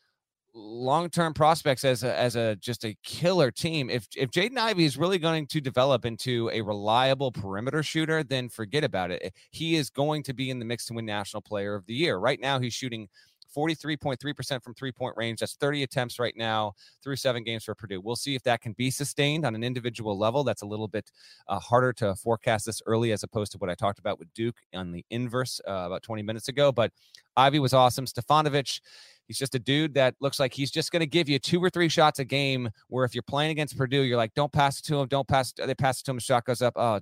long-term 0.56 1.34
prospects 1.34 1.84
as 1.84 2.04
a 2.04 2.18
as 2.18 2.36
a 2.38 2.56
just 2.58 2.86
a 2.86 2.96
killer 3.04 3.52
team. 3.52 3.90
If 3.90 4.08
if 4.16 4.32
Jaden 4.32 4.58
Ivey 4.58 4.86
is 4.86 4.98
really 4.98 5.18
going 5.18 5.48
to 5.48 5.60
develop 5.60 6.06
into 6.06 6.50
a 6.54 6.62
reliable 6.62 7.34
perimeter 7.34 7.84
shooter, 7.84 8.24
then 8.24 8.48
forget 8.48 8.86
about 8.86 9.12
it. 9.12 9.34
He 9.52 9.76
is 9.76 9.90
going 9.90 10.24
to 10.24 10.34
be 10.34 10.50
in 10.50 10.60
the 10.60 10.66
mix 10.66 10.86
to 10.86 10.94
win 10.94 11.06
National 11.06 11.42
Player 11.42 11.76
of 11.76 11.86
the 11.88 11.94
Year. 11.94 12.18
Right 12.18 12.40
now, 12.40 12.60
he's 12.60 12.74
shooting 12.74 13.10
43.3% 13.56 14.64
from 14.64 14.74
three 14.74 14.92
point 14.92 15.16
range. 15.18 15.40
That's 15.40 15.56
30 15.56 15.84
attempts 15.84 16.20
right 16.20 16.36
now 16.36 16.74
through 17.04 17.16
seven 17.16 17.44
games 17.44 17.64
for 17.64 17.76
Purdue. 17.76 18.02
We'll 18.02 18.16
see 18.16 18.36
if 18.36 18.44
that 18.44 18.62
can 18.62 18.74
be 18.74 18.90
sustained 18.92 19.46
on 19.46 19.56
an 19.56 19.64
individual 19.64 20.18
level. 20.18 20.44
That's 20.44 20.62
a 20.62 20.66
little 20.66 20.88
bit 20.88 21.12
uh, 21.48 21.60
harder 21.60 21.94
to 21.94 22.16
forecast 22.16 22.66
this 22.66 22.82
early 22.86 23.12
as 23.12 23.24
opposed 23.24 23.52
to 23.54 23.58
what 23.58 23.70
I 23.70 23.76
talked 23.76 24.00
about 24.00 24.20
with 24.20 24.34
Duke 24.34 24.58
on 24.74 24.92
the 24.92 25.06
inverse 25.10 25.62
uh, 25.68 25.84
about 25.88 26.04
20 26.04 26.24
minutes 26.24 26.48
ago. 26.48 26.72
But 26.72 26.92
Ivey 27.36 27.60
was 27.60 27.74
awesome. 27.74 28.06
Stefanovic. 28.06 28.80
He's 29.28 29.38
just 29.38 29.56
a 29.56 29.60
dude 29.60 29.94
that 29.94 30.16
looks 30.20 30.40
like 30.40 30.54
he's 30.54 30.72
just 30.72 30.92
going 30.92 31.00
to 31.00 31.06
give 31.08 31.30
you 31.30 31.40
two 31.40 31.64
or 31.64 31.70
three 31.70 31.90
shots 31.90 32.20
a 32.20 32.26
game. 32.26 32.70
Where 32.90 33.06
if 33.06 33.16
you're 33.16 33.24
playing 33.24 33.52
against 33.52 33.78
Purdue, 33.78 34.02
you're 34.02 34.18
like, 34.18 34.34
don't 34.34 34.52
pass 34.52 34.80
it 34.80 34.86
to 34.86 35.00
him, 35.00 35.08
don't 35.08 35.28
pass. 35.28 35.54
They 35.54 35.76
pass 35.76 36.02
it 36.02 36.06
to 36.06 36.12
him, 36.12 36.20
shot 36.20 36.46
goes 36.46 36.62
up. 36.62 36.74
Oh, 36.76 37.00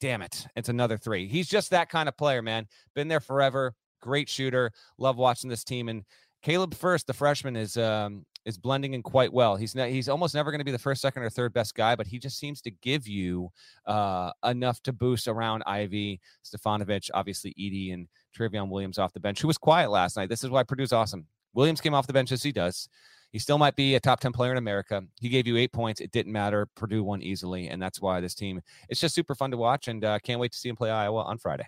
damn 0.00 0.22
it, 0.22 0.46
it's 0.56 0.68
another 0.68 0.98
three. 0.98 1.28
He's 1.28 1.48
just 1.48 1.70
that 1.70 1.88
kind 1.88 2.08
of 2.08 2.16
player, 2.16 2.42
man. 2.42 2.66
Been 2.94 3.08
there 3.08 3.20
forever 3.20 3.74
great 4.00 4.28
shooter. 4.28 4.72
Love 4.98 5.16
watching 5.16 5.50
this 5.50 5.64
team. 5.64 5.88
And 5.88 6.04
Caleb 6.42 6.74
Furst, 6.74 7.06
the 7.06 7.12
freshman, 7.12 7.56
is 7.56 7.76
um, 7.76 8.24
is 8.44 8.58
blending 8.58 8.94
in 8.94 9.02
quite 9.02 9.32
well. 9.32 9.56
He's 9.56 9.74
not, 9.74 9.88
he's 9.88 10.08
almost 10.08 10.34
never 10.34 10.50
going 10.50 10.60
to 10.60 10.64
be 10.64 10.72
the 10.72 10.78
first, 10.78 11.02
second, 11.02 11.22
or 11.22 11.30
third 11.30 11.52
best 11.52 11.74
guy, 11.74 11.94
but 11.94 12.06
he 12.06 12.18
just 12.18 12.38
seems 12.38 12.60
to 12.62 12.70
give 12.70 13.06
you 13.06 13.50
uh, 13.86 14.32
enough 14.44 14.82
to 14.84 14.92
boost 14.92 15.28
around 15.28 15.62
Ivey 15.66 16.20
Stefanovic, 16.44 17.10
obviously 17.12 17.54
Edey, 17.58 17.92
and 17.92 18.08
Trevion 18.36 18.70
Williams 18.70 18.98
off 18.98 19.12
the 19.12 19.20
bench, 19.20 19.40
who 19.40 19.48
was 19.48 19.58
quiet 19.58 19.90
last 19.90 20.16
night. 20.16 20.28
This 20.28 20.44
is 20.44 20.50
why 20.50 20.62
Purdue's 20.62 20.92
awesome. 20.92 21.26
Williams 21.52 21.80
came 21.80 21.94
off 21.94 22.06
the 22.06 22.12
bench 22.12 22.32
as 22.32 22.42
he 22.42 22.52
does. 22.52 22.88
He 23.32 23.38
still 23.38 23.58
might 23.58 23.76
be 23.76 23.94
a 23.94 24.00
top 24.00 24.20
10 24.20 24.32
player 24.32 24.50
in 24.52 24.58
America. 24.58 25.02
He 25.20 25.28
gave 25.28 25.46
you 25.46 25.56
eight 25.56 25.72
points. 25.72 26.00
It 26.00 26.10
didn't 26.10 26.32
matter. 26.32 26.66
Purdue 26.74 27.04
won 27.04 27.22
easily. 27.22 27.68
And 27.68 27.80
that's 27.80 28.00
why 28.00 28.20
this 28.20 28.34
team, 28.34 28.60
it's 28.88 29.00
just 29.00 29.14
super 29.14 29.36
fun 29.36 29.52
to 29.52 29.56
watch. 29.56 29.86
And 29.86 30.04
uh, 30.04 30.18
can't 30.18 30.40
wait 30.40 30.50
to 30.52 30.58
see 30.58 30.68
him 30.68 30.76
play 30.76 30.90
Iowa 30.90 31.22
on 31.22 31.38
Friday. 31.38 31.66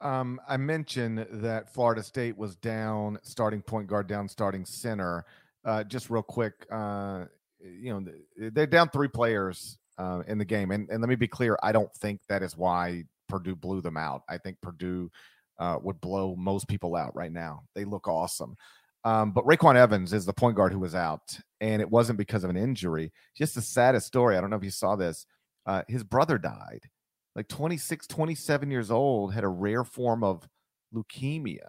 Um, 0.00 0.40
I 0.48 0.56
mentioned 0.56 1.26
that 1.30 1.72
Florida 1.72 2.02
State 2.02 2.36
was 2.36 2.56
down 2.56 3.18
starting 3.22 3.62
point 3.62 3.86
guard, 3.86 4.06
down 4.06 4.28
starting 4.28 4.64
center. 4.64 5.24
Uh, 5.64 5.84
just 5.84 6.08
real 6.08 6.22
quick, 6.22 6.54
uh, 6.70 7.26
you 7.60 7.92
know, 7.92 8.04
they're 8.50 8.66
down 8.66 8.88
three 8.88 9.08
players 9.08 9.78
uh, 9.98 10.22
in 10.26 10.38
the 10.38 10.44
game, 10.44 10.70
and 10.70 10.88
and 10.88 11.02
let 11.02 11.08
me 11.08 11.16
be 11.16 11.28
clear, 11.28 11.58
I 11.62 11.72
don't 11.72 11.92
think 11.96 12.20
that 12.28 12.42
is 12.42 12.56
why 12.56 13.04
Purdue 13.28 13.56
blew 13.56 13.82
them 13.82 13.98
out. 13.98 14.22
I 14.28 14.38
think 14.38 14.60
Purdue 14.62 15.10
uh, 15.58 15.78
would 15.82 16.00
blow 16.00 16.34
most 16.36 16.66
people 16.68 16.96
out 16.96 17.14
right 17.14 17.32
now. 17.32 17.64
They 17.74 17.84
look 17.84 18.08
awesome. 18.08 18.56
Um, 19.04 19.32
but 19.32 19.44
RayQuan 19.44 19.76
Evans 19.76 20.12
is 20.12 20.26
the 20.26 20.32
point 20.32 20.56
guard 20.56 20.72
who 20.72 20.78
was 20.78 20.94
out, 20.94 21.38
and 21.60 21.80
it 21.80 21.90
wasn't 21.90 22.18
because 22.18 22.44
of 22.44 22.50
an 22.50 22.56
injury. 22.56 23.12
Just 23.34 23.54
the 23.54 23.62
saddest 23.62 24.06
story. 24.06 24.36
I 24.36 24.40
don't 24.40 24.50
know 24.50 24.56
if 24.56 24.64
you 24.64 24.70
saw 24.70 24.96
this. 24.96 25.26
Uh, 25.66 25.82
his 25.88 26.02
brother 26.02 26.38
died, 26.38 26.88
like 27.34 27.48
26, 27.48 28.06
27 28.06 28.70
years 28.70 28.90
old, 28.90 29.32
had 29.34 29.44
a 29.44 29.48
rare 29.48 29.84
form 29.84 30.24
of 30.24 30.48
leukemia 30.94 31.68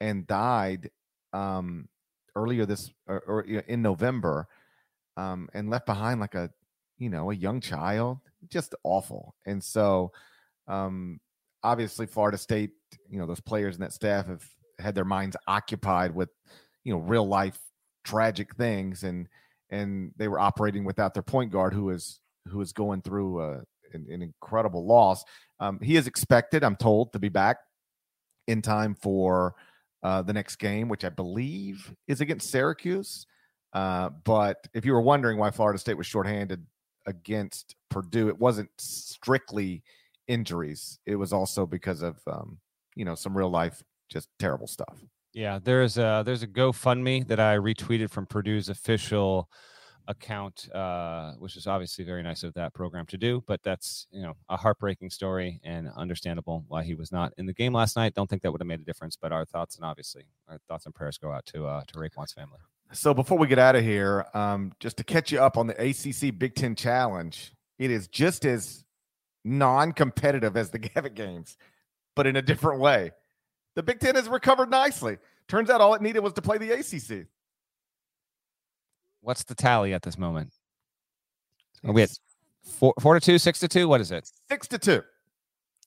and 0.00 0.26
died 0.26 0.90
um, 1.32 1.88
earlier 2.36 2.64
this 2.64 2.90
or, 3.06 3.20
or 3.20 3.40
in 3.42 3.82
November 3.82 4.46
um, 5.16 5.48
and 5.52 5.68
left 5.70 5.86
behind 5.86 6.20
like 6.20 6.34
a, 6.34 6.50
you 6.98 7.10
know, 7.10 7.30
a 7.30 7.34
young 7.34 7.60
child. 7.60 8.18
Just 8.48 8.74
awful. 8.84 9.34
And 9.46 9.62
so, 9.62 10.12
um, 10.68 11.18
obviously, 11.64 12.06
Florida 12.06 12.38
State, 12.38 12.70
you 13.10 13.18
know, 13.18 13.26
those 13.26 13.40
players 13.40 13.74
and 13.74 13.82
that 13.82 13.92
staff 13.92 14.26
have 14.26 14.44
had 14.78 14.94
their 14.94 15.04
minds 15.04 15.36
occupied 15.46 16.14
with 16.14 16.28
you 16.84 16.92
know 16.92 17.00
real 17.00 17.26
life 17.26 17.58
tragic 18.04 18.54
things 18.56 19.02
and 19.02 19.28
and 19.70 20.12
they 20.16 20.28
were 20.28 20.38
operating 20.38 20.84
without 20.84 21.14
their 21.14 21.22
point 21.22 21.52
guard 21.52 21.74
who 21.74 21.90
is 21.90 22.20
who 22.48 22.60
is 22.60 22.72
going 22.72 23.02
through 23.02 23.42
a, 23.42 23.62
an, 23.92 24.06
an 24.10 24.22
incredible 24.22 24.86
loss. 24.86 25.24
Um, 25.60 25.80
he 25.82 25.96
is 25.96 26.06
expected 26.06 26.62
i'm 26.62 26.76
told 26.76 27.12
to 27.12 27.18
be 27.18 27.28
back 27.28 27.58
in 28.46 28.62
time 28.62 28.94
for 28.94 29.54
uh, 30.02 30.22
the 30.22 30.32
next 30.32 30.56
game 30.56 30.88
which 30.88 31.04
i 31.04 31.08
believe 31.08 31.92
is 32.06 32.20
against 32.20 32.50
syracuse. 32.50 33.26
Uh, 33.74 34.08
but 34.24 34.66
if 34.72 34.86
you 34.86 34.92
were 34.92 35.00
wondering 35.00 35.38
why 35.38 35.50
florida 35.50 35.78
state 35.78 35.96
was 35.96 36.06
shorthanded 36.06 36.64
against 37.06 37.74
purdue 37.90 38.28
it 38.28 38.38
wasn't 38.38 38.70
strictly 38.78 39.82
injuries. 40.28 41.00
It 41.06 41.16
was 41.16 41.32
also 41.32 41.66
because 41.66 42.02
of 42.02 42.20
um, 42.30 42.58
you 42.94 43.04
know 43.04 43.14
some 43.14 43.36
real 43.36 43.50
life 43.50 43.82
just 44.10 44.28
terrible 44.38 44.66
stuff. 44.66 45.02
Yeah, 45.34 45.58
there's 45.62 45.98
a 45.98 46.22
there's 46.24 46.42
a 46.42 46.46
GoFundMe 46.46 47.26
that 47.26 47.40
I 47.40 47.56
retweeted 47.56 48.10
from 48.10 48.26
Purdue's 48.26 48.68
official 48.68 49.48
account, 50.08 50.68
uh, 50.74 51.34
which 51.34 51.56
is 51.56 51.66
obviously 51.66 52.04
very 52.04 52.22
nice 52.22 52.42
of 52.42 52.54
that 52.54 52.74
program 52.74 53.06
to 53.06 53.16
do. 53.16 53.44
But 53.46 53.62
that's 53.62 54.08
you 54.10 54.22
know 54.22 54.34
a 54.48 54.56
heartbreaking 54.56 55.10
story 55.10 55.60
and 55.62 55.88
understandable 55.96 56.64
why 56.66 56.82
he 56.82 56.94
was 56.94 57.12
not 57.12 57.32
in 57.38 57.46
the 57.46 57.52
game 57.52 57.72
last 57.72 57.94
night. 57.94 58.14
Don't 58.14 58.28
think 58.28 58.42
that 58.42 58.50
would 58.50 58.60
have 58.60 58.66
made 58.66 58.80
a 58.80 58.84
difference. 58.84 59.16
But 59.16 59.32
our 59.32 59.44
thoughts 59.44 59.76
and 59.76 59.84
obviously 59.84 60.24
our 60.48 60.58
thoughts 60.66 60.86
and 60.86 60.94
prayers 60.94 61.18
go 61.18 61.30
out 61.30 61.46
to 61.46 61.66
uh, 61.66 61.82
to 61.86 61.94
RayQuan's 61.94 62.32
family. 62.32 62.58
So 62.92 63.12
before 63.12 63.36
we 63.36 63.46
get 63.46 63.58
out 63.58 63.76
of 63.76 63.84
here, 63.84 64.26
um, 64.32 64.72
just 64.80 64.96
to 64.96 65.04
catch 65.04 65.30
you 65.30 65.40
up 65.40 65.58
on 65.58 65.66
the 65.66 65.74
ACC 65.74 66.36
Big 66.36 66.54
Ten 66.54 66.74
Challenge, 66.74 67.52
it 67.78 67.90
is 67.90 68.08
just 68.08 68.46
as 68.46 68.84
non-competitive 69.44 70.56
as 70.56 70.70
the 70.70 70.78
Gavitt 70.94 71.14
games, 71.14 71.58
but 72.16 72.26
in 72.26 72.36
a 72.36 72.42
different 72.42 72.80
way. 72.80 73.12
The 73.76 73.82
Big 73.82 74.00
Ten 74.00 74.14
has 74.14 74.28
recovered 74.28 74.70
nicely. 74.70 75.18
Turns 75.48 75.70
out 75.70 75.80
all 75.80 75.94
it 75.94 76.02
needed 76.02 76.20
was 76.20 76.32
to 76.34 76.42
play 76.42 76.58
the 76.58 76.70
ACC. 76.72 77.26
What's 79.20 79.44
the 79.44 79.54
tally 79.54 79.92
at 79.92 80.02
this 80.02 80.18
moment? 80.18 80.52
Are 81.84 81.92
we 81.92 82.02
at 82.02 82.10
four, 82.62 82.94
four 83.00 83.14
to 83.14 83.20
two, 83.20 83.38
six 83.38 83.58
to 83.60 83.68
two? 83.68 83.88
What 83.88 84.00
is 84.00 84.10
it? 84.10 84.30
Six 84.50 84.68
to 84.68 84.78
two. 84.78 85.02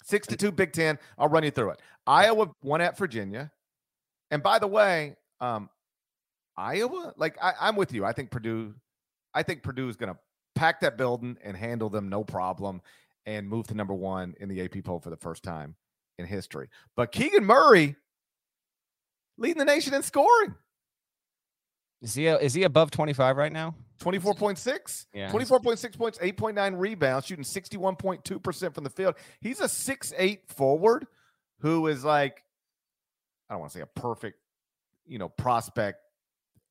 Six 0.04 0.28
to 0.28 0.36
two, 0.36 0.52
Big 0.52 0.74
Ten. 0.74 0.98
I'll 1.18 1.30
run 1.30 1.44
you 1.44 1.52
through 1.52 1.72
it. 1.72 1.80
Iowa 2.08 2.50
won 2.64 2.82
at 2.82 2.98
Virginia. 2.98 3.52
And 4.32 4.42
by 4.42 4.60
the 4.60 4.68
way, 4.68 5.16
um, 5.40 5.70
Iowa, 6.58 7.14
like 7.18 7.38
I, 7.42 7.54
I'm 7.60 7.76
with 7.76 7.94
you. 7.94 8.06
I 8.06 8.14
think 8.14 8.32
Purdue, 8.32 8.74
I 9.34 9.44
think 9.44 9.64
Purdue 9.64 9.90
is 9.90 9.96
going 9.96 10.14
to 10.14 10.20
pack 10.56 10.80
that 10.82 10.98
building 10.98 11.38
and 11.44 11.56
handle 11.56 11.90
them 11.90 12.10
no 12.10 12.24
problem 12.24 12.82
and 13.26 13.48
move 13.48 13.68
to 13.68 13.74
number 13.76 13.94
one 13.94 14.36
in 14.40 14.50
the 14.50 14.62
AP 14.62 14.84
poll 14.84 15.00
for 15.00 15.10
the 15.10 15.18
first 15.18 15.44
time 15.44 15.76
in 16.18 16.26
history. 16.26 16.70
But 16.96 17.12
Keegan 17.12 17.46
Murray 17.46 17.96
leading 19.38 19.60
the 19.60 19.66
nation 19.66 19.94
in 19.94 20.04
scoring. 20.04 20.56
Is 22.02 22.16
he 22.16 22.28
is 22.28 22.54
he 22.54 22.64
above 22.64 22.92
25 22.92 23.38
right 23.38 23.52
now? 23.52 23.76
24.6. 24.00 25.06
Yeah. 25.14 25.32
24.6 25.32 25.98
points, 25.98 26.18
8.9 26.18 26.80
rebounds, 26.80 27.28
shooting 27.28 27.46
61.2% 27.46 28.74
from 28.74 28.84
the 28.84 28.90
field. 28.90 29.16
He's 29.40 29.60
a 29.60 29.70
six-eight 29.70 30.48
forward 30.48 31.06
who 31.60 31.88
is 31.88 32.04
like 32.04 32.44
I 33.50 33.54
don't 33.54 33.60
want 33.60 33.72
to 33.74 33.78
say 33.78 33.84
a 33.84 34.00
perfect, 34.00 34.40
you 35.06 35.20
know, 35.20 35.30
prospect 35.30 36.00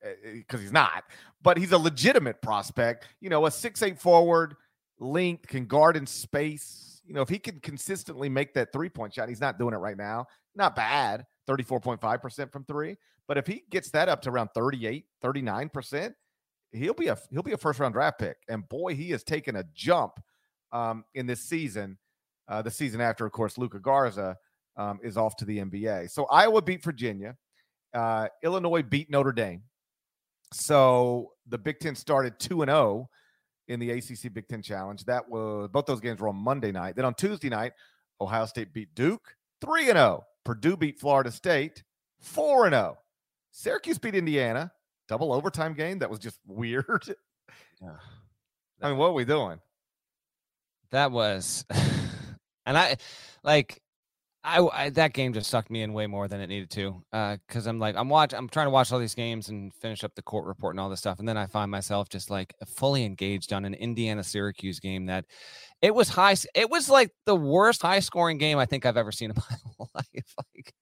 because 0.01 0.14
eh, 0.24 0.57
eh, 0.57 0.61
he's 0.62 0.72
not, 0.72 1.05
but 1.43 1.59
he's 1.59 1.72
a 1.72 1.78
legitimate 1.78 2.41
prospect. 2.43 3.07
You 3.20 3.31
know, 3.31 3.47
a 3.47 3.51
six-eight 3.51 4.01
forward, 4.01 4.57
linked, 4.99 5.47
can 5.47 5.66
guard 5.66 5.97
in 5.97 6.07
space, 6.07 6.91
you 7.11 7.14
know, 7.14 7.22
if 7.22 7.28
he 7.28 7.41
can 7.41 7.59
consistently 7.59 8.28
make 8.28 8.55
that 8.55 8.72
three 8.72 8.89
point 8.89 9.12
shot, 9.12 9.28
he's 9.28 9.41
not 9.41 9.59
doing 9.59 9.74
it 9.74 9.78
right 9.78 9.97
now. 9.97 10.26
Not 10.55 10.76
bad, 10.76 11.26
34.5% 11.49 12.53
from 12.53 12.64
three. 12.64 12.97
But 13.31 13.39
if 13.39 13.47
he 13.47 13.62
gets 13.70 13.93
that 13.93 14.09
up 14.09 14.22
to 14.22 14.31
around 14.31 14.49
38, 14.57 15.05
39%, 15.22 16.14
he'll 16.72 16.95
be 16.95 17.07
a 17.07 17.16
he'll 17.31 17.45
be 17.45 17.53
a 17.53 17.57
first 17.57 17.78
round 17.78 17.95
draft 17.95 18.18
pick. 18.18 18.37
And 18.49 18.68
boy, 18.68 18.97
he 18.97 19.11
has 19.11 19.22
taken 19.22 19.55
a 19.55 19.62
jump 19.72 20.14
um, 20.72 21.05
in 21.14 21.26
this 21.26 21.43
season. 21.43 21.97
Uh, 22.49 22.61
the 22.61 22.72
season 22.72 23.01
after, 23.01 23.24
of 23.24 23.31
course, 23.31 23.57
Luka 23.57 23.78
Garza 23.78 24.37
um, 24.76 24.99
is 25.05 25.16
off 25.16 25.37
to 25.37 25.45
the 25.45 25.59
NBA. 25.59 26.11
So 26.11 26.24
Iowa 26.24 26.61
beat 26.61 26.83
Virginia. 26.83 27.37
Uh, 27.95 28.26
Illinois 28.43 28.83
beat 28.83 29.09
Notre 29.09 29.31
Dame. 29.31 29.62
So 30.53 31.31
the 31.47 31.57
Big 31.57 31.78
Ten 31.78 31.95
started 31.95 32.37
2 32.41 32.62
and 32.62 32.68
0 32.68 33.09
in 33.68 33.78
the 33.78 33.93
ACC 33.93 34.35
Big 34.35 34.49
Ten 34.49 34.61
Challenge. 34.61 35.05
That 35.05 35.28
was 35.28 35.68
both 35.72 35.87
those 35.87 36.01
games 36.01 36.18
were 36.18 36.31
on 36.31 36.35
Monday 36.35 36.72
night. 36.72 36.97
Then 36.97 37.05
on 37.05 37.14
Tuesday 37.14 37.49
night, 37.49 37.74
Ohio 38.20 38.47
State 38.47 38.74
beat 38.74 38.93
Duke 38.97 39.37
3 39.61 39.83
and 39.91 39.99
0. 39.99 40.24
Purdue 40.45 40.76
beat 40.76 40.99
Florida 40.99 41.31
State 41.31 41.85
4 42.18 42.66
and 42.66 42.74
0. 42.74 42.99
Syracuse 43.51 43.99
beat 43.99 44.15
Indiana, 44.15 44.73
double 45.09 45.33
overtime 45.33 45.75
game. 45.75 45.99
That 45.99 46.11
was 46.11 46.19
just 46.19 46.39
weird. 46.47 47.15
Yeah. 47.81 47.97
I 48.83 48.89
mean, 48.89 48.99
what 48.99 49.09
are 49.09 49.13
we 49.13 49.25
doing? 49.25 49.61
That 50.91 51.13
was, 51.13 51.65
and 52.67 52.77
I 52.77 52.97
like 53.45 53.81
I, 54.43 54.67
I, 54.73 54.91
that 54.91 55.13
game 55.13 55.35
just 55.35 55.51
sucked 55.51 55.71
me 55.71 55.83
in 55.83 55.93
way 55.93 56.07
more 56.07 56.27
than 56.27 56.41
it 56.41 56.47
needed 56.47 56.71
to. 56.71 57.03
Uh, 57.13 57.37
because 57.47 57.67
I'm 57.67 57.79
like 57.79 57.95
I'm 57.97 58.09
watch 58.09 58.33
I'm 58.33 58.49
trying 58.49 58.67
to 58.67 58.71
watch 58.71 58.91
all 58.91 58.99
these 58.99 59.15
games 59.15 59.51
and 59.51 59.75
finish 59.75 60.03
up 60.03 60.15
the 60.15 60.23
court 60.23 60.47
report 60.47 60.75
and 60.75 60.81
all 60.81 60.89
this 60.89 61.01
stuff, 61.01 61.19
and 61.19 61.29
then 61.29 61.37
I 61.37 61.47
find 61.47 61.71
myself 61.71 62.09
just 62.09 62.31
like 62.31 62.55
fully 62.67 63.05
engaged 63.05 63.53
on 63.53 63.65
an 63.65 63.75
Indiana 63.75 64.25
Syracuse 64.25 64.81
game 64.81 65.07
that 65.07 65.27
it 65.83 65.95
was 65.95 66.09
high. 66.09 66.37
It 66.55 66.71
was 66.71 66.89
like 66.89 67.11
the 67.27 67.37
worst 67.37 67.83
high 67.83 68.01
scoring 68.01 68.39
game 68.39 68.59
I 68.59 68.67
think 68.67 68.87
I've 68.87 68.97
ever 68.97 69.13
seen 69.13 69.31
in 69.31 69.37
my 69.79 69.87
life. 69.95 70.35
Like, 70.55 70.73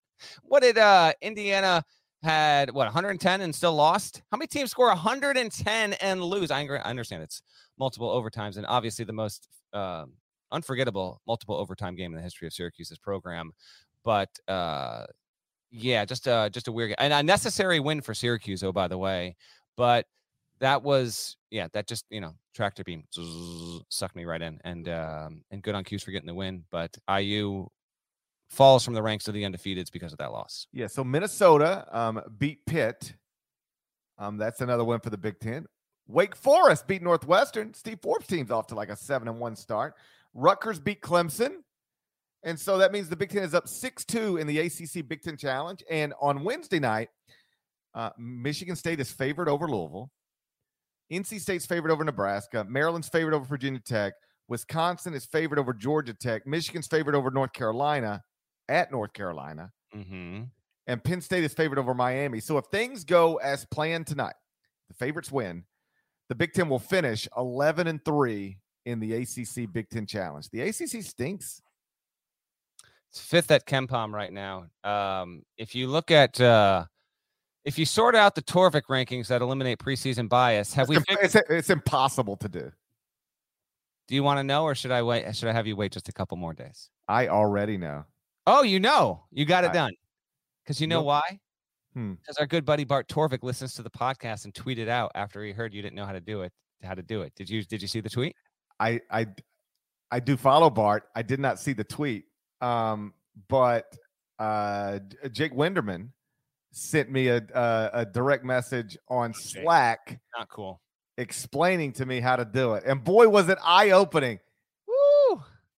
what 0.43 0.63
did 0.63 0.79
uh 0.79 1.13
Indiana 1.21 1.85
had 2.23 2.71
what 2.71 2.87
110 2.87 3.41
and 3.41 3.55
still 3.55 3.75
lost? 3.75 4.23
How 4.31 4.39
many 4.39 4.47
teams 4.47 4.71
score 4.71 4.89
110 4.89 5.93
and 5.95 6.23
lose? 6.23 6.51
I 6.51 6.65
understand 6.65 7.23
it's 7.23 7.43
multiple 7.79 8.11
overtimes 8.11 8.57
and 8.57 8.67
obviously 8.67 9.05
the 9.05 9.13
most 9.13 9.49
um 9.73 10.13
unforgettable 10.51 11.21
multiple 11.27 11.57
overtime 11.57 11.95
game 11.95 12.13
in 12.13 12.17
the 12.17 12.23
history 12.23 12.47
of 12.47 12.53
Syracuse's 12.53 12.99
program. 12.99 13.53
But 14.05 14.31
uh, 14.49 15.07
yeah, 15.71 16.05
just 16.05 16.27
a 16.27 16.51
just 16.53 16.69
a 16.69 16.73
weird 16.73 16.95
and 16.99 17.13
a 17.13 17.23
necessary 17.23 17.81
win 17.81 18.01
for 18.01 18.15
Syracuse. 18.15 18.63
Oh, 18.63 18.73
by 18.73 18.89
the 18.89 18.99
way, 18.99 19.37
but 19.77 20.07
that 20.61 20.83
was 20.83 21.37
yeah, 21.51 21.69
that 21.73 21.87
just 21.87 22.05
you 22.11 22.21
know 22.21 22.35
tractor 22.55 22.85
beam 22.85 23.05
sucked 23.89 24.17
me 24.17 24.25
right 24.25 24.43
in, 24.43 24.61
and 24.65 24.89
um, 24.89 25.43
and 25.51 25.63
good 25.63 25.75
on 25.75 25.85
Cuse 25.85 26.03
for 26.03 26.11
getting 26.11 26.27
the 26.27 26.35
win. 26.35 26.65
But 26.71 26.97
IU 27.11 27.69
falls 28.51 28.85
from 28.85 28.95
the 28.95 29.03
ranks 29.03 29.29
of 29.29 29.35
the 29.35 29.43
undefeateds 29.43 29.93
because 29.93 30.13
of 30.13 30.19
that 30.19 30.33
loss. 30.33 30.67
Yeah, 30.73 30.87
so 30.87 31.05
Minnesota 31.05 31.87
um, 31.93 32.21
beat 32.39 32.65
Pitt. 32.67 33.15
Um, 34.19 34.37
that's 34.37 34.61
another 34.61 34.85
win 34.85 35.01
for 35.01 35.11
the 35.11 35.19
Big 35.19 35.39
Ten. 35.39 35.67
Wake 36.07 36.35
Forest 36.35 36.87
beat 36.87 37.03
Northwestern. 37.03 37.75
Steve 37.75 38.01
Forbes 38.03 38.27
team's 38.27 38.51
off 38.51 38.67
to 38.69 38.75
like 38.75 38.89
a 38.89 38.97
seven 38.97 39.29
and 39.29 39.39
one 39.39 39.55
start. 39.55 39.95
Rutgers 40.35 40.81
beat 40.81 41.03
Clemson. 41.03 41.57
And 42.45 42.59
so 42.59 42.79
that 42.79 42.93
means 42.93 43.09
the 43.09 43.17
Big 43.17 43.31
Ten 43.31 43.43
is 43.43 43.55
up 43.55 43.69
6 43.69 44.05
2 44.05 44.39
in 44.39 44.47
the 44.47 44.59
ACC 44.59 45.07
Big 45.07 45.23
Ten 45.23 45.37
Challenge. 45.37 45.83
And 45.91 46.15
on 46.21 46.45
Wednesday 46.45 46.79
night, 46.79 47.11
uh, 47.95 48.11
Michigan 48.17 48.77
State 48.77 49.01
is 49.01 49.11
favored 49.11 49.49
over 49.49 49.69
Louisville. 49.69 50.11
NC 51.13 51.41
State's 51.41 51.67
favored 51.67 51.91
over 51.91 52.05
Nebraska. 52.05 52.65
Maryland's 52.69 53.09
favored 53.09 53.35
over 53.35 53.45
Virginia 53.45 53.81
Tech. 53.81 54.15
Wisconsin 54.47 55.15
is 55.15 55.27
favored 55.27 55.59
over 55.59 55.73
Georgia 55.73 56.15
Tech. 56.15 56.47
Michigan's 56.47 56.87
favored 56.87 57.15
over 57.15 57.31
North 57.31 57.53
Carolina 57.53 58.23
at 58.69 58.91
North 58.91 59.13
Carolina. 59.13 59.73
Mm-hmm. 59.95 60.45
And 60.87 61.05
Penn 61.05 61.21
State 61.21 61.45
is 61.45 61.53
favored 61.53 61.79
over 61.79 61.95
Miami. 61.95 62.41
So 62.41 62.57
if 62.59 62.65
things 62.67 63.05
go 63.05 63.37
as 63.37 63.67
planned 63.67 64.07
tonight, 64.07 64.35
the 64.89 64.95
favorites 64.95 65.31
win. 65.31 65.65
The 66.29 66.35
Big 66.35 66.53
Ten 66.53 66.69
will 66.69 66.79
finish 66.79 67.29
11 67.37 67.87
and 67.87 68.05
3 68.05 68.59
in 68.87 69.01
the 69.01 69.13
ACC 69.15 69.71
Big 69.73 69.89
Ten 69.91 70.07
Challenge. 70.07 70.49
The 70.51 70.63
ACC 70.63 71.03
stinks. 71.03 71.63
It's 73.11 73.21
fifth 73.21 73.51
at 73.51 73.67
KenPom 73.67 74.13
right 74.13 74.33
now. 74.33 74.67
Um, 74.85 75.43
if 75.57 75.75
you 75.75 75.87
look 75.89 76.11
at 76.11 76.41
uh, 76.41 76.85
if 77.65 77.79
you 77.79 77.87
sort 77.87 78.15
out 78.15 78.35
the 78.35 78.43
Torvik 78.43 78.83
rankings 78.91 79.29
that 79.29 79.43
eliminate 79.43 79.79
preseason 79.79 80.29
bias, 80.29 80.75
have 80.75 80.85
it's 80.85 80.89
we? 80.89 80.97
Imp- 80.97 81.23
it's, 81.23 81.35
it's 81.35 81.71
impossible 81.71 82.37
to 82.37 82.49
do. 82.49 82.71
Do 84.09 84.15
you 84.15 84.23
want 84.23 84.39
to 84.39 84.45
know, 84.45 84.65
or 84.65 84.75
should 84.75 84.91
I 84.91 85.03
wait? 85.03 85.37
Should 85.37 85.49
I 85.49 85.53
have 85.53 85.67
you 85.67 85.77
wait 85.77 85.93
just 85.93 86.09
a 86.09 86.13
couple 86.13 86.37
more 86.37 86.55
days? 86.55 86.91
I 87.09 87.29
already 87.29 87.77
know. 87.77 88.05
Oh, 88.49 88.63
you 88.63 88.81
know, 88.81 89.25
you 89.31 89.45
got 89.45 89.65
it 89.65 89.73
done. 89.73 89.93
Because 90.65 90.81
you 90.81 90.87
know 90.87 91.03
why? 91.03 91.39
Hmm. 91.95 92.15
Because 92.15 92.37
our 92.39 92.47
good 92.47 92.65
buddy 92.65 92.85
Bart 92.85 93.09
Torvik 93.09 93.43
listens 93.43 93.75
to 93.75 93.83
the 93.83 93.91
podcast 93.91 94.45
and 94.45 94.55
tweeted 94.55 94.89
out 94.89 95.13
after 95.15 95.45
he 95.45 95.53
heard 95.53 95.75
you 95.75 95.83
didn't 95.83 95.97
know 95.97 96.07
how 96.07 96.13
to 96.13 96.21
do 96.21 96.43
it. 96.43 96.53
How 96.83 96.95
to 96.95 97.03
do 97.03 97.23
it? 97.23 97.35
Did 97.37 97.51
you? 97.51 97.63
Did 97.65 97.83
you 97.83 97.89
see 97.89 98.01
the 98.01 98.09
tweet? 98.09 98.35
I 98.81 99.01
I 99.11 99.27
I 100.11 100.21
do 100.21 100.37
follow 100.37 100.71
Bart. 100.71 101.05
I 101.15 101.23
did 101.23 101.41
not 101.41 101.59
see 101.59 101.73
the 101.75 101.85
tweet. 101.85 102.25
Um, 102.61 103.13
but 103.49 103.97
uh 104.39 105.01
Jake 105.33 105.53
Winderman 105.53 106.11
sent 106.71 107.11
me 107.11 107.29
a 107.29 107.43
a, 107.55 107.91
a 107.93 108.07
direct 108.07 108.45
message 108.45 108.97
on 109.09 109.33
Jake. 109.33 109.63
Slack 109.65 110.21
Not 110.39 110.49
cool. 110.49 110.81
explaining 111.17 111.93
to 111.95 112.07
me 112.07 112.21
how 112.21 112.37
to 112.37 112.45
do 112.45 112.75
it. 112.75 112.85
And 112.87 113.03
boy 113.03 113.29
was 113.29 113.49
it 113.49 113.59
eye 113.65 113.91
opening. 113.91 114.39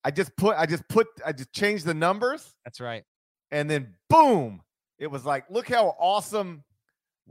I 0.05 0.11
just 0.11 0.36
put 0.36 0.57
I 0.57 0.66
just 0.66 0.88
put 0.88 1.07
I 1.24 1.32
just 1.32 1.53
changed 1.53 1.84
the 1.84 1.94
numbers 1.94 2.55
That's 2.64 2.80
right. 2.80 3.05
and 3.51 3.68
then 3.68 3.94
boom, 4.09 4.62
it 4.98 5.11
was 5.11 5.24
like 5.24 5.44
look 5.51 5.68
how 5.68 5.94
awesome 5.98 6.64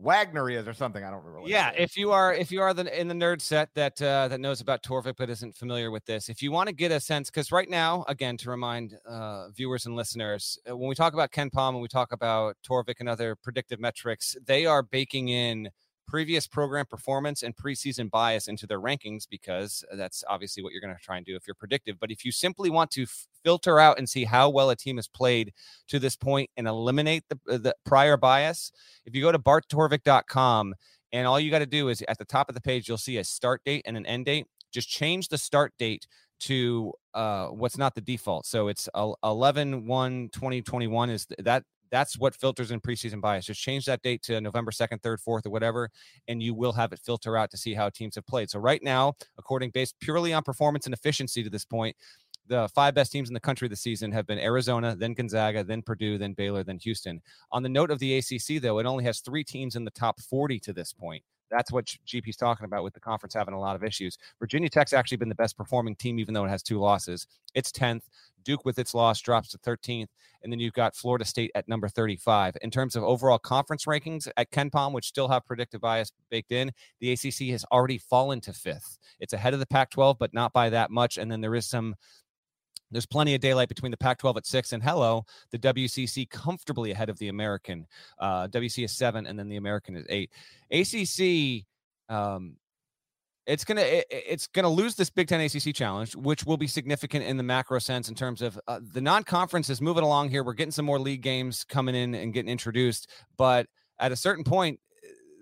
Wagner 0.02 0.50
is 0.50 0.68
or 0.68 0.74
something. 0.74 1.04
I 1.04 1.12
don't 1.12 1.24
remember. 1.24 1.50
Yeah, 1.50 1.72
if 1.72 1.98
you 1.98 2.12
are 2.12 2.34
if 2.34 2.52
you 2.52 2.62
are 2.62 2.74
the 2.74 3.00
in 3.00 3.08
the 3.08 3.14
nerd 3.14 3.42
set 3.42 3.70
that 3.76 4.02
uh, 4.02 4.28
that 4.30 4.40
knows 4.40 4.62
about 4.62 4.82
Torvik 4.82 5.16
but 5.18 5.30
isn't 5.30 5.56
familiar 5.56 5.92
with 5.92 6.06
this, 6.06 6.30
if 6.30 6.42
you 6.42 6.52
want 6.52 6.70
to 6.70 6.76
get 6.76 6.92
a 6.92 7.00
sense, 7.00 7.30
because 7.30 7.52
right 7.52 7.70
now, 7.70 8.06
again, 8.08 8.38
to 8.38 8.50
remind 8.50 8.98
uh, 9.08 9.50
viewers 9.50 9.86
and 9.86 9.96
listeners, 9.96 10.58
uh, 10.70 10.76
when 10.76 10.88
we 10.88 10.96
talk 10.96 11.14
about 11.14 11.32
KenPom 11.32 11.70
and 11.70 11.82
we 11.82 11.88
talk 11.88 12.12
about 12.12 12.56
Torvik 12.68 13.00
and 13.00 13.10
other 13.10 13.36
predictive 13.36 13.80
metrics, 13.80 14.36
they 14.46 14.66
are 14.66 14.84
baking 14.84 15.30
in 15.30 15.70
previous 16.10 16.48
program 16.48 16.88
performance 16.88 17.44
and 17.44 17.56
preseason 17.56 18.10
bias 18.10 18.48
into 18.48 18.66
their 18.66 18.82
rankings 18.82 19.28
because 19.30 19.86
that's 19.96 20.24
obviously 20.28 20.64
what 20.64 20.72
you're 20.72 20.82
going 20.82 20.96
to 20.96 21.02
try 21.02 21.18
and 21.18 21.26
do 21.26 21.36
if 21.36 21.46
you're 21.46 21.54
predictive. 21.54 22.00
But 22.00 22.10
if 22.10 22.26
you 22.26 22.32
simply 22.32 22.72
want 22.72 22.90
to 22.92 23.04
f- 23.04 23.28
filter 23.44 23.80
out 23.80 24.00
and 24.00 24.10
see 24.10 24.24
how 24.24 24.50
well 24.50 24.72
a 24.72 24.76
team 24.76 24.96
has 24.96 25.08
played 25.08 25.54
to 25.88 26.00
this 26.00 26.16
point 26.16 26.50
and 26.58 26.68
eliminate 26.68 27.26
the, 27.30 27.40
uh, 27.48 27.58
the 27.60 27.76
prior 27.86 28.18
bias, 28.18 28.72
if 29.06 29.16
you 29.16 29.22
go 29.22 29.32
to 29.32 29.38
barttorvik.com 29.38 30.74
and 31.12 31.28
all 31.28 31.40
you 31.40 31.52
got 31.52 31.60
to 31.60 31.68
do 31.68 31.90
is 31.90 32.04
at 32.08 32.18
the 32.18 32.26
top 32.26 32.50
of 32.50 32.56
the 32.56 32.62
page, 32.62 32.88
you'll 32.88 32.98
see 32.98 33.18
a 33.18 33.24
start 33.24 33.62
date 33.64 33.84
and 33.86 33.96
an 33.96 34.08
end 34.08 34.26
date. 34.26 34.48
Just 34.72 34.90
change 34.90 35.28
the 35.28 35.38
start 35.38 35.74
date 35.78 36.08
to 36.40 36.92
uh, 37.14 37.48
what's 37.48 37.78
not 37.78 37.94
the 37.94 38.02
default. 38.02 38.48
So 38.48 38.68
it's 38.68 38.90
11 38.96 39.86
1 39.86 40.30
2021 40.34 41.10
is 41.12 41.26
th- 41.28 41.40
that. 41.44 41.64
That's 41.92 42.18
what 42.18 42.36
filters 42.36 42.72
in 42.72 42.80
preseason 42.82 43.22
bias. 43.22 43.46
Just 43.46 43.62
change 43.62 43.86
that 43.86 44.02
date 44.02 44.22
to 44.24 44.40
November 44.42 44.72
2nd, 44.72 45.02
3rd, 45.02 45.18
4th, 45.28 45.46
or 45.46 45.50
whatever, 45.50 45.90
and 46.28 46.42
you 46.42 46.54
will 46.54 46.74
have 46.74 46.94
it 46.94 47.00
filter 47.00 47.36
out 47.38 47.52
to 47.52 47.58
see 47.58 47.74
how 47.74 47.90
teams 47.90 48.16
have 48.16 48.28
played. 48.28 48.50
So, 48.50 48.60
right 48.60 48.84
now, 48.84 49.14
according 49.38 49.72
based 49.72 50.00
purely 50.00 50.34
on 50.34 50.44
performance 50.44 50.86
and 50.86 50.94
efficiency 50.94 51.44
to 51.44 51.50
this 51.50 51.66
point, 51.66 51.96
the 52.48 52.68
five 52.74 52.96
best 52.96 53.12
teams 53.12 53.30
in 53.30 53.34
the 53.34 53.40
country 53.40 53.68
this 53.68 53.82
season 53.82 54.12
have 54.12 54.26
been 54.26 54.40
Arizona, 54.40 54.96
then 54.96 55.14
Gonzaga, 55.14 55.64
then 55.64 55.82
Purdue, 55.82 56.18
then 56.18 56.34
Baylor, 56.34 56.64
then 56.64 56.80
Houston. 56.80 57.22
On 57.52 57.64
the 57.64 57.70
note 57.70 57.92
of 57.92 58.00
the 58.00 58.18
ACC, 58.18 58.62
though, 58.62 58.80
it 58.80 58.86
only 58.86 59.04
has 59.04 59.20
three 59.20 59.44
teams 59.44 59.76
in 59.76 59.86
the 59.86 59.92
top 59.92 60.20
40 60.20 60.60
to 60.62 60.74
this 60.74 60.92
point. 60.92 61.24
That's 61.50 61.72
what 61.72 61.86
GP's 62.08 62.38
talking 62.38 62.66
about 62.66 62.84
with 62.84 62.94
the 62.94 63.00
conference 63.00 63.34
having 63.34 63.54
a 63.54 63.60
lot 63.60 63.76
of 63.76 63.84
issues. 63.84 64.18
Virginia 64.40 64.70
Tech's 64.70 64.94
actually 64.94 65.18
been 65.18 65.30
the 65.30 65.36
best 65.36 65.58
performing 65.58 65.96
team, 65.96 66.20
even 66.20 66.34
though 66.34 66.46
it 66.46 66.50
has 66.50 66.64
two 66.64 66.80
losses. 66.80 67.28
It's 67.56 67.72
10th. 67.72 68.04
Duke, 68.44 68.66
with 68.66 68.80
its 68.80 68.94
loss, 68.94 69.20
drops 69.20 69.50
to 69.50 69.58
13th. 69.60 70.08
And 70.42 70.52
then 70.52 70.60
you've 70.60 70.74
got 70.74 70.96
Florida 70.96 71.26
State 71.26 71.52
at 71.56 71.68
number 71.68 71.90
35. 71.90 72.58
In 72.62 72.72
terms 72.72 72.96
of 72.96 73.04
overall 73.04 73.38
conference 73.38 73.86
rankings 73.86 74.28
at 74.38 74.52
KenPom, 74.52 74.94
which 74.94 75.08
still 75.08 75.28
have 75.28 75.46
predictive 75.46 75.82
bias 75.82 76.12
baked 76.30 76.52
in, 76.52 76.72
the 77.02 77.12
ACC 77.12 77.50
has 77.52 77.66
already 77.72 77.98
fallen 77.98 78.40
to 78.42 78.54
fifth. 78.54 78.98
It's 79.20 79.34
ahead 79.34 79.54
of 79.54 79.60
the 79.60 79.66
Pac 79.66 79.90
12, 79.92 80.18
but 80.18 80.34
not 80.34 80.54
by 80.54 80.70
that 80.70 80.92
much. 80.92 81.18
And 81.18 81.30
then 81.30 81.42
there 81.42 81.56
is 81.56 81.66
some 81.66 81.96
there's 82.92 83.06
plenty 83.06 83.36
of 83.36 83.42
daylight 83.42 83.70
between 83.70 83.92
the 83.92 83.98
Pac 83.98 84.18
12 84.20 84.38
at 84.38 84.46
six 84.46 84.74
and 84.74 84.82
hello, 84.84 85.26
the 85.52 85.60
WCC 85.60 86.30
comfortably 86.30 86.92
ahead 86.92 87.10
of 87.10 87.18
the 87.20 87.28
American. 87.30 87.86
Uh, 88.20 88.48
WC 88.48 88.84
is 88.86 88.92
seven, 88.92 89.26
and 89.28 89.38
then 89.38 89.48
the 89.50 89.58
American 89.58 89.96
is 89.96 90.06
eight. 90.10 90.32
ACC, 90.72 91.66
um, 92.14 92.56
it's 93.46 93.64
gonna 93.64 93.82
it- 93.82 94.06
it's 94.10 94.48
gonna 94.48 94.70
lose 94.70 94.96
this 94.96 95.10
Big 95.10 95.28
Ten 95.28 95.42
ACC 95.42 95.74
challenge, 95.74 96.16
which 96.16 96.46
will 96.46 96.58
be 96.58 96.68
significant 96.68 97.26
in 97.26 97.38
the 97.38 97.44
macro 97.44 97.80
sense 97.80 98.10
in 98.10 98.16
terms 98.16 98.42
of 98.42 98.60
uh, 98.68 98.80
the 98.94 99.02
non-conference 99.02 99.70
is 99.70 99.82
moving 99.82 100.04
along 100.04 100.30
here. 100.30 100.44
We're 100.44 100.54
getting 100.54 100.72
some 100.72 100.86
more 100.86 101.00
league 101.00 101.22
games 101.22 101.64
coming 101.64 101.96
in 101.96 102.14
and 102.14 102.34
getting 102.34 102.52
introduced, 102.52 103.10
but 103.38 103.68
at 104.00 104.12
a 104.12 104.16
certain 104.16 104.44
point, 104.44 104.80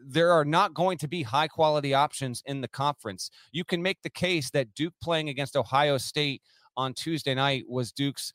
there 0.06 0.32
are 0.32 0.46
not 0.46 0.74
going 0.74 0.98
to 0.98 1.08
be 1.08 1.22
high 1.22 1.50
quality 1.50 1.94
options 1.94 2.42
in 2.46 2.62
the 2.62 2.68
conference. 2.70 3.30
You 3.52 3.66
can 3.66 3.82
make 3.82 4.02
the 4.04 4.10
case 4.10 4.50
that 4.52 4.74
Duke 4.74 4.94
playing 5.02 5.28
against 5.28 5.58
Ohio 5.58 5.98
State 5.98 6.42
on 6.78 6.94
Tuesday 6.94 7.36
night 7.36 7.66
was 7.68 7.92
Duke's 7.92 8.34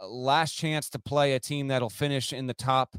uh, 0.00 0.08
last 0.08 0.52
chance 0.52 0.90
to 0.90 0.98
play 0.98 1.34
a 1.34 1.40
team 1.40 1.68
that'll 1.68 1.88
finish 1.88 2.32
in 2.32 2.46
the 2.46 2.54
top 2.54 2.96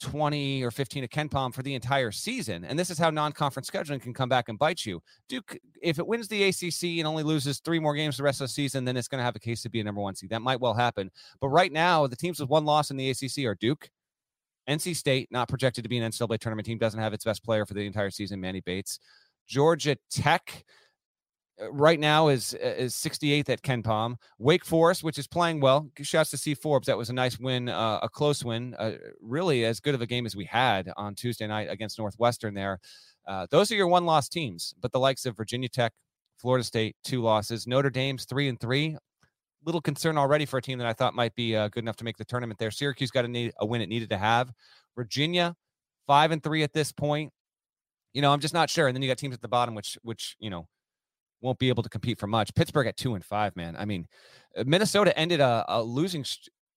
20 0.00 0.62
or 0.62 0.70
15 0.70 1.04
of 1.04 1.10
KenPom 1.10 1.54
for 1.54 1.62
the 1.62 1.74
entire 1.74 2.12
season. 2.12 2.64
And 2.64 2.78
this 2.78 2.90
is 2.90 2.98
how 2.98 3.08
non 3.08 3.32
conference 3.32 3.70
scheduling 3.70 4.02
can 4.02 4.12
come 4.12 4.28
back 4.28 4.48
and 4.48 4.58
bite 4.58 4.84
you. 4.84 5.00
Duke, 5.28 5.56
if 5.80 5.98
it 5.98 6.06
wins 6.06 6.28
the 6.28 6.44
ACC 6.44 6.98
and 6.98 7.06
only 7.06 7.22
loses 7.22 7.60
three 7.60 7.78
more 7.78 7.94
games 7.94 8.18
the 8.18 8.22
rest 8.22 8.40
of 8.40 8.48
the 8.48 8.52
season, 8.52 8.84
then 8.84 8.96
it's 8.96 9.08
going 9.08 9.20
to 9.20 9.24
have 9.24 9.36
a 9.36 9.40
case 9.40 9.62
to 9.62 9.70
be 9.70 9.80
a 9.80 9.84
number 9.84 10.02
one 10.02 10.14
seed. 10.14 10.30
That 10.30 10.42
might 10.42 10.60
well 10.60 10.74
happen. 10.74 11.10
But 11.40 11.48
right 11.48 11.72
now, 11.72 12.06
the 12.06 12.16
teams 12.16 12.40
with 12.40 12.50
one 12.50 12.66
loss 12.66 12.90
in 12.90 12.98
the 12.98 13.10
ACC 13.10 13.46
are 13.46 13.54
Duke. 13.54 13.88
NC 14.68 14.96
State, 14.96 15.28
not 15.30 15.48
projected 15.48 15.84
to 15.84 15.88
be 15.88 15.96
an 15.96 16.10
NCAA 16.10 16.40
tournament 16.40 16.66
team, 16.66 16.76
doesn't 16.76 17.00
have 17.00 17.12
its 17.12 17.24
best 17.24 17.44
player 17.44 17.64
for 17.64 17.74
the 17.74 17.86
entire 17.86 18.10
season, 18.10 18.40
Manny 18.40 18.60
Bates. 18.60 18.98
Georgia 19.46 19.96
Tech, 20.10 20.64
right 21.70 21.98
now 21.98 22.28
is 22.28 22.54
is 22.54 22.94
68th 22.94 23.48
at 23.48 23.62
KenPom. 23.62 24.16
Wake 24.38 24.64
Forest, 24.64 25.02
which 25.02 25.18
is 25.18 25.26
playing 25.26 25.60
well. 25.60 25.88
Shouts 26.00 26.30
to 26.30 26.36
C 26.36 26.54
Forbes. 26.54 26.86
That 26.86 26.98
was 26.98 27.10
a 27.10 27.12
nice 27.12 27.38
win, 27.38 27.68
uh, 27.68 28.00
a 28.02 28.08
close 28.08 28.44
win. 28.44 28.74
Uh, 28.74 28.92
really 29.20 29.64
as 29.64 29.80
good 29.80 29.94
of 29.94 30.00
a 30.00 30.06
game 30.06 30.26
as 30.26 30.36
we 30.36 30.44
had 30.44 30.92
on 30.96 31.14
Tuesday 31.14 31.46
night 31.46 31.68
against 31.70 31.98
Northwestern. 31.98 32.54
There, 32.54 32.78
uh, 33.26 33.46
those 33.50 33.70
are 33.72 33.74
your 33.74 33.88
one 33.88 34.06
loss 34.06 34.28
teams. 34.28 34.74
But 34.80 34.92
the 34.92 35.00
likes 35.00 35.26
of 35.26 35.36
Virginia 35.36 35.68
Tech, 35.68 35.92
Florida 36.38 36.64
State, 36.64 36.96
two 37.04 37.22
losses. 37.22 37.66
Notre 37.66 37.90
Dame's 37.90 38.24
three 38.24 38.48
and 38.48 38.60
three. 38.60 38.96
Little 39.64 39.80
concern 39.80 40.16
already 40.16 40.46
for 40.46 40.58
a 40.58 40.62
team 40.62 40.78
that 40.78 40.86
I 40.86 40.92
thought 40.92 41.14
might 41.14 41.34
be 41.34 41.56
uh, 41.56 41.68
good 41.68 41.82
enough 41.82 41.96
to 41.96 42.04
make 42.04 42.16
the 42.16 42.24
tournament. 42.24 42.58
There, 42.58 42.70
Syracuse 42.70 43.10
got 43.10 43.24
a, 43.24 43.28
need, 43.28 43.52
a 43.58 43.66
win 43.66 43.80
it 43.80 43.88
needed 43.88 44.10
to 44.10 44.18
have. 44.18 44.52
Virginia, 44.94 45.56
five 46.06 46.30
and 46.30 46.42
three 46.42 46.62
at 46.62 46.72
this 46.72 46.92
point. 46.92 47.32
You 48.12 48.22
know, 48.22 48.32
I'm 48.32 48.40
just 48.40 48.54
not 48.54 48.70
sure. 48.70 48.86
And 48.86 48.94
then 48.96 49.02
you 49.02 49.08
got 49.08 49.18
teams 49.18 49.34
at 49.34 49.42
the 49.42 49.48
bottom, 49.48 49.74
which 49.74 49.98
which 50.02 50.36
you 50.38 50.50
know 50.50 50.68
won't 51.46 51.58
be 51.58 51.68
able 51.68 51.82
to 51.82 51.88
compete 51.88 52.18
for 52.18 52.26
much. 52.26 52.54
Pittsburgh 52.54 52.86
at 52.86 52.96
two 52.96 53.14
and 53.14 53.24
five, 53.24 53.56
man. 53.56 53.76
I 53.76 53.84
mean, 53.84 54.06
uh, 54.56 54.64
Minnesota 54.66 55.16
ended 55.18 55.40
a, 55.40 55.64
a 55.68 55.82
losing 55.82 56.24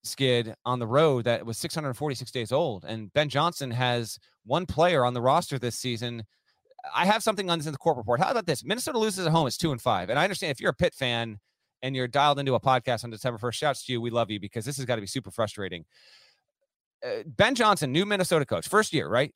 skid 0.04 0.56
on 0.66 0.80
the 0.80 0.88
road 0.88 1.26
that 1.26 1.46
was 1.46 1.58
646 1.58 2.32
days 2.32 2.52
old, 2.52 2.86
and 2.86 3.12
Ben 3.14 3.28
Johnson 3.28 3.72
has 3.72 4.18
one 4.46 4.66
player 4.66 5.04
on 5.04 5.14
the 5.14 5.22
roster 5.22 5.60
this 5.60 5.76
season. 5.76 6.24
I 6.96 7.06
have 7.06 7.22
something 7.24 7.50
on 7.50 7.60
this 7.60 7.66
in 7.66 7.74
the 7.74 7.78
court 7.78 7.98
report. 7.98 8.22
How 8.22 8.32
about 8.32 8.46
this? 8.46 8.64
Minnesota 8.64 8.98
loses 8.98 9.26
at 9.26 9.32
home. 9.32 9.48
It's 9.48 9.58
two 9.58 9.72
and 9.72 9.82
five, 9.82 10.10
and 10.10 10.18
I 10.18 10.24
understand 10.24 10.52
if 10.52 10.62
you're 10.62 10.72
a 10.72 10.76
Pitt 10.76 10.94
fan 10.94 11.40
and 11.82 11.96
you're 11.96 12.08
dialed 12.08 12.40
into 12.40 12.56
a 12.56 12.60
podcast 12.60 13.04
on 13.04 13.10
December 13.10 13.40
1st. 13.40 13.54
Shouts 13.54 13.86
to 13.86 13.94
you. 13.94 14.02
We 14.02 14.10
love 14.10 14.30
you 14.30 14.40
because 14.40 14.66
this 14.66 14.78
has 14.78 14.86
got 14.86 14.96
to 14.96 15.02
be 15.02 15.08
super 15.08 15.32
frustrating. 15.32 15.86
Uh, 17.04 17.24
ben 17.26 17.56
Johnson, 17.56 17.92
new 17.92 18.06
Minnesota 18.06 18.46
coach, 18.46 18.68
first 18.68 18.94
year, 18.94 19.08
right? 19.08 19.34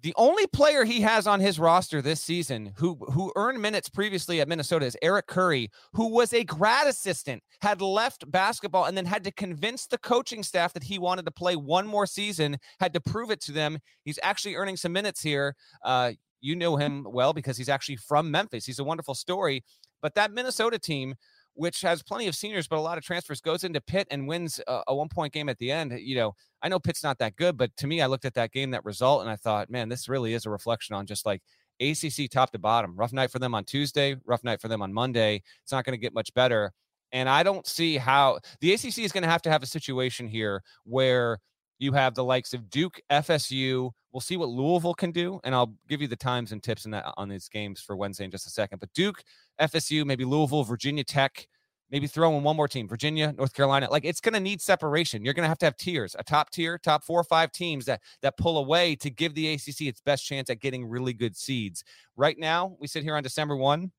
The 0.00 0.14
only 0.16 0.46
player 0.48 0.84
he 0.84 1.00
has 1.02 1.26
on 1.26 1.38
his 1.38 1.58
roster 1.58 2.00
this 2.00 2.20
season 2.20 2.72
who 2.76 2.94
who 3.12 3.32
earned 3.36 3.60
minutes 3.60 3.88
previously 3.88 4.40
at 4.40 4.48
Minnesota 4.48 4.86
is 4.86 4.96
Eric 5.02 5.26
Curry, 5.26 5.70
who 5.92 6.08
was 6.08 6.32
a 6.32 6.44
grad 6.44 6.86
assistant, 6.86 7.42
had 7.60 7.80
left 7.80 8.28
basketball 8.30 8.86
and 8.86 8.96
then 8.96 9.04
had 9.04 9.22
to 9.24 9.30
convince 9.32 9.86
the 9.86 9.98
coaching 9.98 10.42
staff 10.42 10.72
that 10.72 10.82
he 10.82 10.98
wanted 10.98 11.24
to 11.26 11.30
play 11.30 11.56
one 11.56 11.86
more 11.86 12.06
season, 12.06 12.58
had 12.80 12.92
to 12.94 13.00
prove 13.00 13.30
it 13.30 13.40
to 13.42 13.52
them. 13.52 13.78
He's 14.04 14.18
actually 14.22 14.56
earning 14.56 14.76
some 14.76 14.92
minutes 14.92 15.22
here. 15.22 15.54
Uh, 15.84 16.12
you 16.40 16.56
know 16.56 16.76
him 16.76 17.06
well 17.08 17.32
because 17.32 17.56
he's 17.56 17.68
actually 17.68 17.96
from 17.96 18.30
Memphis. 18.30 18.66
He's 18.66 18.80
a 18.80 18.84
wonderful 18.84 19.14
story. 19.14 19.62
But 20.00 20.16
that 20.16 20.32
Minnesota 20.32 20.78
team, 20.78 21.14
which 21.54 21.80
has 21.82 22.02
plenty 22.02 22.26
of 22.26 22.34
seniors 22.34 22.66
but 22.66 22.78
a 22.78 22.80
lot 22.80 22.98
of 22.98 23.04
transfers, 23.04 23.40
goes 23.40 23.64
into 23.64 23.80
Pitt 23.80 24.06
and 24.10 24.26
wins 24.26 24.60
a, 24.66 24.82
a 24.88 24.94
one 24.94 25.08
point 25.08 25.32
game 25.32 25.48
at 25.48 25.58
the 25.58 25.70
end. 25.70 25.92
You 25.98 26.16
know, 26.16 26.34
I 26.62 26.68
know 26.68 26.78
Pitt's 26.78 27.02
not 27.02 27.18
that 27.18 27.36
good, 27.36 27.56
but 27.56 27.76
to 27.76 27.86
me, 27.86 28.00
I 28.00 28.06
looked 28.06 28.24
at 28.24 28.34
that 28.34 28.52
game, 28.52 28.70
that 28.70 28.84
result, 28.84 29.22
and 29.22 29.30
I 29.30 29.36
thought, 29.36 29.70
man, 29.70 29.88
this 29.88 30.08
really 30.08 30.34
is 30.34 30.46
a 30.46 30.50
reflection 30.50 30.94
on 30.94 31.06
just 31.06 31.26
like 31.26 31.42
ACC 31.80 32.30
top 32.30 32.50
to 32.52 32.58
bottom. 32.58 32.96
Rough 32.96 33.12
night 33.12 33.30
for 33.30 33.38
them 33.38 33.54
on 33.54 33.64
Tuesday, 33.64 34.16
rough 34.24 34.44
night 34.44 34.60
for 34.60 34.68
them 34.68 34.82
on 34.82 34.92
Monday. 34.92 35.42
It's 35.62 35.72
not 35.72 35.84
going 35.84 35.94
to 35.94 36.00
get 36.00 36.14
much 36.14 36.32
better. 36.34 36.72
And 37.12 37.28
I 37.28 37.42
don't 37.42 37.66
see 37.66 37.98
how 37.98 38.38
the 38.60 38.72
ACC 38.72 38.98
is 38.98 39.12
going 39.12 39.22
to 39.22 39.28
have 39.28 39.42
to 39.42 39.50
have 39.50 39.62
a 39.62 39.66
situation 39.66 40.26
here 40.26 40.62
where 40.84 41.38
you 41.78 41.92
have 41.92 42.14
the 42.14 42.24
likes 42.24 42.54
of 42.54 42.70
Duke, 42.70 43.00
FSU. 43.10 43.90
We'll 44.12 44.20
see 44.20 44.36
what 44.36 44.50
Louisville 44.50 44.94
can 44.94 45.10
do, 45.10 45.40
and 45.42 45.54
I'll 45.54 45.74
give 45.88 46.02
you 46.02 46.08
the 46.08 46.16
times 46.16 46.52
and 46.52 46.62
tips 46.62 46.84
in 46.84 46.90
that 46.90 47.14
on 47.16 47.28
these 47.28 47.48
games 47.48 47.80
for 47.80 47.96
Wednesday 47.96 48.24
in 48.24 48.30
just 48.30 48.46
a 48.46 48.50
second. 48.50 48.78
But 48.78 48.92
Duke, 48.92 49.22
FSU, 49.60 50.04
maybe 50.04 50.24
Louisville, 50.24 50.64
Virginia 50.64 51.02
Tech, 51.02 51.46
maybe 51.90 52.06
throw 52.06 52.36
in 52.36 52.42
one 52.42 52.56
more 52.56 52.68
team, 52.68 52.88
Virginia, 52.88 53.32
North 53.32 53.54
Carolina. 53.54 53.88
Like 53.90 54.04
it's 54.04 54.20
going 54.20 54.34
to 54.34 54.40
need 54.40 54.60
separation. 54.60 55.24
You're 55.24 55.34
going 55.34 55.44
to 55.44 55.48
have 55.48 55.58
to 55.58 55.66
have 55.66 55.76
tiers, 55.76 56.16
a 56.18 56.24
top 56.24 56.50
tier, 56.50 56.78
top 56.78 57.04
four 57.04 57.20
or 57.20 57.24
five 57.24 57.52
teams 57.52 57.84
that 57.86 58.00
that 58.22 58.36
pull 58.36 58.58
away 58.58 58.96
to 58.96 59.10
give 59.10 59.34
the 59.34 59.54
ACC 59.54 59.82
its 59.82 60.00
best 60.00 60.26
chance 60.26 60.50
at 60.50 60.60
getting 60.60 60.86
really 60.86 61.12
good 61.12 61.36
seeds. 61.36 61.84
Right 62.16 62.38
now, 62.38 62.76
we 62.80 62.88
sit 62.88 63.04
here 63.04 63.16
on 63.16 63.22
December 63.22 63.56
1. 63.56 63.92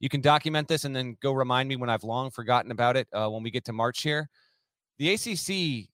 You 0.00 0.08
can 0.08 0.20
document 0.20 0.68
this 0.68 0.84
and 0.84 0.94
then 0.94 1.16
go 1.20 1.32
remind 1.32 1.68
me 1.68 1.76
when 1.76 1.88
I've 1.90 2.04
long 2.04 2.30
forgotten 2.30 2.70
about 2.70 2.96
it 2.96 3.08
uh, 3.12 3.28
when 3.28 3.42
we 3.42 3.50
get 3.50 3.64
to 3.66 3.72
March 3.72 4.02
here. 4.02 4.28
The 4.98 5.14
ACC 5.14 5.88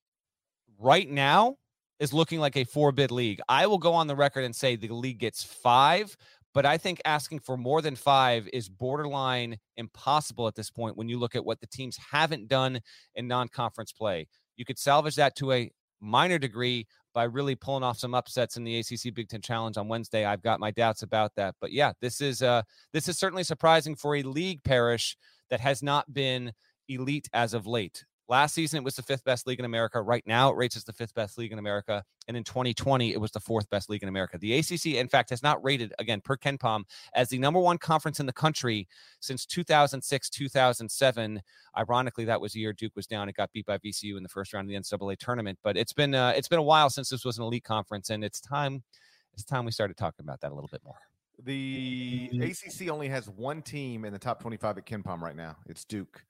right 0.79 1.09
now 1.09 1.57
is 2.01 2.12
looking 2.12 2.40
like 2.40 2.57
a 2.57 2.64
four 2.64 2.90
bid 2.90 3.11
league. 3.11 3.40
I 3.48 3.66
will 3.66 3.78
go 3.78 3.92
on 3.92 4.07
the 4.07 4.16
record 4.16 4.44
and 4.44 4.57
say 4.57 4.74
the 4.74 4.88
league 4.88 5.18
gets 5.18 5.44
five, 5.44 6.16
but 6.55 6.66
I 6.66 6.78
think 6.78 7.01
asking 7.05 7.40
for 7.40 7.57
more 7.57 7.82
than 7.82 7.94
five 7.94 8.48
is 8.53 8.68
borderline 8.68 9.59
impossible 9.76 10.48
at 10.48 10.57
this 10.57 10.70
point 10.70 10.96
when 10.96 11.09
you 11.09 11.18
look 11.18 11.36
at 11.36 11.44
what 11.44 11.61
the 11.61 11.66
teams 11.66 11.96
haven't 12.11 12.48
done 12.48 12.80
in 13.14 13.28
non 13.28 13.48
conference 13.48 13.92
play. 13.92 14.26
You 14.57 14.64
could 14.64 14.78
salvage 14.78 15.14
that 15.16 15.36
to 15.36 15.53
a 15.53 15.70
minor 16.01 16.38
degree 16.38 16.86
by 17.12 17.24
really 17.24 17.55
pulling 17.55 17.82
off 17.82 17.98
some 17.98 18.14
upsets 18.14 18.57
in 18.57 18.64
the 18.64 18.78
ACC 18.78 19.12
Big 19.14 19.28
Ten 19.28 19.42
Challenge 19.42 19.76
on 19.76 19.88
Wednesday. 19.88 20.24
I've 20.24 20.42
got 20.42 20.61
my 20.61 20.70
doubts 20.70 21.03
about 21.03 21.32
that, 21.36 21.55
but 21.61 21.72
yeah, 21.72 21.92
this 22.01 22.20
is 22.20 22.42
uh 22.42 22.62
this 22.92 23.09
is 23.09 23.18
certainly 23.18 23.44
surprising 23.44 23.94
for 23.94 24.16
a 24.16 24.22
league 24.22 24.62
Parrish 24.64 25.16
that 25.51 25.61
has 25.61 25.82
not 25.82 26.12
been 26.12 26.53
elite 26.88 27.28
as 27.32 27.55
of 27.55 27.66
late. 27.66 28.05
Last 28.31 28.55
season, 28.55 28.78
it 28.78 28.85
was 28.85 28.95
the 28.95 29.03
fifth 29.03 29.24
best 29.24 29.49
league 29.49 29.59
in 29.59 29.64
America. 29.64 30.01
Right 30.01 30.22
now, 30.24 30.51
it 30.51 30.57
rates 30.57 30.76
as 30.76 30.85
the 30.85 30.93
fifth 30.93 31.14
best 31.14 31.37
league 31.37 31.51
in 31.51 31.59
America. 31.59 32.05
And 32.28 32.37
in 32.37 32.45
2020, 32.45 33.12
it 33.12 33.20
was 33.20 33.33
the 33.33 33.41
fourth 33.41 33.68
best 33.70 33.91
league 33.91 34.05
in 34.05 34.09
America. 34.09 34.39
The 34.39 34.57
ACC, 34.57 34.87
in 34.95 35.09
fact, 35.09 35.31
has 35.31 35.43
not 35.43 35.62
rated, 35.64 35.93
again, 35.99 36.20
per 36.20 36.37
KenPom, 36.37 36.85
as 37.16 37.28
the 37.28 37.39
number 37.39 37.59
one 37.59 37.76
conference 37.76 38.20
in 38.20 38.26
the 38.26 38.33
country 38.33 38.87
since 39.18 39.45
2006, 39.47 40.31
2007. 40.31 41.43
Ironically, 41.76 42.24
that 42.24 42.41
was 42.41 42.53
the 42.53 42.61
year 42.61 42.72
Duke 42.72 42.95
was 42.95 43.09
down. 43.09 43.28
It 43.28 43.35
got 43.35 43.51
beat 43.53 43.66
by 43.66 43.78
VCU 43.78 44.16
in 44.16 44.22
the 44.22 44.28
first 44.28 44.53
round 44.53 44.66
of 44.66 44.68
the 44.68 44.76
NCAA 44.78 45.18
tournament. 45.18 45.59
But 45.64 45.76
it's 45.76 45.93
been 45.93 46.14
uh, 46.14 46.33
it's 46.37 46.47
been 46.47 46.61
a 46.61 46.62
while 46.62 46.89
since 46.89 47.09
this 47.09 47.24
was 47.24 47.37
an 47.39 47.43
elite 47.43 47.64
conference, 47.64 48.11
and 48.11 48.22
it's 48.22 48.41
time 48.41 48.85
it's 49.33 49.43
time 49.43 49.64
we 49.64 49.72
started 49.72 49.97
talking 49.97 50.24
about 50.24 50.41
that 50.43 50.53
a 50.53 50.55
little 50.55 50.70
bit 50.70 50.83
more. 50.85 50.99
The 51.43 52.31
ACC 52.33 52.91
only 52.91 53.09
has 53.09 53.28
one 53.28 53.61
team 53.61 54.05
in 54.05 54.12
the 54.12 54.20
top 54.20 54.41
25 54.41 54.78
at 54.78 54.87
KenPom 54.87 55.20
right 55.20 55.35
now. 55.35 55.57
It's 55.66 55.85
Duke. 55.85 56.24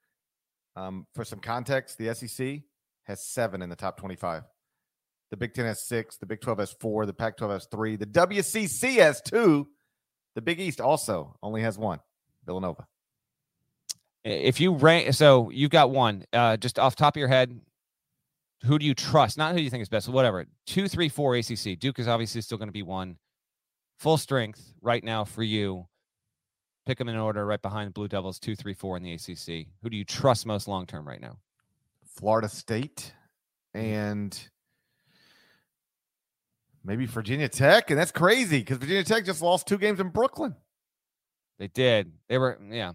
Um, 0.75 1.05
for 1.13 1.25
some 1.25 1.39
context, 1.39 1.97
the 1.97 2.13
SEC 2.13 2.61
has 3.03 3.25
seven 3.25 3.61
in 3.61 3.69
the 3.69 3.75
top 3.75 3.97
25. 3.97 4.43
The 5.31 5.37
Big 5.37 5.53
Ten 5.53 5.65
has 5.65 5.81
six. 5.81 6.17
The 6.17 6.25
Big 6.25 6.41
12 6.41 6.59
has 6.59 6.71
four. 6.73 7.05
The 7.05 7.13
Pac 7.13 7.37
12 7.37 7.53
has 7.53 7.67
three. 7.71 7.95
The 7.95 8.05
WCC 8.05 8.97
has 8.97 9.21
two. 9.21 9.67
The 10.35 10.41
Big 10.41 10.59
East 10.59 10.79
also 10.81 11.37
only 11.41 11.61
has 11.61 11.77
one 11.77 11.99
Villanova. 12.45 12.85
If 14.23 14.59
you 14.59 14.73
rank, 14.73 15.13
so 15.13 15.49
you've 15.49 15.71
got 15.71 15.89
one, 15.89 16.25
uh, 16.31 16.57
just 16.57 16.77
off 16.77 16.95
top 16.95 17.15
of 17.15 17.19
your 17.19 17.27
head, 17.27 17.59
who 18.63 18.77
do 18.77 18.85
you 18.85 18.93
trust? 18.93 19.37
Not 19.37 19.51
who 19.51 19.57
do 19.57 19.63
you 19.63 19.69
think 19.69 19.81
is 19.81 19.89
best, 19.89 20.07
whatever. 20.07 20.45
Two, 20.67 20.87
three, 20.87 21.09
four 21.09 21.35
ACC. 21.35 21.79
Duke 21.79 21.97
is 21.97 22.07
obviously 22.07 22.41
still 22.41 22.57
going 22.57 22.67
to 22.67 22.73
be 22.73 22.83
one. 22.83 23.17
Full 23.97 24.17
strength 24.17 24.73
right 24.81 25.03
now 25.03 25.23
for 25.23 25.43
you. 25.43 25.87
Pick 26.85 26.97
them 26.97 27.09
in 27.09 27.15
order 27.15 27.45
right 27.45 27.61
behind 27.61 27.87
the 27.87 27.91
Blue 27.91 28.07
Devils, 28.07 28.39
two, 28.39 28.55
three, 28.55 28.73
four 28.73 28.97
in 28.97 29.03
the 29.03 29.13
ACC. 29.13 29.67
Who 29.83 29.89
do 29.89 29.97
you 29.97 30.03
trust 30.03 30.45
most 30.45 30.67
long 30.67 30.85
term 30.85 31.07
right 31.07 31.21
now? 31.21 31.37
Florida 32.05 32.49
State 32.49 33.13
and 33.73 34.37
maybe 36.83 37.05
Virginia 37.05 37.47
Tech. 37.47 37.91
And 37.91 37.99
that's 37.99 38.11
crazy 38.11 38.59
because 38.59 38.77
Virginia 38.77 39.03
Tech 39.03 39.25
just 39.25 39.41
lost 39.41 39.67
two 39.67 39.77
games 39.77 39.99
in 39.99 40.09
Brooklyn. 40.09 40.55
They 41.59 41.67
did. 41.67 42.11
They 42.27 42.37
were, 42.37 42.59
yeah. 42.69 42.93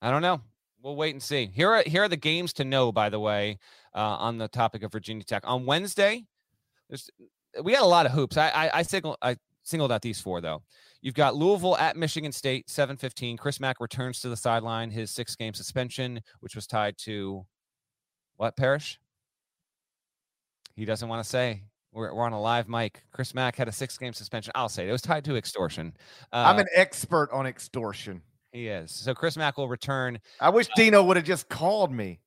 I 0.00 0.10
don't 0.10 0.22
know. 0.22 0.40
We'll 0.82 0.96
wait 0.96 1.14
and 1.14 1.22
see. 1.22 1.46
Here 1.46 1.70
are 1.70 1.84
here 1.86 2.02
are 2.02 2.08
the 2.08 2.16
games 2.16 2.52
to 2.54 2.64
know, 2.64 2.90
by 2.90 3.08
the 3.08 3.20
way, 3.20 3.58
uh, 3.94 4.00
on 4.00 4.38
the 4.38 4.48
topic 4.48 4.82
of 4.82 4.90
Virginia 4.90 5.22
Tech. 5.22 5.42
On 5.46 5.64
Wednesday, 5.64 6.24
there's 6.88 7.08
we 7.62 7.72
had 7.72 7.82
a 7.82 7.86
lot 7.86 8.04
of 8.04 8.10
hoops. 8.10 8.36
I 8.36 8.48
I, 8.48 8.78
I 8.78 8.82
singled 8.82 9.16
I 9.22 9.36
singled 9.62 9.92
out 9.92 10.02
these 10.02 10.20
four 10.20 10.40
though. 10.40 10.62
You've 11.00 11.14
got 11.14 11.34
Louisville 11.34 11.76
at 11.78 11.96
Michigan 11.96 12.32
State, 12.32 12.68
7:15. 12.68 13.36
Chris 13.36 13.60
Mack 13.60 13.80
returns 13.80 14.20
to 14.20 14.28
the 14.28 14.36
sideline. 14.36 14.90
His 14.90 15.10
six-game 15.10 15.54
suspension, 15.54 16.20
which 16.40 16.54
was 16.54 16.66
tied 16.66 16.96
to 16.98 17.44
what 18.36 18.56
Parrish? 18.56 18.98
He 20.76 20.84
doesn't 20.84 21.08
want 21.08 21.22
to 21.22 21.28
say. 21.28 21.62
We're, 21.92 22.14
we're 22.14 22.24
on 22.24 22.32
a 22.32 22.40
live 22.40 22.68
mic. 22.68 23.02
Chris 23.12 23.34
Mack 23.34 23.56
had 23.56 23.68
a 23.68 23.72
six-game 23.72 24.14
suspension. 24.14 24.52
I'll 24.54 24.68
say 24.68 24.86
it, 24.86 24.88
it 24.88 24.92
was 24.92 25.02
tied 25.02 25.24
to 25.26 25.36
extortion. 25.36 25.92
Uh, 26.32 26.44
I'm 26.46 26.58
an 26.58 26.68
expert 26.74 27.30
on 27.32 27.46
extortion. 27.46 28.22
He 28.52 28.68
is. 28.68 28.90
So 28.90 29.14
Chris 29.14 29.36
Mack 29.36 29.58
will 29.58 29.68
return. 29.68 30.18
I 30.40 30.50
wish 30.50 30.68
uh, 30.68 30.72
Dino 30.76 31.02
would 31.02 31.16
have 31.16 31.26
just 31.26 31.48
called 31.48 31.92
me. 31.92 32.20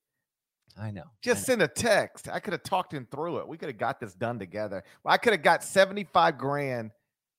I 0.78 0.92
know. 0.92 1.04
Just 1.22 1.38
I 1.38 1.40
know. 1.40 1.46
send 1.46 1.62
a 1.62 1.68
text. 1.68 2.30
I 2.32 2.40
could 2.40 2.54
have 2.54 2.64
talked 2.64 2.94
him 2.94 3.08
through 3.10 3.38
it. 3.38 3.48
We 3.48 3.58
could 3.58 3.70
have 3.70 3.78
got 3.78 4.00
this 4.00 4.14
done 4.14 4.38
together. 4.38 4.84
Well, 5.04 5.14
I 5.14 5.18
could 5.18 5.34
have 5.34 5.44
got 5.44 5.64
75 5.64 6.38
grand 6.38 6.92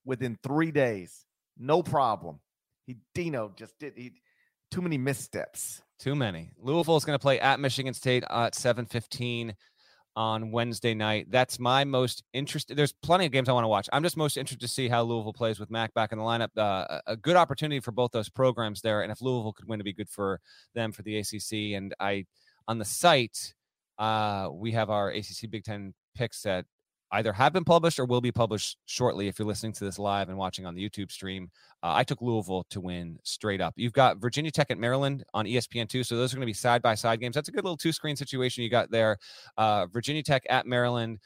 within 0.07 0.39
three 0.43 0.71
days. 0.71 1.27
No 1.59 1.83
problem. 1.83 2.41
He 2.87 2.97
Dino 3.15 3.53
just 3.57 3.79
did 3.79 3.95
he 3.97 4.13
too 4.71 4.81
many 4.81 4.97
missteps. 4.97 5.83
Too 5.99 6.15
many. 6.15 6.51
Louisville 6.59 6.97
is 6.97 7.05
going 7.05 7.19
to 7.19 7.23
play 7.23 7.41
at 7.41 7.61
Michigan 7.61 7.93
State 7.93 8.25
at 8.31 8.55
7:15 8.55 9.55
on 10.15 10.51
Wednesday 10.51 10.95
night. 10.95 11.27
That's 11.31 11.59
my 11.59 11.85
most 11.85 12.23
interested. 12.33 12.77
There's 12.77 12.93
plenty 12.93 13.27
of 13.27 13.33
games 13.33 13.49
I 13.49 13.53
want 13.53 13.65
to 13.65 13.69
watch. 13.69 13.89
I'm 13.93 14.03
just 14.03 14.17
most 14.17 14.37
interested 14.37 14.67
to 14.67 14.73
see 14.73 14.89
how 14.89 15.03
Louisville 15.03 15.35
plays 15.35 15.61
with 15.61 15.71
Mack 15.71 15.93
back 15.93 16.13
in 16.13 16.19
the 16.19 16.25
lineup. 16.25 16.49
Uh, 16.57 17.01
a 17.07 17.17
good 17.17 17.37
opportunity 17.37 17.81
for 17.81 17.93
both 17.93 18.13
those 18.13 18.31
programs 18.31 18.81
there, 18.81 19.03
and 19.03 19.13
if 19.13 19.21
Louisville 19.21 19.53
could 19.53 19.69
win, 19.69 19.79
it'd 19.79 19.85
be 19.85 19.93
good 19.93 20.09
for 20.09 20.41
them 20.75 20.93
for 20.93 21.03
the 21.03 21.19
ACC. 21.19 21.77
And 21.77 21.95
I 22.01 22.25
on 22.69 22.79
the 22.79 22.85
site, 22.85 23.55
uh, 23.99 24.49
we 24.53 24.73
have 24.73 24.91
our 24.91 25.11
ACC 25.11 25.51
Big 25.51 25.65
Ten 25.65 25.95
picks 26.15 26.47
at 26.47 26.65
either 27.17 27.33
have 27.33 27.53
been 27.53 27.65
published 27.65 27.99
or 27.99 28.05
will 28.05 28.21
be 28.21 28.31
published 28.31 28.77
shortly 28.85 29.27
if 29.27 29.39
you're 29.39 29.49
listening 29.49 29.73
to 29.73 29.85
this 29.85 29.99
live 29.99 30.29
and 30.29 30.37
watching 30.37 30.67
on 30.67 30.75
the 30.75 30.89
YouTube 30.89 31.11
stream. 31.11 31.51
Uh, 31.83 31.93
I 31.95 32.05
took 32.05 32.21
Louisville 32.21 32.67
to 32.69 32.81
win 32.81 33.19
straight 33.23 33.61
up. 33.61 33.73
You've 33.77 33.95
got 33.95 34.19
Virginia 34.19 34.51
Tech 34.51 34.71
at 34.71 34.79
Maryland 34.79 35.25
on 35.33 35.47
ESPN2. 35.47 36.05
So 36.05 36.17
those 36.17 36.33
are 36.33 36.37
going 36.37 36.43
to 36.43 36.47
be 36.47 36.53
side 36.53 36.83
by 36.83 36.95
side 36.95 37.21
games. 37.21 37.35
That's 37.35 37.49
a 37.49 37.53
good 37.53 37.65
little 37.65 37.77
two 37.77 37.93
screen 37.93 38.17
situation 38.17 38.65
you 38.65 38.71
got 38.71 38.91
there. 38.91 39.17
Uh, 39.57 39.87
Virginia 39.87 40.23
Tech 40.23 40.45
at 40.51 40.67
Maryland. 40.67 41.19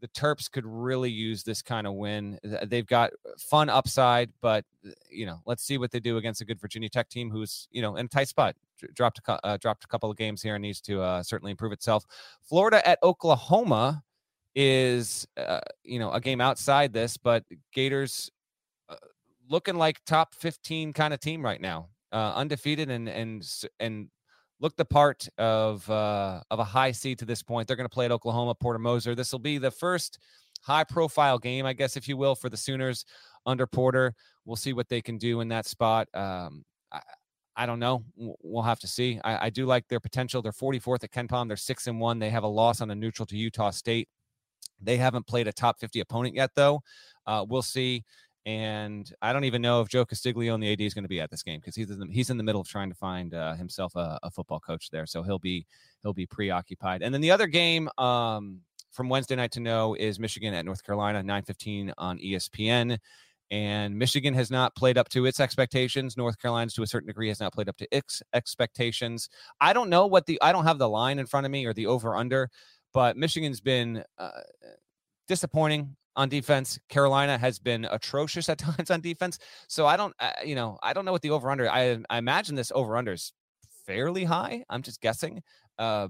The 0.00 0.08
Terps 0.08 0.50
could 0.50 0.64
really 0.66 1.10
use 1.10 1.42
this 1.42 1.62
kind 1.62 1.86
of 1.86 1.94
win. 1.94 2.38
They've 2.66 2.86
got 2.86 3.12
fun 3.38 3.68
upside, 3.68 4.30
but 4.40 4.64
you 5.10 5.26
know, 5.26 5.40
let's 5.46 5.64
see 5.64 5.78
what 5.78 5.90
they 5.90 6.00
do 6.00 6.18
against 6.18 6.40
a 6.40 6.44
good 6.44 6.60
Virginia 6.60 6.88
Tech 6.88 7.08
team 7.08 7.30
who's 7.30 7.66
you 7.70 7.80
know 7.80 7.96
in 7.96 8.06
a 8.06 8.08
tight 8.08 8.28
spot. 8.28 8.56
Dropped 8.94 9.20
a 9.26 9.46
uh, 9.46 9.56
dropped 9.56 9.84
a 9.84 9.88
couple 9.88 10.10
of 10.10 10.18
games 10.18 10.42
here 10.42 10.54
and 10.54 10.62
needs 10.62 10.82
to 10.82 11.00
uh, 11.00 11.22
certainly 11.22 11.50
improve 11.50 11.72
itself. 11.72 12.04
Florida 12.42 12.86
at 12.86 12.98
Oklahoma 13.02 14.02
is 14.56 15.28
uh, 15.36 15.60
you 15.84 15.98
know 15.98 16.10
a 16.10 16.20
game 16.20 16.40
outside 16.40 16.92
this, 16.92 17.16
but 17.16 17.44
Gators 17.72 18.30
uh, 18.88 18.96
looking 19.48 19.76
like 19.76 20.02
top 20.06 20.34
15 20.34 20.94
kind 20.94 21.14
of 21.14 21.20
team 21.20 21.44
right 21.44 21.60
now, 21.60 21.90
uh, 22.10 22.32
undefeated 22.34 22.90
and 22.90 23.08
and 23.08 23.46
and 23.78 24.08
look 24.58 24.74
the 24.76 24.84
part 24.84 25.28
of 25.36 25.88
uh, 25.90 26.40
of 26.50 26.58
a 26.58 26.64
high 26.64 26.90
seed 26.90 27.18
to 27.18 27.26
this 27.26 27.42
point. 27.42 27.68
They're 27.68 27.76
going 27.76 27.88
to 27.88 27.94
play 27.94 28.06
at 28.06 28.10
Oklahoma 28.10 28.54
Porter 28.54 28.78
Moser. 28.78 29.14
This 29.14 29.30
will 29.30 29.38
be 29.38 29.58
the 29.58 29.70
first 29.70 30.18
high 30.62 30.84
profile 30.84 31.38
game, 31.38 31.66
I 31.66 31.74
guess, 31.74 31.96
if 31.96 32.08
you 32.08 32.16
will, 32.16 32.34
for 32.34 32.48
the 32.48 32.56
Sooners 32.56 33.04
under 33.44 33.66
Porter. 33.66 34.14
We'll 34.46 34.56
see 34.56 34.72
what 34.72 34.88
they 34.88 35.02
can 35.02 35.18
do 35.18 35.40
in 35.40 35.48
that 35.48 35.66
spot. 35.66 36.08
Um, 36.14 36.64
I, 37.56 37.66
don't 37.66 37.78
know. 37.78 38.04
We'll 38.16 38.62
have 38.62 38.80
to 38.80 38.86
see. 38.86 39.20
I, 39.24 39.46
I, 39.46 39.50
do 39.50 39.64
like 39.64 39.88
their 39.88 40.00
potential. 40.00 40.42
They're 40.42 40.52
44th 40.52 41.04
at 41.04 41.10
KenPom. 41.10 41.48
They're 41.48 41.56
six 41.56 41.86
and 41.86 41.98
one. 41.98 42.18
They 42.18 42.30
have 42.30 42.44
a 42.44 42.48
loss 42.48 42.80
on 42.80 42.90
a 42.90 42.94
neutral 42.94 43.24
to 43.26 43.36
Utah 43.36 43.70
State. 43.70 44.08
They 44.80 44.96
haven't 44.96 45.26
played 45.26 45.48
a 45.48 45.52
top 45.52 45.78
50 45.80 46.00
opponent 46.00 46.34
yet, 46.34 46.50
though. 46.54 46.82
Uh, 47.26 47.44
we'll 47.48 47.62
see. 47.62 48.04
And 48.46 49.12
I 49.20 49.32
don't 49.32 49.42
even 49.42 49.60
know 49.60 49.80
if 49.80 49.88
Joe 49.88 50.04
Castiglione, 50.04 50.60
the 50.60 50.72
AD, 50.72 50.80
is 50.80 50.94
going 50.94 51.02
to 51.02 51.08
be 51.08 51.20
at 51.20 51.30
this 51.30 51.42
game 51.42 51.58
because 51.58 51.74
he's 51.74 51.90
in 51.90 51.98
the, 51.98 52.06
he's 52.08 52.30
in 52.30 52.36
the 52.36 52.44
middle 52.44 52.60
of 52.60 52.68
trying 52.68 52.88
to 52.88 52.94
find 52.94 53.34
uh, 53.34 53.54
himself 53.54 53.96
a, 53.96 54.20
a, 54.22 54.30
football 54.30 54.60
coach 54.60 54.88
there, 54.90 55.04
so 55.04 55.24
he'll 55.24 55.40
be 55.40 55.66
he'll 56.04 56.12
be 56.12 56.26
preoccupied. 56.26 57.02
And 57.02 57.12
then 57.12 57.20
the 57.20 57.32
other 57.32 57.48
game 57.48 57.88
um, 57.98 58.60
from 58.92 59.08
Wednesday 59.08 59.34
night 59.34 59.50
to 59.52 59.60
know 59.60 59.94
is 59.94 60.20
Michigan 60.20 60.54
at 60.54 60.64
North 60.64 60.84
Carolina, 60.84 61.24
9:15 61.24 61.92
on 61.98 62.18
ESPN. 62.18 62.98
And 63.50 63.96
Michigan 63.96 64.34
has 64.34 64.50
not 64.50 64.74
played 64.74 64.98
up 64.98 65.08
to 65.10 65.24
its 65.26 65.38
expectations. 65.38 66.16
North 66.16 66.38
Carolina, 66.40 66.68
to 66.70 66.82
a 66.82 66.86
certain 66.86 67.06
degree, 67.06 67.28
has 67.28 67.38
not 67.38 67.52
played 67.52 67.68
up 67.68 67.76
to 67.76 67.86
its 67.92 68.20
expectations. 68.32 69.28
I 69.60 69.72
don't 69.72 69.88
know 69.88 70.06
what 70.06 70.26
the 70.26 70.40
I 70.40 70.52
don't 70.52 70.64
have 70.64 70.78
the 70.78 70.88
line 70.88 71.18
in 71.18 71.26
front 71.26 71.46
of 71.46 71.52
me 71.52 71.64
or 71.64 71.72
the 71.72 71.86
over 71.86 72.16
under 72.16 72.48
but 72.96 73.14
Michigan's 73.14 73.60
been 73.60 74.02
uh, 74.16 74.30
disappointing 75.28 75.94
on 76.16 76.30
defense. 76.30 76.78
Carolina 76.88 77.36
has 77.36 77.58
been 77.58 77.84
atrocious 77.84 78.48
at 78.48 78.56
times 78.78 78.90
on 78.90 79.02
defense. 79.02 79.38
So 79.68 79.86
I 79.86 79.98
don't, 79.98 80.14
uh, 80.18 80.30
you 80.42 80.54
know, 80.54 80.78
I 80.82 80.94
don't 80.94 81.04
know 81.04 81.12
what 81.12 81.20
the 81.20 81.28
over 81.28 81.50
under. 81.50 81.70
I, 81.70 81.98
I 82.08 82.16
imagine 82.16 82.54
this 82.54 82.72
over 82.74 82.96
under 82.96 83.12
is 83.12 83.34
fairly 83.84 84.24
high. 84.24 84.64
I'm 84.70 84.80
just 84.80 85.02
guessing. 85.02 85.42
Uh, 85.78 86.08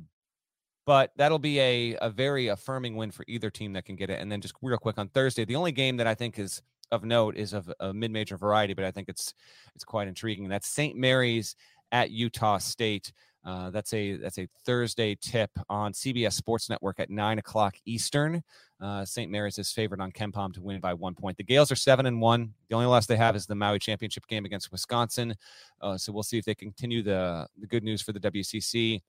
but 0.87 1.11
that'll 1.16 1.41
be 1.41 1.59
a, 1.59 1.97
a 2.01 2.09
very 2.09 2.47
affirming 2.47 2.95
win 2.95 3.11
for 3.11 3.24
either 3.26 3.51
team 3.51 3.72
that 3.72 3.84
can 3.84 3.97
get 3.97 4.09
it. 4.09 4.20
And 4.20 4.30
then 4.30 4.41
just 4.41 4.55
real 4.62 4.78
quick 4.78 4.97
on 4.97 5.09
Thursday, 5.09 5.45
the 5.45 5.57
only 5.57 5.72
game 5.72 5.97
that 5.97 6.07
I 6.07 6.14
think 6.14 6.39
is 6.39 6.62
of 6.93 7.03
note 7.03 7.37
is 7.37 7.53
of 7.53 7.68
a 7.80 7.93
mid-major 7.93 8.37
variety, 8.37 8.74
but 8.74 8.84
I 8.84 8.93
think 8.93 9.09
it's 9.09 9.34
it's 9.74 9.82
quite 9.82 10.07
intriguing. 10.07 10.49
That's 10.49 10.68
St. 10.68 10.97
Mary's 10.97 11.57
at 11.91 12.12
Utah 12.12 12.59
State. 12.59 13.12
Uh, 13.47 13.70
that's 13.70 13.92
a 13.94 14.16
that's 14.16 14.38
a 14.38 14.49
Thursday 14.64 15.14
tip 15.14 15.51
on 15.68 15.92
CBS 15.92 16.32
Sports 16.32 16.68
Network 16.68 16.99
at 16.99 17.11
nine 17.11 17.38
o'clock 17.38 17.76
Eastern. 17.84 18.42
Uh, 18.80 19.05
St. 19.05 19.30
Mary's 19.30 19.57
is 19.57 19.70
favored 19.70 20.01
on 20.01 20.11
KenPom 20.11 20.53
to 20.55 20.62
win 20.62 20.80
by 20.80 20.92
one 20.92 21.14
point. 21.14 21.36
The 21.36 21.44
Gaels 21.44 21.70
are 21.70 21.76
seven 21.76 22.07
and 22.07 22.20
one. 22.20 22.55
The 22.68 22.74
only 22.74 22.88
loss 22.88 23.07
they 23.07 23.16
have 23.16 23.36
is 23.36 23.47
the 23.47 23.55
Maui 23.55 23.78
Championship 23.78 24.26
game 24.26 24.44
against 24.44 24.72
Wisconsin. 24.72 25.36
Uh, 25.80 25.97
so 25.97 26.12
we'll 26.12 26.24
see 26.24 26.38
if 26.38 26.44
they 26.44 26.57
continue 26.57 27.05
the 27.05 27.47
the 27.57 27.68
good 27.68 27.84
news 27.84 28.03
for 28.03 28.12
the 28.12 28.18
WCC. 28.18 29.01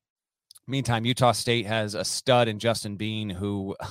Meantime, 0.68 1.04
Utah 1.04 1.32
State 1.32 1.66
has 1.66 1.96
a 1.96 2.06
stud 2.06 2.48
in 2.48 2.60
Justin 2.60 2.96
Bean 2.96 3.30
who. 3.30 3.76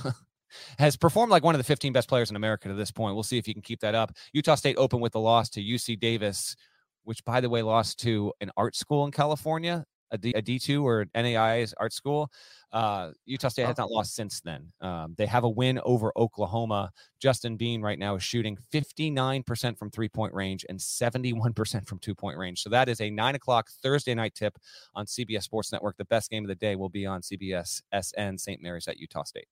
has 0.79 0.95
performed 0.95 1.29
like 1.29 1.43
one 1.43 1.53
of 1.53 1.59
the 1.59 1.63
15 1.65 1.91
best 1.91 2.07
players 2.07 2.29
in 2.29 2.37
America 2.37 2.69
to 2.69 2.73
this 2.73 2.89
point. 2.89 3.13
We'll 3.13 3.23
see 3.23 3.37
if 3.37 3.45
he 3.45 3.53
can 3.53 3.61
keep 3.61 3.81
that 3.81 3.93
up. 3.93 4.13
Utah 4.31 4.55
State 4.55 4.77
opened 4.77 5.01
with 5.01 5.11
the 5.11 5.19
loss 5.19 5.49
to 5.49 5.61
UC 5.61 5.99
Davis, 5.99 6.55
which, 7.03 7.23
by 7.25 7.41
the 7.41 7.49
way, 7.49 7.61
lost 7.61 7.99
to 7.99 8.31
an 8.39 8.49
art 8.55 8.73
school 8.73 9.05
in 9.05 9.11
California 9.11 9.85
a 10.11 10.17
D, 10.17 10.31
a 10.35 10.41
D2 10.41 10.83
or 10.83 11.05
NAIA's 11.15 11.73
art 11.77 11.93
school. 11.93 12.31
Uh, 12.71 13.11
Utah 13.25 13.47
State 13.47 13.65
has 13.65 13.77
not 13.77 13.89
lost 13.89 14.15
since 14.15 14.41
then. 14.41 14.71
Um, 14.81 15.15
they 15.17 15.25
have 15.25 15.43
a 15.43 15.49
win 15.49 15.79
over 15.85 16.11
Oklahoma. 16.17 16.91
Justin 17.19 17.55
Bean 17.55 17.81
right 17.81 17.97
now 17.97 18.15
is 18.15 18.23
shooting 18.23 18.57
59% 18.73 19.77
from 19.77 19.89
three 19.89 20.09
point 20.09 20.33
range 20.33 20.65
and 20.67 20.77
71% 20.79 21.87
from 21.87 21.99
two 21.99 22.13
point 22.13 22.37
range. 22.37 22.61
So 22.61 22.69
that 22.69 22.89
is 22.89 23.01
a 23.01 23.09
nine 23.09 23.35
o'clock 23.35 23.69
Thursday 23.81 24.13
night 24.13 24.35
tip 24.35 24.57
on 24.95 25.05
CBS 25.05 25.43
Sports 25.43 25.71
Network. 25.71 25.97
The 25.97 26.05
best 26.05 26.29
game 26.29 26.43
of 26.43 26.49
the 26.49 26.55
day 26.55 26.75
will 26.75 26.89
be 26.89 27.05
on 27.05 27.21
CBS 27.21 27.81
SN 27.93 28.37
St. 28.37 28.61
Mary's 28.61 28.87
at 28.87 28.97
Utah 28.97 29.23
State. 29.23 29.47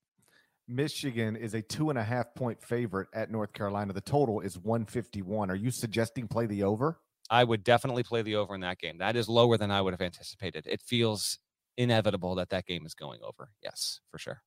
Michigan 0.68 1.36
is 1.36 1.54
a 1.54 1.62
two 1.62 1.90
and 1.90 2.00
a 2.00 2.04
half 2.04 2.34
point 2.34 2.62
favorite 2.62 3.08
at 3.14 3.30
North 3.32 3.54
Carolina. 3.54 3.94
The 3.94 4.02
total 4.02 4.42
is 4.42 4.58
151. 4.58 5.52
Are 5.52 5.56
you 5.56 5.70
suggesting 5.70 6.28
play 6.28 6.48
the 6.48 6.64
over? 6.64 7.00
I 7.30 7.44
would 7.44 7.64
definitely 7.64 8.04
play 8.04 8.22
the 8.22 8.36
over 8.36 8.54
in 8.56 8.62
that 8.62 8.80
game. 8.80 8.98
That 9.00 9.16
is 9.16 9.28
lower 9.28 9.58
than 9.58 9.72
I 9.72 9.82
would 9.82 9.94
have 9.94 10.02
anticipated. 10.02 10.66
It 10.68 10.82
feels 10.82 11.40
inevitable 11.78 12.36
that 12.36 12.50
that 12.50 12.66
game 12.66 12.86
is 12.86 12.94
going 12.94 13.20
over. 13.24 13.50
Yes, 13.64 14.00
for 14.12 14.18
sure. 14.18 14.42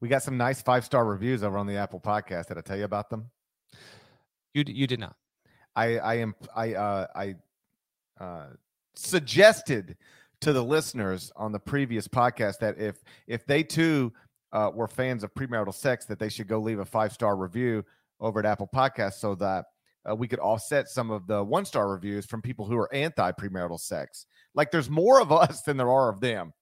We 0.00 0.08
got 0.08 0.22
some 0.22 0.36
nice 0.36 0.62
five 0.62 0.84
star 0.84 1.04
reviews 1.04 1.42
over 1.42 1.58
on 1.58 1.66
the 1.66 1.76
Apple 1.76 2.00
Podcast. 2.00 2.46
Did 2.48 2.58
I 2.58 2.60
tell 2.60 2.76
you 2.76 2.84
about 2.84 3.10
them? 3.10 3.30
You 4.54 4.64
you 4.66 4.86
did 4.86 5.00
not. 5.00 5.16
I 5.74 5.98
I 5.98 6.14
am 6.14 6.34
I 6.54 6.74
uh 6.74 7.06
I 7.14 7.34
uh 8.20 8.46
suggested 8.94 9.96
to 10.40 10.52
the 10.52 10.62
listeners 10.62 11.32
on 11.36 11.50
the 11.50 11.58
previous 11.58 12.06
podcast 12.06 12.58
that 12.60 12.78
if 12.78 13.02
if 13.26 13.44
they 13.46 13.62
too 13.62 14.12
uh, 14.52 14.70
were 14.72 14.88
fans 14.88 15.24
of 15.24 15.34
premarital 15.34 15.74
sex, 15.74 16.04
that 16.06 16.18
they 16.18 16.28
should 16.28 16.48
go 16.48 16.58
leave 16.58 16.78
a 16.78 16.84
five 16.84 17.12
star 17.12 17.36
review 17.36 17.84
over 18.20 18.40
at 18.40 18.46
Apple 18.46 18.68
Podcast 18.72 19.14
so 19.14 19.34
that 19.36 19.66
uh, 20.08 20.14
we 20.14 20.28
could 20.28 20.38
offset 20.38 20.88
some 20.88 21.10
of 21.10 21.26
the 21.26 21.42
one 21.42 21.64
star 21.64 21.88
reviews 21.88 22.26
from 22.26 22.42
people 22.42 22.66
who 22.66 22.76
are 22.76 22.92
anti 22.94 23.32
premarital 23.32 23.80
sex. 23.80 24.26
Like 24.54 24.70
there's 24.70 24.90
more 24.90 25.20
of 25.20 25.32
us 25.32 25.62
than 25.62 25.76
there 25.76 25.90
are 25.90 26.08
of 26.08 26.20
them. 26.20 26.52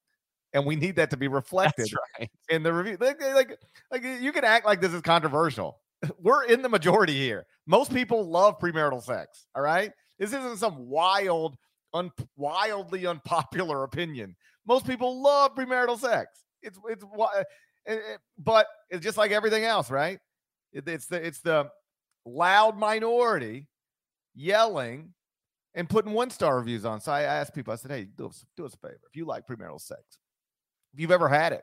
And 0.52 0.64
we 0.64 0.76
need 0.76 0.96
that 0.96 1.10
to 1.10 1.16
be 1.16 1.28
reflected 1.28 1.92
right. 2.18 2.30
in 2.48 2.62
the 2.62 2.72
review. 2.72 2.96
Like, 2.98 3.20
eh, 3.20 3.34
like, 3.34 3.58
like 3.90 4.04
eh, 4.04 4.18
you 4.20 4.32
can 4.32 4.44
act 4.44 4.64
like 4.64 4.80
this 4.80 4.94
is 4.94 5.02
controversial. 5.02 5.78
We're 6.18 6.44
in 6.44 6.62
the 6.62 6.68
majority 6.68 7.14
here. 7.14 7.46
Most 7.66 7.92
people 7.92 8.30
love 8.30 8.58
premarital 8.58 9.02
sex. 9.02 9.46
All 9.54 9.62
right. 9.62 9.92
This 10.18 10.32
isn't 10.32 10.58
some 10.58 10.88
wild, 10.88 11.56
un- 11.92 12.12
wildly 12.36 13.06
unpopular 13.06 13.82
opinion. 13.82 14.34
Most 14.66 14.86
people 14.86 15.22
love 15.22 15.54
premarital 15.54 15.98
sex. 15.98 16.44
It's 16.62 16.78
it's 16.88 17.04
eh, 17.86 17.98
but 18.38 18.66
it's 18.88 19.04
just 19.04 19.18
like 19.18 19.32
everything 19.32 19.64
else, 19.64 19.90
right? 19.90 20.18
it's 20.72 21.06
the 21.06 21.24
it's 21.24 21.40
the 21.40 21.68
loud 22.26 22.76
minority 22.76 23.68
yelling 24.34 25.14
and 25.74 25.88
putting 25.88 26.12
one 26.12 26.30
star 26.30 26.58
reviews 26.58 26.84
on. 26.84 27.00
So 27.00 27.12
I 27.12 27.22
asked 27.22 27.54
people, 27.54 27.72
I 27.72 27.76
said, 27.76 27.90
hey, 27.90 28.08
do 28.16 28.26
us, 28.26 28.44
do 28.56 28.66
us 28.66 28.74
a 28.74 28.78
favor. 28.78 29.00
If 29.08 29.16
you 29.16 29.26
like 29.26 29.46
premarital 29.46 29.80
sex, 29.80 30.02
if 30.92 31.00
you've 31.00 31.10
ever 31.10 31.28
had 31.28 31.52
it, 31.52 31.62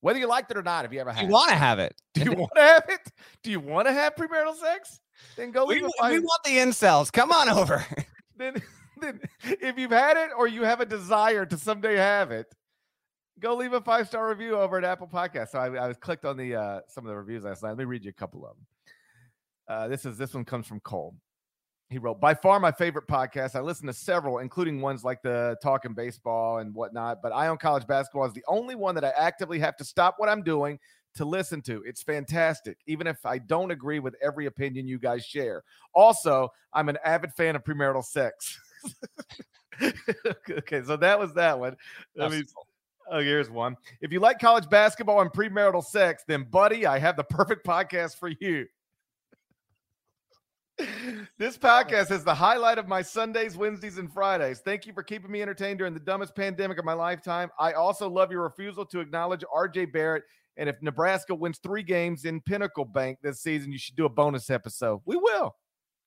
whether 0.00 0.18
you 0.18 0.26
liked 0.26 0.50
it 0.50 0.56
or 0.56 0.62
not, 0.62 0.84
if 0.84 0.92
you 0.92 1.00
ever 1.00 1.12
had 1.12 1.24
you 1.26 1.28
want 1.32 1.50
to 1.50 1.56
have 1.56 1.78
it. 1.78 1.94
Do 2.14 2.22
you 2.22 2.32
want 2.32 2.52
to 2.56 2.62
have 2.62 2.84
it? 2.88 3.12
Do 3.42 3.50
you 3.50 3.60
want 3.60 3.86
to 3.86 3.92
have 3.92 4.14
premarital 4.14 4.56
sex? 4.56 5.00
Then 5.36 5.50
go 5.50 5.66
we, 5.66 5.76
we 5.76 5.82
want 5.82 6.44
the 6.44 6.56
incels. 6.56 7.12
Come 7.12 7.32
on 7.32 7.48
over. 7.48 7.84
then, 8.36 8.62
then 9.00 9.20
if 9.42 9.78
you've 9.78 9.90
had 9.90 10.16
it 10.16 10.30
or 10.36 10.48
you 10.48 10.64
have 10.64 10.80
a 10.80 10.86
desire 10.86 11.44
to 11.46 11.58
someday 11.58 11.96
have 11.96 12.30
it, 12.30 12.54
go 13.38 13.54
leave 13.54 13.72
a 13.72 13.80
five 13.80 14.06
star 14.06 14.28
review 14.28 14.56
over 14.56 14.78
at 14.78 14.84
Apple 14.84 15.08
Podcast. 15.08 15.50
So 15.50 15.58
I, 15.58 15.66
I 15.74 15.88
was 15.88 15.96
clicked 15.96 16.24
on 16.24 16.36
the 16.36 16.54
uh, 16.54 16.80
some 16.88 17.04
of 17.04 17.10
the 17.10 17.16
reviews 17.16 17.44
last 17.44 17.62
night. 17.62 17.70
Let 17.70 17.78
me 17.78 17.84
read 17.84 18.04
you 18.04 18.10
a 18.10 18.14
couple 18.14 18.44
of 18.46 18.56
them. 18.56 18.66
Uh, 19.70 19.86
this 19.86 20.04
is 20.04 20.18
this 20.18 20.34
one 20.34 20.44
comes 20.44 20.66
from 20.66 20.80
Cole. 20.80 21.14
He 21.90 21.98
wrote, 21.98 22.20
by 22.20 22.34
far 22.34 22.58
my 22.58 22.72
favorite 22.72 23.06
podcast. 23.06 23.54
I 23.54 23.60
listen 23.60 23.86
to 23.86 23.92
several, 23.92 24.38
including 24.38 24.80
ones 24.80 25.04
like 25.04 25.22
the 25.22 25.56
Talking 25.62 25.94
Baseball 25.94 26.58
and 26.58 26.74
whatnot. 26.74 27.22
But 27.22 27.32
Eye 27.32 27.46
on 27.46 27.56
College 27.56 27.86
Basketball 27.86 28.26
is 28.26 28.32
the 28.32 28.44
only 28.48 28.74
one 28.74 28.96
that 28.96 29.04
I 29.04 29.10
actively 29.10 29.60
have 29.60 29.76
to 29.76 29.84
stop 29.84 30.16
what 30.18 30.28
I'm 30.28 30.42
doing 30.42 30.80
to 31.14 31.24
listen 31.24 31.62
to. 31.62 31.84
It's 31.86 32.02
fantastic, 32.02 32.78
even 32.88 33.06
if 33.06 33.24
I 33.24 33.38
don't 33.38 33.70
agree 33.70 34.00
with 34.00 34.16
every 34.20 34.46
opinion 34.46 34.88
you 34.88 34.98
guys 34.98 35.24
share. 35.24 35.62
Also, 35.94 36.48
I'm 36.72 36.88
an 36.88 36.98
avid 37.04 37.32
fan 37.34 37.54
of 37.54 37.62
premarital 37.62 38.04
sex. 38.04 38.58
okay, 40.50 40.82
so 40.82 40.96
that 40.96 41.16
was 41.16 41.32
that 41.34 41.60
one. 41.60 41.76
I 42.20 42.28
mean, 42.28 42.44
oh, 43.08 43.20
here's 43.20 43.50
one. 43.50 43.76
If 44.00 44.10
you 44.10 44.18
like 44.18 44.40
college 44.40 44.68
basketball 44.68 45.20
and 45.20 45.30
premarital 45.30 45.84
sex, 45.84 46.24
then 46.26 46.42
buddy, 46.50 46.86
I 46.86 46.98
have 46.98 47.16
the 47.16 47.24
perfect 47.24 47.64
podcast 47.64 48.18
for 48.18 48.32
you 48.40 48.66
this 51.38 51.56
podcast 51.58 52.10
is 52.10 52.24
the 52.24 52.34
highlight 52.34 52.78
of 52.78 52.88
my 52.88 53.02
Sundays, 53.02 53.56
Wednesdays, 53.56 53.98
and 53.98 54.12
Fridays. 54.12 54.60
Thank 54.60 54.86
you 54.86 54.92
for 54.92 55.02
keeping 55.02 55.30
me 55.30 55.42
entertained 55.42 55.78
during 55.78 55.94
the 55.94 56.00
dumbest 56.00 56.34
pandemic 56.34 56.78
of 56.78 56.84
my 56.84 56.92
lifetime. 56.92 57.50
I 57.58 57.72
also 57.72 58.08
love 58.08 58.30
your 58.30 58.42
refusal 58.42 58.84
to 58.86 59.00
acknowledge 59.00 59.44
RJ 59.54 59.92
Barrett. 59.92 60.24
And 60.56 60.68
if 60.68 60.76
Nebraska 60.82 61.34
wins 61.34 61.58
three 61.62 61.82
games 61.82 62.24
in 62.24 62.40
Pinnacle 62.40 62.84
Bank 62.84 63.18
this 63.22 63.40
season, 63.40 63.72
you 63.72 63.78
should 63.78 63.96
do 63.96 64.04
a 64.04 64.08
bonus 64.08 64.50
episode. 64.50 65.00
We 65.04 65.16
will. 65.16 65.54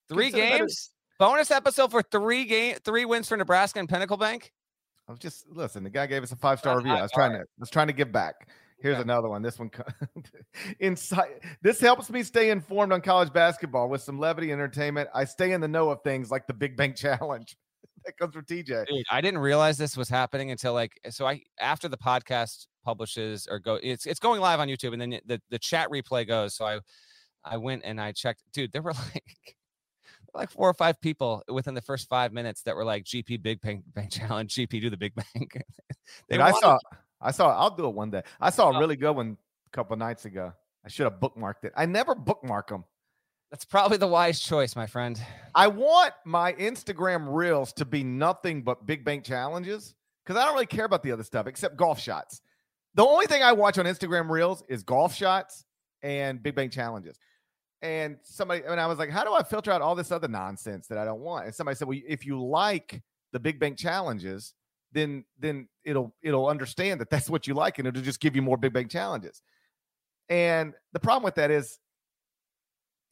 Three 0.08 0.30
Consider 0.30 0.58
games? 0.58 0.90
Bonus 1.18 1.50
episode 1.50 1.90
for 1.90 2.02
three 2.02 2.44
game 2.44 2.76
three 2.84 3.04
wins 3.04 3.28
for 3.28 3.36
Nebraska 3.36 3.78
and 3.78 3.88
Pinnacle 3.88 4.16
Bank? 4.16 4.52
I 5.08 5.12
was 5.12 5.18
just 5.18 5.44
listen, 5.48 5.84
the 5.84 5.90
guy 5.90 6.06
gave 6.06 6.22
us 6.22 6.32
a 6.32 6.36
five 6.36 6.58
star 6.58 6.76
review. 6.76 6.92
I 6.92 7.02
was 7.02 7.12
trying 7.12 7.32
to 7.32 7.38
I 7.38 7.44
was 7.58 7.70
trying 7.70 7.86
to 7.86 7.92
give 7.92 8.10
back. 8.10 8.48
Here's 8.80 8.94
okay. 8.94 9.02
another 9.02 9.28
one. 9.28 9.42
This 9.42 9.58
one, 9.58 9.70
inside. 10.80 11.40
This 11.62 11.80
helps 11.80 12.10
me 12.10 12.22
stay 12.22 12.50
informed 12.50 12.92
on 12.92 13.00
college 13.00 13.32
basketball 13.32 13.88
with 13.88 14.02
some 14.02 14.18
levity 14.18 14.52
entertainment. 14.52 15.08
I 15.14 15.24
stay 15.24 15.52
in 15.52 15.60
the 15.60 15.68
know 15.68 15.90
of 15.90 16.02
things 16.02 16.30
like 16.30 16.46
the 16.46 16.54
Big 16.54 16.76
Bang 16.76 16.94
Challenge. 16.94 17.56
that 18.04 18.16
comes 18.16 18.34
from 18.34 18.44
TJ. 18.44 18.86
Dude, 18.86 19.04
I 19.10 19.20
didn't 19.20 19.40
realize 19.40 19.78
this 19.78 19.96
was 19.96 20.08
happening 20.08 20.50
until 20.50 20.72
like 20.72 20.92
so. 21.10 21.26
I 21.26 21.42
after 21.58 21.88
the 21.88 21.96
podcast 21.96 22.66
publishes 22.84 23.46
or 23.50 23.58
go, 23.58 23.78
it's 23.82 24.06
it's 24.06 24.20
going 24.20 24.40
live 24.40 24.60
on 24.60 24.68
YouTube, 24.68 24.92
and 24.92 25.00
then 25.00 25.20
the 25.26 25.40
the 25.50 25.58
chat 25.58 25.88
replay 25.90 26.26
goes. 26.26 26.54
So 26.54 26.66
I 26.66 26.80
I 27.44 27.56
went 27.56 27.82
and 27.84 28.00
I 28.00 28.12
checked. 28.12 28.42
Dude, 28.52 28.72
there 28.72 28.82
were 28.82 28.92
like 29.14 29.56
like 30.34 30.50
four 30.50 30.68
or 30.68 30.74
five 30.74 31.00
people 31.00 31.42
within 31.48 31.74
the 31.74 31.80
first 31.80 32.08
five 32.08 32.32
minutes 32.32 32.62
that 32.62 32.76
were 32.76 32.84
like 32.84 33.04
GP 33.04 33.42
Big 33.42 33.60
Bang, 33.60 33.82
Bank 33.94 34.10
Challenge, 34.10 34.52
GP 34.52 34.80
do 34.80 34.90
the 34.90 34.96
Big 34.96 35.14
Bang. 35.14 35.48
they 36.28 36.36
Dude, 36.36 36.40
I 36.40 36.52
saw 36.52 36.78
I 37.24 37.30
saw. 37.30 37.58
I'll 37.58 37.74
do 37.74 37.86
it 37.86 37.94
one 37.94 38.10
day. 38.10 38.22
I 38.40 38.50
saw 38.50 38.70
a 38.70 38.76
oh. 38.76 38.78
really 38.78 38.96
good 38.96 39.12
one 39.12 39.36
a 39.66 39.70
couple 39.70 39.96
nights 39.96 40.26
ago. 40.26 40.52
I 40.84 40.88
should 40.88 41.04
have 41.04 41.18
bookmarked 41.20 41.64
it. 41.64 41.72
I 41.76 41.86
never 41.86 42.14
bookmark 42.14 42.68
them. 42.68 42.84
That's 43.50 43.64
probably 43.64 43.96
the 43.96 44.06
wise 44.06 44.40
choice, 44.40 44.76
my 44.76 44.86
friend. 44.86 45.20
I 45.54 45.68
want 45.68 46.12
my 46.24 46.52
Instagram 46.54 47.32
reels 47.32 47.72
to 47.74 47.84
be 47.84 48.04
nothing 48.04 48.62
but 48.62 48.84
big 48.84 49.04
bank 49.04 49.24
challenges 49.24 49.94
because 50.24 50.40
I 50.40 50.44
don't 50.44 50.54
really 50.54 50.66
care 50.66 50.84
about 50.84 51.02
the 51.02 51.12
other 51.12 51.22
stuff 51.22 51.46
except 51.46 51.76
golf 51.76 52.00
shots. 52.00 52.42
The 52.94 53.04
only 53.04 53.26
thing 53.26 53.42
I 53.42 53.52
watch 53.52 53.78
on 53.78 53.86
Instagram 53.86 54.28
reels 54.28 54.62
is 54.68 54.82
golf 54.82 55.14
shots 55.14 55.64
and 56.02 56.42
big 56.42 56.54
bank 56.54 56.72
challenges. 56.72 57.18
And 57.82 58.18
somebody, 58.22 58.62
and 58.66 58.80
I 58.80 58.86
was 58.86 58.98
like, 58.98 59.10
how 59.10 59.24
do 59.24 59.34
I 59.34 59.42
filter 59.42 59.70
out 59.70 59.82
all 59.82 59.94
this 59.94 60.10
other 60.10 60.28
nonsense 60.28 60.86
that 60.88 60.98
I 60.98 61.04
don't 61.04 61.20
want? 61.20 61.46
And 61.46 61.54
somebody 61.54 61.76
said, 61.76 61.88
well, 61.88 61.98
if 62.06 62.24
you 62.26 62.42
like 62.42 63.02
the 63.32 63.40
big 63.40 63.58
bank 63.58 63.78
challenges, 63.78 64.54
then 64.94 65.24
then 65.38 65.68
it'll 65.84 66.14
it'll 66.22 66.46
understand 66.46 67.00
that 67.00 67.10
that's 67.10 67.28
what 67.28 67.46
you 67.46 67.54
like 67.54 67.78
and 67.78 67.86
it'll 67.86 68.02
just 68.02 68.20
give 68.20 68.34
you 68.34 68.42
more 68.42 68.56
big 68.56 68.72
bang 68.72 68.88
challenges 68.88 69.42
and 70.28 70.72
the 70.92 71.00
problem 71.00 71.22
with 71.22 71.34
that 71.34 71.50
is 71.50 71.78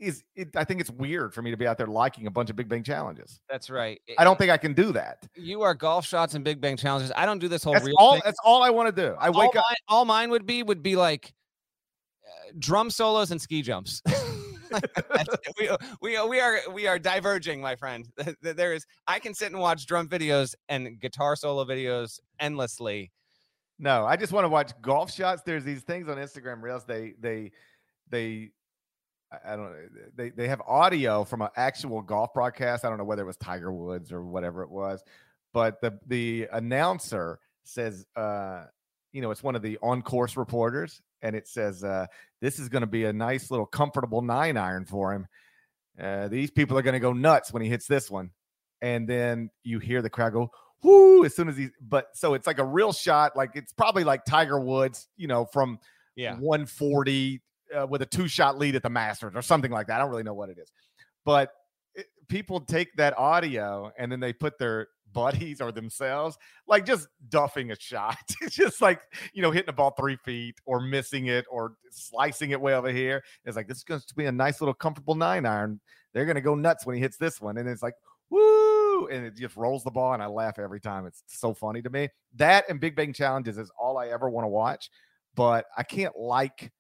is 0.03 0.24
it, 0.35 0.57
I 0.57 0.64
think 0.64 0.80
it's 0.80 0.91
weird 0.91 1.33
for 1.33 1.43
me 1.43 1.53
to 1.53 1.57
be 1.57 1.66
out 1.66 1.78
there 1.78 1.87
liking 1.87 2.26
a 2.26 2.30
bunch 2.30 2.51
of 2.51 2.57
Big 2.57 2.68
Bang 2.68 2.83
challenges. 2.83 3.41
That's 3.49 3.70
right. 3.70 4.01
I 4.18 4.24
don't 4.24 4.37
think 4.37 4.51
I 4.51 4.57
can 4.57 4.74
do 4.74 4.93
that. 4.93 5.28
You 5.37 5.62
are 5.62 5.74
golf 5.74 6.05
shots 6.05 6.35
and 6.35 6.45
Big 6.45 6.61
Bang 6.61 6.76
challenges. 6.76 7.12
I 7.14 7.24
don't 7.24 7.39
do 7.39 7.47
this 7.47 7.62
whole. 7.62 7.74
That's 7.74 7.89
all. 7.97 8.14
Thing. 8.14 8.22
That's 8.24 8.39
all 8.45 8.64
I 8.64 8.70
want 8.70 8.95
to 8.95 9.01
do. 9.03 9.14
I 9.18 9.28
all 9.28 9.41
wake 9.41 9.55
mine, 9.55 9.59
up. 9.59 9.76
All 9.89 10.05
mine 10.05 10.30
would 10.30 10.45
be 10.45 10.64
would 10.64 10.83
be 10.83 10.97
like 10.97 11.33
uh, 12.26 12.53
drum 12.59 12.91
solos 12.91 13.30
and 13.30 13.41
ski 13.41 13.62
jumps. 13.62 14.03
we, 15.59 15.70
we, 16.01 16.29
we 16.29 16.41
are 16.41 16.59
we 16.73 16.87
are 16.87 16.99
diverging, 16.99 17.61
my 17.61 17.77
friend. 17.77 18.09
There 18.43 18.73
is 18.73 18.87
I 19.07 19.18
can 19.18 19.35
sit 19.35 19.53
and 19.53 19.61
watch 19.61 19.87
drum 19.87 20.09
videos 20.09 20.55
and 20.68 21.01
guitar 21.01 21.37
solo 21.37 21.64
videos 21.64 22.20
endlessly. 22.41 23.12
No, 23.79 24.05
I 24.05 24.16
just 24.16 24.33
want 24.33 24.45
to 24.45 24.49
watch 24.49 24.73
golf 24.81 25.12
shots. 25.12 25.43
There's 25.45 25.64
these 25.64 25.83
things 25.83 26.09
on 26.09 26.16
Instagram 26.16 26.62
Reels. 26.62 26.85
They 26.85 27.14
they 27.18 27.53
they 28.11 28.51
I 29.45 29.57
don't 29.57 29.73
know. 29.73 29.77
They 30.14 30.31
they 30.31 30.49
have 30.49 30.61
audio 30.62 31.25
from 31.25 31.43
an 31.43 31.49
actual 31.57 32.03
golf 32.03 32.33
broadcast. 32.35 32.85
I 32.85 32.89
don't 32.89 32.99
know 32.99 33.05
whether 33.05 33.23
it 33.23 33.27
was 33.27 33.37
Tiger 33.37 33.73
Woods 33.73 34.12
or 34.12 34.25
whatever 34.25 34.62
it 34.62 34.70
was, 34.70 35.03
but 35.53 35.81
the 35.81 35.99
the 36.07 36.49
announcer 36.53 37.39
says, 37.64 38.07
uh, 38.16 38.64
you 39.12 39.22
know, 39.22 39.30
it's 39.30 39.42
one 39.42 39.54
of 39.54 39.62
the 39.62 39.78
on 39.82 40.02
course 40.02 40.36
reporters, 40.36 41.00
and 41.20 41.36
it 41.36 41.46
says, 41.46 41.84
uh, 41.84 42.06
"This 42.40 42.58
is 42.58 42.68
going 42.68 42.80
to 42.80 42.86
be 42.86 43.04
a 43.04 43.12
nice 43.12 43.50
little 43.50 43.66
comfortable 43.66 44.22
nine 44.22 44.56
iron 44.56 44.84
for 44.84 45.12
him. 45.12 45.26
Uh, 46.00 46.28
these 46.28 46.50
people 46.50 46.76
are 46.78 46.82
going 46.82 46.94
to 46.94 47.00
go 47.00 47.12
nuts 47.12 47.52
when 47.52 47.62
he 47.62 47.68
hits 47.68 47.86
this 47.86 48.10
one." 48.10 48.30
And 48.80 49.08
then 49.08 49.50
you 49.62 49.78
hear 49.78 50.02
the 50.02 50.10
crowd 50.10 50.32
go, 50.32 50.50
"Whoo!" 50.82 51.24
As 51.24 51.36
soon 51.36 51.48
as 51.48 51.56
he, 51.56 51.68
but 51.80 52.08
so 52.14 52.34
it's 52.34 52.46
like 52.46 52.58
a 52.58 52.64
real 52.64 52.92
shot, 52.92 53.36
like 53.36 53.50
it's 53.54 53.72
probably 53.72 54.02
like 54.04 54.24
Tiger 54.24 54.58
Woods, 54.58 55.08
you 55.16 55.28
know, 55.28 55.44
from 55.44 55.78
Yeah. 56.16 56.32
140 56.36 57.40
uh, 57.78 57.86
with 57.86 58.02
a 58.02 58.06
two 58.06 58.28
shot 58.28 58.58
lead 58.58 58.74
at 58.74 58.82
the 58.82 58.90
Masters 58.90 59.32
or 59.34 59.42
something 59.42 59.70
like 59.70 59.86
that. 59.86 59.96
I 59.96 59.98
don't 60.00 60.10
really 60.10 60.22
know 60.24 60.34
what 60.34 60.48
it 60.50 60.58
is, 60.58 60.72
but 61.24 61.52
it, 61.94 62.06
people 62.28 62.60
take 62.60 62.88
that 62.96 63.16
audio 63.18 63.92
and 63.98 64.10
then 64.10 64.20
they 64.20 64.32
put 64.32 64.58
their 64.58 64.88
buddies 65.12 65.60
or 65.60 65.72
themselves 65.72 66.38
like 66.66 66.86
just 66.86 67.08
duffing 67.28 67.72
a 67.72 67.78
shot. 67.78 68.16
just 68.48 68.80
like 68.80 69.00
you 69.32 69.42
know 69.42 69.50
hitting 69.50 69.66
the 69.66 69.72
ball 69.72 69.94
three 69.98 70.16
feet 70.16 70.56
or 70.64 70.80
missing 70.80 71.26
it 71.26 71.44
or 71.50 71.74
slicing 71.90 72.50
it 72.50 72.60
way 72.60 72.74
over 72.74 72.90
here. 72.90 73.22
It's 73.44 73.56
like 73.56 73.68
this 73.68 73.78
is 73.78 73.84
going 73.84 74.00
to 74.00 74.14
be 74.14 74.26
a 74.26 74.32
nice 74.32 74.60
little 74.60 74.74
comfortable 74.74 75.14
nine 75.14 75.46
iron. 75.46 75.80
They're 76.12 76.26
going 76.26 76.36
to 76.36 76.42
go 76.42 76.54
nuts 76.54 76.84
when 76.84 76.96
he 76.96 77.02
hits 77.02 77.16
this 77.16 77.40
one, 77.40 77.56
and 77.58 77.68
it's 77.68 77.82
like 77.82 77.94
woo, 78.32 79.08
and 79.08 79.26
it 79.26 79.36
just 79.36 79.56
rolls 79.56 79.84
the 79.84 79.90
ball, 79.90 80.14
and 80.14 80.22
I 80.22 80.26
laugh 80.26 80.58
every 80.58 80.80
time. 80.80 81.06
It's 81.06 81.22
so 81.26 81.54
funny 81.54 81.82
to 81.82 81.90
me. 81.90 82.08
That 82.34 82.68
and 82.68 82.80
Big 82.80 82.96
Bang 82.96 83.12
Challenges 83.12 83.58
is 83.58 83.70
all 83.78 83.98
I 83.98 84.08
ever 84.08 84.28
want 84.28 84.44
to 84.44 84.48
watch, 84.48 84.90
but 85.34 85.66
I 85.76 85.82
can't 85.82 86.16
like 86.16 86.72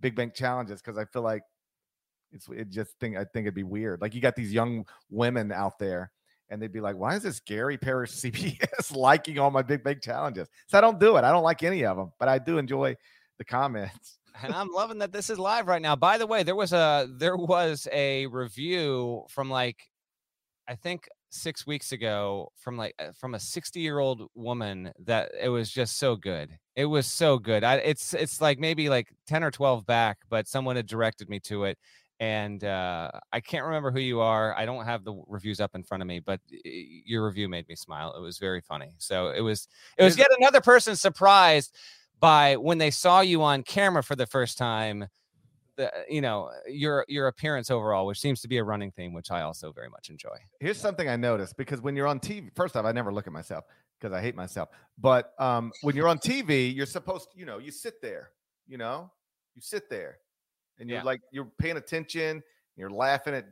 Big 0.00 0.14
Bang 0.14 0.32
Challenges 0.34 0.80
because 0.80 0.98
I 0.98 1.06
feel 1.06 1.22
like 1.22 1.42
it's 2.32 2.48
it 2.48 2.70
just 2.70 2.92
think 3.00 3.16
I 3.16 3.24
think 3.24 3.44
it'd 3.44 3.54
be 3.54 3.64
weird. 3.64 4.00
Like 4.00 4.14
you 4.14 4.20
got 4.20 4.36
these 4.36 4.52
young 4.52 4.86
women 5.10 5.50
out 5.50 5.78
there, 5.78 6.12
and 6.50 6.60
they'd 6.60 6.72
be 6.72 6.80
like, 6.80 6.96
"Why 6.96 7.14
is 7.14 7.22
this 7.22 7.40
Gary 7.40 7.78
Parrish 7.78 8.12
CBS 8.22 8.94
liking 8.94 9.38
all 9.38 9.50
my 9.50 9.62
Big 9.62 9.82
Bang 9.82 10.00
Challenges?" 10.00 10.48
So 10.66 10.78
I 10.78 10.80
don't 10.80 11.00
do 11.00 11.16
it. 11.16 11.24
I 11.24 11.30
don't 11.30 11.42
like 11.42 11.62
any 11.62 11.84
of 11.84 11.96
them, 11.96 12.12
but 12.18 12.28
I 12.28 12.38
do 12.38 12.58
enjoy 12.58 12.96
the 13.38 13.44
comments. 13.44 14.18
and 14.42 14.54
I'm 14.54 14.68
loving 14.72 14.98
that 14.98 15.12
this 15.12 15.30
is 15.30 15.38
live 15.38 15.66
right 15.66 15.82
now. 15.82 15.96
By 15.96 16.18
the 16.18 16.26
way, 16.26 16.42
there 16.42 16.56
was 16.56 16.72
a 16.72 17.08
there 17.18 17.36
was 17.36 17.88
a 17.92 18.26
review 18.26 19.24
from 19.28 19.50
like 19.50 19.78
I 20.68 20.74
think 20.74 21.08
six 21.30 21.66
weeks 21.66 21.92
ago 21.92 22.50
from 22.56 22.76
like 22.76 22.94
uh, 22.98 23.12
from 23.18 23.34
a 23.34 23.40
60 23.40 23.80
year 23.80 23.98
old 23.98 24.28
woman 24.34 24.92
that 25.04 25.30
it 25.40 25.48
was 25.48 25.70
just 25.70 25.98
so 25.98 26.16
good. 26.16 26.50
It 26.76 26.86
was 26.86 27.06
so 27.06 27.38
good. 27.38 27.64
I 27.64 27.76
it's 27.76 28.14
it's 28.14 28.40
like 28.40 28.58
maybe 28.58 28.88
like 28.88 29.08
10 29.26 29.44
or 29.44 29.50
12 29.50 29.86
back, 29.86 30.18
but 30.28 30.48
someone 30.48 30.76
had 30.76 30.86
directed 30.86 31.28
me 31.28 31.40
to 31.40 31.64
it. 31.64 31.78
And 32.20 32.64
uh, 32.64 33.10
I 33.32 33.40
can't 33.40 33.64
remember 33.64 33.92
who 33.92 34.00
you 34.00 34.20
are. 34.20 34.56
I 34.56 34.66
don't 34.66 34.84
have 34.84 35.04
the 35.04 35.22
reviews 35.28 35.60
up 35.60 35.74
in 35.74 35.84
front 35.84 36.02
of 36.02 36.08
me, 36.08 36.18
but 36.18 36.40
your 36.50 37.24
review 37.24 37.48
made 37.48 37.68
me 37.68 37.76
smile. 37.76 38.12
It 38.16 38.20
was 38.20 38.38
very 38.38 38.60
funny. 38.60 38.94
So 38.98 39.28
it 39.28 39.40
was 39.40 39.68
it 39.96 40.02
was 40.02 40.18
yet 40.18 40.28
another 40.38 40.60
person 40.60 40.96
surprised 40.96 41.76
by 42.18 42.56
when 42.56 42.78
they 42.78 42.90
saw 42.90 43.20
you 43.20 43.42
on 43.42 43.62
camera 43.62 44.02
for 44.02 44.16
the 44.16 44.26
first 44.26 44.58
time 44.58 45.06
the 45.76 45.92
you 46.08 46.20
know 46.20 46.50
your 46.66 47.04
your 47.06 47.28
appearance 47.28 47.70
overall 47.70 48.04
which 48.04 48.18
seems 48.18 48.40
to 48.40 48.48
be 48.48 48.56
a 48.56 48.64
running 48.64 48.90
theme 48.90 49.12
which 49.12 49.30
i 49.30 49.42
also 49.42 49.70
very 49.70 49.88
much 49.88 50.10
enjoy 50.10 50.36
Here's 50.60 50.80
something 50.80 51.08
I 51.08 51.16
noticed 51.16 51.56
because 51.56 51.80
when 51.80 51.94
you're 51.94 52.08
on 52.08 52.18
TV, 52.18 52.50
first 52.56 52.76
off, 52.76 52.84
I 52.84 52.90
never 52.90 53.12
look 53.12 53.28
at 53.28 53.32
myself 53.32 53.64
because 53.98 54.12
I 54.12 54.20
hate 54.20 54.34
myself. 54.34 54.70
But 54.98 55.32
um, 55.38 55.72
when 55.82 55.94
you're 55.94 56.08
on 56.08 56.18
TV, 56.18 56.74
you're 56.74 56.86
supposed 56.86 57.30
to, 57.32 57.38
you 57.38 57.46
know, 57.46 57.58
you 57.58 57.70
sit 57.70 58.02
there, 58.02 58.30
you 58.66 58.76
know, 58.76 59.10
you 59.54 59.62
sit 59.62 59.88
there 59.88 60.18
and 60.78 60.88
you're 60.88 60.98
Yeah. 60.98 61.04
like, 61.04 61.20
you're 61.30 61.50
paying 61.58 61.76
attention, 61.76 62.42
you're 62.76 62.90
laughing 62.90 63.34
at 63.34 63.46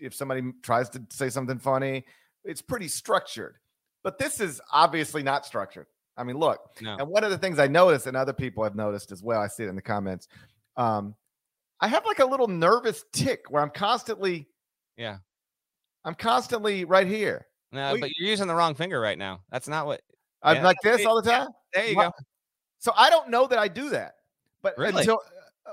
if 0.00 0.14
somebody 0.14 0.42
tries 0.62 0.88
to 0.90 1.02
say 1.10 1.28
something 1.28 1.58
funny. 1.58 2.04
It's 2.44 2.62
pretty 2.62 2.88
structured. 2.88 3.56
But 4.02 4.18
this 4.18 4.40
is 4.40 4.60
obviously 4.72 5.22
not 5.22 5.46
structured. 5.46 5.86
I 6.16 6.24
mean, 6.24 6.36
look, 6.36 6.60
no 6.80 6.96
and 6.96 7.08
one 7.08 7.24
of 7.24 7.30
the 7.30 7.38
things 7.38 7.58
I 7.58 7.68
noticed, 7.68 8.06
and 8.06 8.16
other 8.16 8.32
people 8.32 8.64
have 8.64 8.74
noticed 8.74 9.12
as 9.12 9.22
well, 9.22 9.40
I 9.40 9.46
see 9.48 9.62
it 9.64 9.68
in 9.68 9.76
the 9.76 9.82
comments. 9.82 10.28
Um, 10.76 11.14
I 11.80 11.88
have 11.88 12.04
like 12.04 12.18
a 12.18 12.24
little 12.26 12.48
nervous 12.48 13.04
tick 13.12 13.44
where 13.50 13.62
I'm 13.62 13.70
constantly, 13.70 14.48
yeah 14.96 15.18
I'm 16.04 16.14
constantly 16.14 16.84
right 16.84 17.06
here. 17.06 17.46
no 17.70 17.92
Wait. 17.94 18.00
but 18.00 18.10
you're 18.16 18.28
using 18.28 18.46
the 18.46 18.54
wrong 18.54 18.74
finger 18.74 19.00
right 19.00 19.16
now 19.18 19.40
that's 19.50 19.68
not 19.68 19.86
what 19.86 20.02
I'm 20.42 20.56
Yeah, 20.56 20.64
like 20.64 20.76
this 20.82 21.06
all 21.06 21.20
the 21.22 21.30
time. 21.30 21.48
there 21.74 21.86
you 21.86 21.94
My- 21.96 22.04
go 22.06 22.12
So 22.78 22.92
I 22.96 23.08
don't 23.10 23.30
know 23.30 23.46
that 23.46 23.58
I 23.58 23.68
do 23.68 23.90
that. 23.90 24.14
But 24.62 24.76
Really? 24.76 25.00
until 25.00 25.20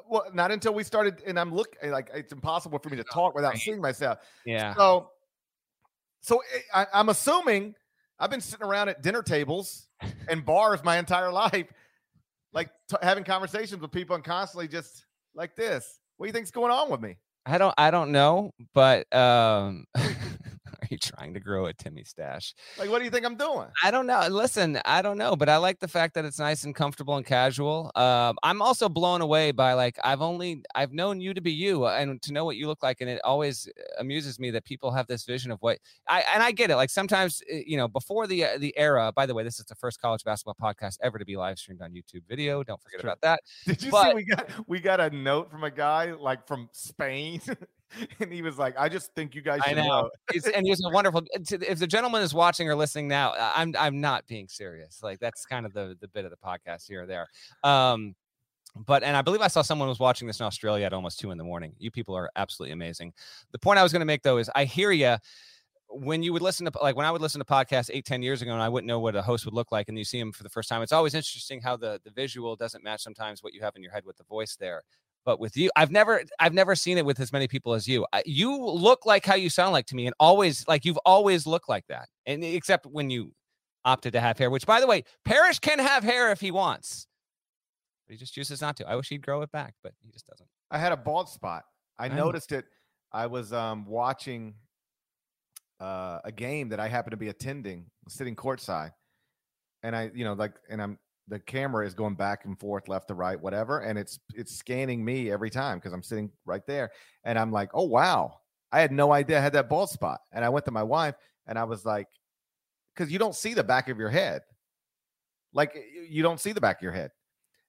well, 0.07 0.25
not 0.33 0.51
until 0.51 0.73
we 0.73 0.83
started, 0.83 1.21
and 1.25 1.39
I'm 1.39 1.53
looking 1.53 1.91
like 1.91 2.09
it's 2.13 2.31
impossible 2.31 2.79
for 2.79 2.89
me 2.89 2.97
to 2.97 3.03
talk 3.03 3.35
without 3.35 3.57
seeing 3.57 3.81
myself. 3.81 4.19
yeah 4.45 4.73
So, 4.75 5.09
so 6.21 6.41
I, 6.73 6.81
I- 6.83 6.87
I'm 6.93 7.09
assuming 7.09 7.75
I've 8.19 8.29
been 8.29 8.41
sitting 8.41 8.65
around 8.65 8.89
at 8.89 9.01
dinner 9.01 9.21
tables 9.23 9.87
and 10.27 10.45
bars 10.45 10.83
my 10.83 10.97
entire 10.97 11.31
life, 11.31 11.67
like 12.53 12.69
t- 12.89 12.97
having 13.01 13.23
conversations 13.23 13.81
with 13.81 13.91
people 13.91 14.15
and 14.15 14.23
constantly 14.23 14.67
just 14.67 15.05
like 15.35 15.55
this. 15.55 15.99
What 16.17 16.25
do 16.25 16.29
you 16.29 16.33
think's 16.33 16.51
going 16.51 16.71
on 16.71 16.89
with 16.89 17.01
me? 17.01 17.15
i 17.45 17.57
don't 17.57 17.73
i 17.77 17.89
don't 17.89 18.11
know 18.11 18.51
but 18.73 19.11
um 19.15 19.85
are 20.81 20.87
you 20.89 20.97
trying 20.97 21.33
to 21.33 21.39
grow 21.39 21.65
a 21.65 21.73
timmy 21.73 22.03
stash 22.03 22.53
Like, 22.77 22.89
what 22.89 22.99
do 22.99 23.05
you 23.05 23.11
think 23.11 23.25
I'm 23.25 23.35
doing? 23.35 23.67
I 23.83 23.91
don't 23.91 24.07
know. 24.07 24.27
Listen, 24.29 24.79
I 24.85 25.01
don't 25.01 25.17
know, 25.17 25.35
but 25.35 25.49
I 25.49 25.57
like 25.57 25.79
the 25.79 25.87
fact 25.87 26.13
that 26.15 26.25
it's 26.25 26.39
nice 26.39 26.63
and 26.63 26.75
comfortable 26.75 27.17
and 27.17 27.25
casual. 27.25 27.91
Um, 27.95 28.37
I'm 28.43 28.61
also 28.61 28.89
blown 28.89 29.21
away 29.21 29.51
by 29.51 29.73
like 29.73 29.97
I've 30.03 30.21
only 30.21 30.63
I've 30.75 30.93
known 30.93 31.19
you 31.19 31.33
to 31.33 31.41
be 31.41 31.51
you 31.51 31.85
uh, 31.85 31.95
and 31.99 32.21
to 32.21 32.33
know 32.33 32.45
what 32.45 32.55
you 32.55 32.67
look 32.67 32.83
like, 32.83 33.01
and 33.01 33.09
it 33.09 33.21
always 33.23 33.67
amuses 33.99 34.39
me 34.39 34.51
that 34.51 34.65
people 34.65 34.91
have 34.91 35.07
this 35.07 35.25
vision 35.25 35.51
of 35.51 35.59
what 35.61 35.79
I 36.07 36.23
and 36.33 36.43
I 36.43 36.51
get 36.51 36.69
it. 36.69 36.75
Like 36.75 36.89
sometimes 36.89 37.41
uh, 37.51 37.57
you 37.65 37.77
know 37.77 37.87
before 37.87 38.27
the 38.27 38.45
uh, 38.45 38.57
the 38.57 38.73
era. 38.77 39.11
By 39.15 39.25
the 39.25 39.33
way, 39.33 39.43
this 39.43 39.59
is 39.59 39.65
the 39.65 39.75
first 39.75 40.01
college 40.01 40.23
basketball 40.23 40.57
podcast 40.61 40.97
ever 41.01 41.17
to 41.17 41.25
be 41.25 41.37
live 41.37 41.57
streamed 41.59 41.81
on 41.81 41.91
YouTube 41.91 42.23
video. 42.27 42.63
Don't 42.63 42.81
forget 42.81 43.03
about 43.03 43.21
that. 43.21 43.41
Did 43.65 43.83
you 43.83 43.91
see 43.91 44.13
we 44.13 44.23
got 44.23 44.49
we 44.67 44.79
got 44.79 44.99
a 44.99 45.09
note 45.09 45.51
from 45.51 45.63
a 45.63 45.71
guy 45.71 46.11
like 46.11 46.47
from 46.47 46.69
Spain, 46.71 47.41
and 48.19 48.31
he 48.31 48.41
was 48.41 48.57
like, 48.57 48.75
"I 48.77 48.89
just 48.89 49.13
think 49.15 49.35
you 49.35 49.41
guys 49.41 49.61
I 49.65 49.73
know. 49.73 49.87
know." 49.87 50.09
And 50.53 50.65
he's 50.65 50.83
a 50.83 50.89
wonderful. 50.93 51.23
If 51.33 51.79
the 51.79 51.87
gentleman 51.87 52.21
is 52.21 52.33
watching 52.33 52.69
or 52.69 52.75
listening 52.75 53.07
now, 53.07 53.33
I'm 53.37 53.75
I'm 53.77 53.99
not 54.01 54.27
being 54.27 54.47
serious. 54.47 55.01
Like 55.01 55.19
that's 55.19 55.45
kind 55.45 55.65
of 55.65 55.73
the 55.73 55.97
the 55.99 56.07
bit 56.07 56.25
of 56.25 56.31
the 56.31 56.37
podcast 56.37 56.87
here 56.87 57.03
or 57.03 57.05
there. 57.05 57.27
Um, 57.63 58.15
but 58.75 59.03
and 59.03 59.17
I 59.17 59.21
believe 59.21 59.41
I 59.41 59.47
saw 59.47 59.61
someone 59.61 59.89
was 59.89 59.99
watching 59.99 60.27
this 60.27 60.39
in 60.39 60.45
Australia 60.45 60.85
at 60.85 60.93
almost 60.93 61.19
two 61.19 61.31
in 61.31 61.37
the 61.37 61.43
morning. 61.43 61.73
You 61.79 61.91
people 61.91 62.15
are 62.15 62.29
absolutely 62.35 62.73
amazing. 62.73 63.13
The 63.51 63.59
point 63.59 63.79
I 63.79 63.83
was 63.83 63.91
going 63.91 64.01
to 64.01 64.05
make 64.05 64.23
though 64.23 64.37
is 64.37 64.49
I 64.55 64.65
hear 64.65 64.91
you. 64.91 65.17
When 65.91 66.21
you 66.21 66.33
would 66.33 66.43
listen 66.43 66.67
to 66.67 66.83
like 66.83 66.95
when 66.95 67.07
I 67.07 67.11
would 67.11 67.21
listen 67.21 67.39
to 67.39 67.45
podcasts 67.45 67.89
eight 67.91 68.05
ten 68.05 68.21
years 68.21 68.43
ago 68.43 68.53
and 68.53 68.61
I 68.61 68.69
wouldn't 68.69 68.87
know 68.87 68.99
what 68.99 69.15
a 69.15 69.23
host 69.23 69.45
would 69.45 69.55
look 69.55 69.71
like 69.71 69.89
and 69.89 69.97
you 69.97 70.05
see 70.05 70.19
him 70.19 70.31
for 70.31 70.43
the 70.43 70.49
first 70.49 70.69
time, 70.69 70.83
it's 70.83 70.91
always 70.91 71.15
interesting 71.15 71.61
how 71.61 71.77
the 71.77 71.99
the 72.03 72.11
visual 72.11 72.55
doesn't 72.55 72.83
match 72.83 73.01
sometimes 73.01 73.41
what 73.41 73.55
you 73.55 73.61
have 73.61 73.75
in 73.75 73.81
your 73.81 73.91
head 73.91 74.05
with 74.05 74.15
the 74.17 74.23
voice 74.25 74.55
there 74.55 74.83
but 75.25 75.39
with 75.39 75.55
you 75.57 75.69
i've 75.75 75.91
never 75.91 76.23
i've 76.39 76.53
never 76.53 76.75
seen 76.75 76.97
it 76.97 77.05
with 77.05 77.19
as 77.19 77.31
many 77.31 77.47
people 77.47 77.73
as 77.73 77.87
you 77.87 78.05
I, 78.13 78.23
you 78.25 78.57
look 78.57 79.05
like 79.05 79.25
how 79.25 79.35
you 79.35 79.49
sound 79.49 79.73
like 79.73 79.85
to 79.87 79.95
me 79.95 80.05
and 80.05 80.15
always 80.19 80.67
like 80.67 80.85
you've 80.85 80.99
always 81.05 81.45
looked 81.45 81.69
like 81.69 81.85
that 81.87 82.07
and 82.25 82.43
except 82.43 82.85
when 82.85 83.09
you 83.09 83.33
opted 83.85 84.13
to 84.13 84.19
have 84.19 84.37
hair 84.37 84.49
which 84.49 84.65
by 84.65 84.79
the 84.79 84.87
way 84.87 85.03
parrish 85.25 85.59
can 85.59 85.79
have 85.79 86.03
hair 86.03 86.31
if 86.31 86.41
he 86.41 86.51
wants 86.51 87.07
but 88.07 88.13
he 88.13 88.17
just 88.17 88.33
chooses 88.33 88.61
not 88.61 88.75
to 88.77 88.87
i 88.87 88.95
wish 88.95 89.09
he'd 89.09 89.21
grow 89.21 89.41
it 89.41 89.51
back 89.51 89.73
but 89.83 89.93
he 90.03 90.11
just 90.11 90.27
doesn't 90.27 90.47
I 90.71 90.77
had 90.77 90.91
a 90.91 90.97
bald 90.97 91.29
spot. 91.29 91.65
I, 91.97 92.07
know. 92.07 92.25
noticed 92.25 92.51
it. 92.51 92.65
I 93.11 93.25
was 93.25 93.51
um, 93.51 93.85
watching 93.85 94.53
uh, 95.79 96.19
a 96.23 96.31
game 96.31 96.69
that 96.69 96.79
I 96.79 96.87
happened 96.87 97.11
to 97.11 97.17
be 97.17 97.29
attending, 97.29 97.85
sitting 98.07 98.35
courtside, 98.35 98.91
and 99.83 99.95
I, 99.95 100.11
you 100.13 100.23
know, 100.23 100.33
like, 100.33 100.53
and 100.69 100.81
I'm 100.81 100.99
the 101.29 101.39
camera 101.39 101.85
is 101.85 101.93
going 101.93 102.15
back 102.15 102.45
and 102.45 102.59
forth, 102.59 102.87
left 102.87 103.07
to 103.07 103.13
right, 103.13 103.39
whatever, 103.39 103.79
and 103.79 103.97
it's 103.97 104.19
it's 104.35 104.55
scanning 104.55 105.03
me 105.03 105.31
every 105.31 105.49
time 105.49 105.77
because 105.77 105.93
I'm 105.93 106.03
sitting 106.03 106.31
right 106.45 106.65
there, 106.67 106.91
and 107.23 107.39
I'm 107.39 107.51
like, 107.51 107.69
oh 107.73 107.85
wow, 107.85 108.33
I 108.71 108.81
had 108.81 108.91
no 108.91 109.11
idea 109.11 109.37
I 109.37 109.41
had 109.41 109.53
that 109.53 109.69
bald 109.69 109.89
spot, 109.89 110.19
and 110.31 110.43
I 110.43 110.49
went 110.49 110.65
to 110.65 110.71
my 110.71 110.83
wife, 110.83 111.15
and 111.47 111.57
I 111.57 111.63
was 111.63 111.85
like, 111.85 112.07
because 112.93 113.11
you 113.11 113.19
don't 113.19 113.35
see 113.35 113.53
the 113.53 113.63
back 113.63 113.89
of 113.89 113.97
your 113.97 114.09
head, 114.09 114.41
like 115.53 115.75
you 116.09 116.23
don't 116.23 116.39
see 116.39 116.51
the 116.51 116.61
back 116.61 116.79
of 116.79 116.83
your 116.83 116.91
head, 116.91 117.11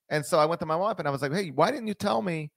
and 0.09 0.25
so 0.25 0.39
I 0.39 0.45
went 0.45 0.59
to 0.59 0.65
my 0.65 0.75
wife, 0.75 0.99
and 0.99 1.07
I 1.07 1.11
was 1.11 1.21
like, 1.21 1.33
hey, 1.33 1.51
why 1.51 1.71
didn't 1.71 1.87
you 1.87 1.93
tell 1.93 2.21
me? 2.21 2.51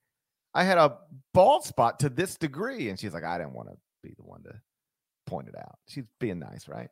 I 0.55 0.63
had 0.63 0.77
a 0.77 0.97
bald 1.33 1.65
spot 1.65 1.99
to 1.99 2.09
this 2.09 2.37
degree. 2.37 2.89
And 2.89 2.97
she's 2.97 3.13
like, 3.13 3.25
I 3.25 3.37
didn't 3.37 3.53
want 3.53 3.67
to 3.67 3.75
be 4.01 4.15
the 4.15 4.23
one 4.23 4.41
to 4.43 4.53
point 5.25 5.49
it 5.49 5.55
out. 5.57 5.77
She's 5.89 6.05
being 6.19 6.39
nice, 6.39 6.69
right? 6.69 6.87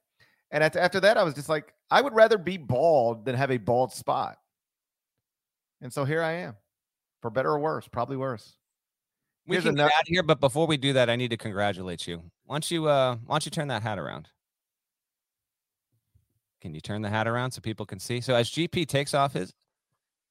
And 0.54 0.64
after 0.64 0.99
that, 0.99 1.18
I 1.18 1.24
was 1.24 1.34
just 1.34 1.49
like, 1.49 1.74
I 1.89 1.99
would 1.99 2.14
rather 2.14 2.38
be 2.38 2.58
bald 2.58 3.26
than 3.26 3.36
have 3.36 3.49
a 3.49 3.58
bald 3.58 3.91
spot. 3.91 4.38
And 5.82 5.91
so 5.91 6.06
here 6.06 6.22
I 6.22 6.32
am, 6.34 6.56
for 7.24 7.32
better 7.32 7.49
or 7.49 7.60
worse, 7.60 7.88
probably 7.88 8.18
worse. 8.18 8.56
we 9.47 9.56
Here's 9.56 9.66
can 9.66 9.74
ano- 9.74 9.89
get 9.89 9.97
out 9.97 10.08
here 10.08 10.24
but 10.24 10.39
before 10.39 10.68
we 10.68 10.78
do 10.78 10.93
that 10.93 11.10
i 11.10 11.16
need 11.18 11.32
to 11.32 11.38
congratulate 11.38 12.08
you. 12.08 12.22
Why 12.45 12.56
don't 12.56 12.70
you 12.72 12.88
uh 12.88 13.16
why 13.26 13.34
don't 13.34 13.45
you 13.45 13.51
turn 13.51 13.68
that 13.70 13.82
hat 13.82 13.97
around? 13.97 14.30
Can 16.62 16.74
you 16.74 16.80
turn 16.82 17.01
the 17.01 17.10
hat 17.10 17.28
around 17.28 17.51
so 17.51 17.60
people 17.60 17.86
can 17.86 17.99
see? 17.99 18.22
So 18.22 18.36
as 18.36 18.49
gp 18.49 18.88
takes 18.88 19.14
off 19.14 19.34
his 19.34 19.54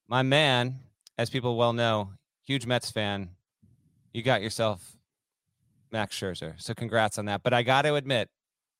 my 0.06 0.22
man 0.22 0.78
as 1.18 1.30
people 1.30 1.56
well 1.56 1.72
know 1.72 2.12
huge 2.44 2.64
mets 2.64 2.90
fan 2.90 3.28
you 4.12 4.22
got 4.22 4.40
yourself 4.40 4.96
max 5.90 6.16
scherzer. 6.18 6.54
So 6.62 6.74
congrats 6.74 7.18
on 7.18 7.24
that. 7.26 7.42
But 7.42 7.52
i 7.52 7.62
got 7.62 7.82
to 7.82 7.96
admit 7.96 8.30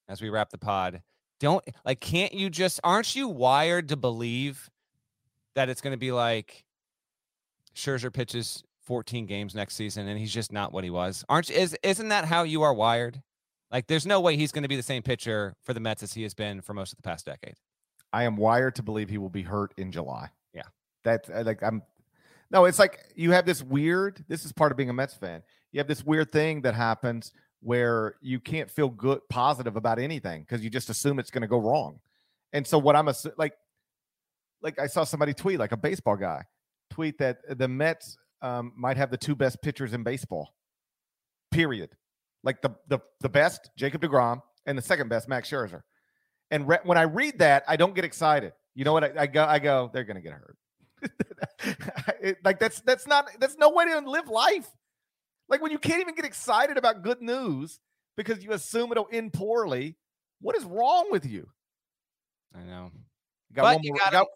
as 0.09 0.23
we 0.23 0.31
wrap 0.31 0.51
the 0.51 0.59
pod 0.59 1.03
Don't 1.43 1.65
like 1.85 1.99
can't 1.99 2.33
you 2.33 2.49
just 2.49 2.79
aren't 2.85 3.17
you 3.17 3.27
wired 3.27 3.89
to 3.89 3.97
believe 3.97 4.71
that 5.57 5.69
it's 5.69 5.81
going 5.81 5.91
to 5.91 5.99
be 5.99 6.13
like 6.13 6.63
Scherzer 7.75 8.13
pitches 8.13 8.63
14 8.85 9.27
games 9.27 9.53
next 9.53 9.75
season 9.75 10.07
and 10.07 10.21
he's 10.21 10.33
just 10.33 10.53
not 10.53 10.73
what 10.73 10.85
he 10.85 10.91
was? 10.91 11.25
Aren't 11.29 11.51
is 11.51 11.77
isn't 11.83 12.11
that 12.11 12.27
how 12.27 12.45
you 12.45 12.63
are 12.63 12.73
wired? 12.73 13.21
Like 13.73 13.89
there's 13.89 14.07
no 14.07 14.21
way 14.21 14.37
he's 14.37 14.53
going 14.53 14.63
to 14.63 14.69
be 14.69 14.77
the 14.77 14.85
same 14.85 15.03
pitcher 15.03 15.57
for 15.65 15.75
the 15.75 15.81
Mets 15.81 16.05
as 16.05 16.15
he 16.15 16.23
has 16.23 16.33
been 16.33 16.61
for 16.61 16.75
most 16.75 16.93
of 16.93 16.97
the 16.99 17.03
past 17.03 17.27
decade. 17.27 17.57
I 18.13 18.23
am 18.23 18.37
wired 18.37 18.77
to 18.77 18.85
believe 18.85 19.09
he 19.11 19.19
will 19.19 19.29
be 19.29 19.43
hurt 19.43 19.75
in 19.77 19.91
July. 19.91 20.29
Yeah. 20.55 20.63
That's 21.03 21.29
uh, 21.29 21.43
like 21.45 21.61
I'm 21.61 21.83
no, 22.53 22.67
it's 22.67 22.79
like 22.79 23.01
you 23.17 23.33
have 23.33 23.47
this 23.47 23.65
weird, 23.65 24.25
this 24.29 24.45
is 24.45 24.53
part 24.53 24.71
of 24.71 24.79
being 24.79 24.91
a 24.91 24.93
Mets 24.93 25.15
fan. 25.15 25.43
You 25.73 25.81
have 25.81 25.89
this 25.89 26.07
weird 26.07 26.31
thing 26.31 26.61
that 26.63 26.77
happens 26.77 27.33
where 27.63 28.17
you 28.21 28.41
can't 28.41 28.71
feel 28.71 28.89
good 28.89 29.21
positive 29.31 29.77
about 29.77 29.99
anything 29.99 30.43
because 30.43 30.63
you 30.63 30.69
just 30.69 30.91
assume 30.91 31.19
it's 31.19 31.31
going 31.31 31.43
to 31.43 31.49
go 31.49 31.59
wrong. 31.59 32.01
And 32.53 32.67
so 32.67 32.77
what 32.77 32.97
I'm 32.97 33.09
a 33.09 33.15
like 33.39 33.55
like 34.63 34.79
I 34.79 34.87
saw 34.87 35.05
somebody 35.05 35.33
tweet 35.33 35.59
like 35.59 35.73
a 35.73 35.77
baseball 35.77 36.17
guy 36.17 36.45
tweet 36.91 37.19
that 37.19 37.39
the 37.59 37.69
Mets 37.69 38.19
um, 38.43 38.73
might 38.77 38.97
have 38.97 39.11
the 39.11 39.17
two 39.17 39.35
best 39.35 39.63
pitchers 39.63 39.95
in 39.95 40.03
baseball. 40.03 40.55
Period. 41.51 41.91
Like 42.43 42.61
the 42.63 42.71
the 42.89 42.99
the 43.21 43.29
best 43.29 43.71
Jacob 43.77 44.03
DeGrom 44.03 44.43
and 44.67 44.77
the 44.77 44.83
second 44.83 45.09
best 45.09 45.29
Max 45.29 45.49
Scherzer. 45.49 45.83
And 46.51 46.69
re- 46.69 46.81
when 46.83 46.99
I 46.99 47.03
read 47.03 47.39
that, 47.39 47.63
I 47.69 47.77
don't 47.77 47.95
get 47.95 48.05
excited. 48.05 48.53
You 48.75 48.85
know 48.85 48.93
what? 48.93 49.05
I, 49.05 49.23
I 49.23 49.27
go 49.27 49.45
I 49.45 49.59
go 49.61 49.91
they're 49.93 50.05
going 50.05 50.17
to 50.17 50.23
get 50.23 50.33
hurt. 50.33 50.57
it, 52.21 52.39
like 52.45 52.59
that's 52.59 52.81
that's 52.81 53.07
not 53.07 53.29
that's 53.39 53.57
no 53.57 53.71
way 53.71 53.85
to 53.85 54.01
live 54.01 54.29
life. 54.29 54.69
Like 55.53 55.61
when 55.61 55.71
you 55.71 55.79
can't 55.79 56.01
even 56.01 56.15
get 56.15 56.25
excited 56.25 56.79
about 56.79 57.03
good 57.03 57.21
news 57.21 57.79
because 58.17 58.43
you 58.43 58.53
assume 58.53 58.91
it'll 58.91 59.07
end 59.13 59.35
poorly. 59.35 59.99
What 60.41 60.57
is 60.57 60.65
wrong 60.65 61.09
with 61.11 61.27
you? 61.27 61.47
I 62.55 62.63
know. 62.63 62.91
Got 63.53 63.63
But 63.63 63.75
one 63.77 63.83
more 63.85 63.99
got, 64.11 64.27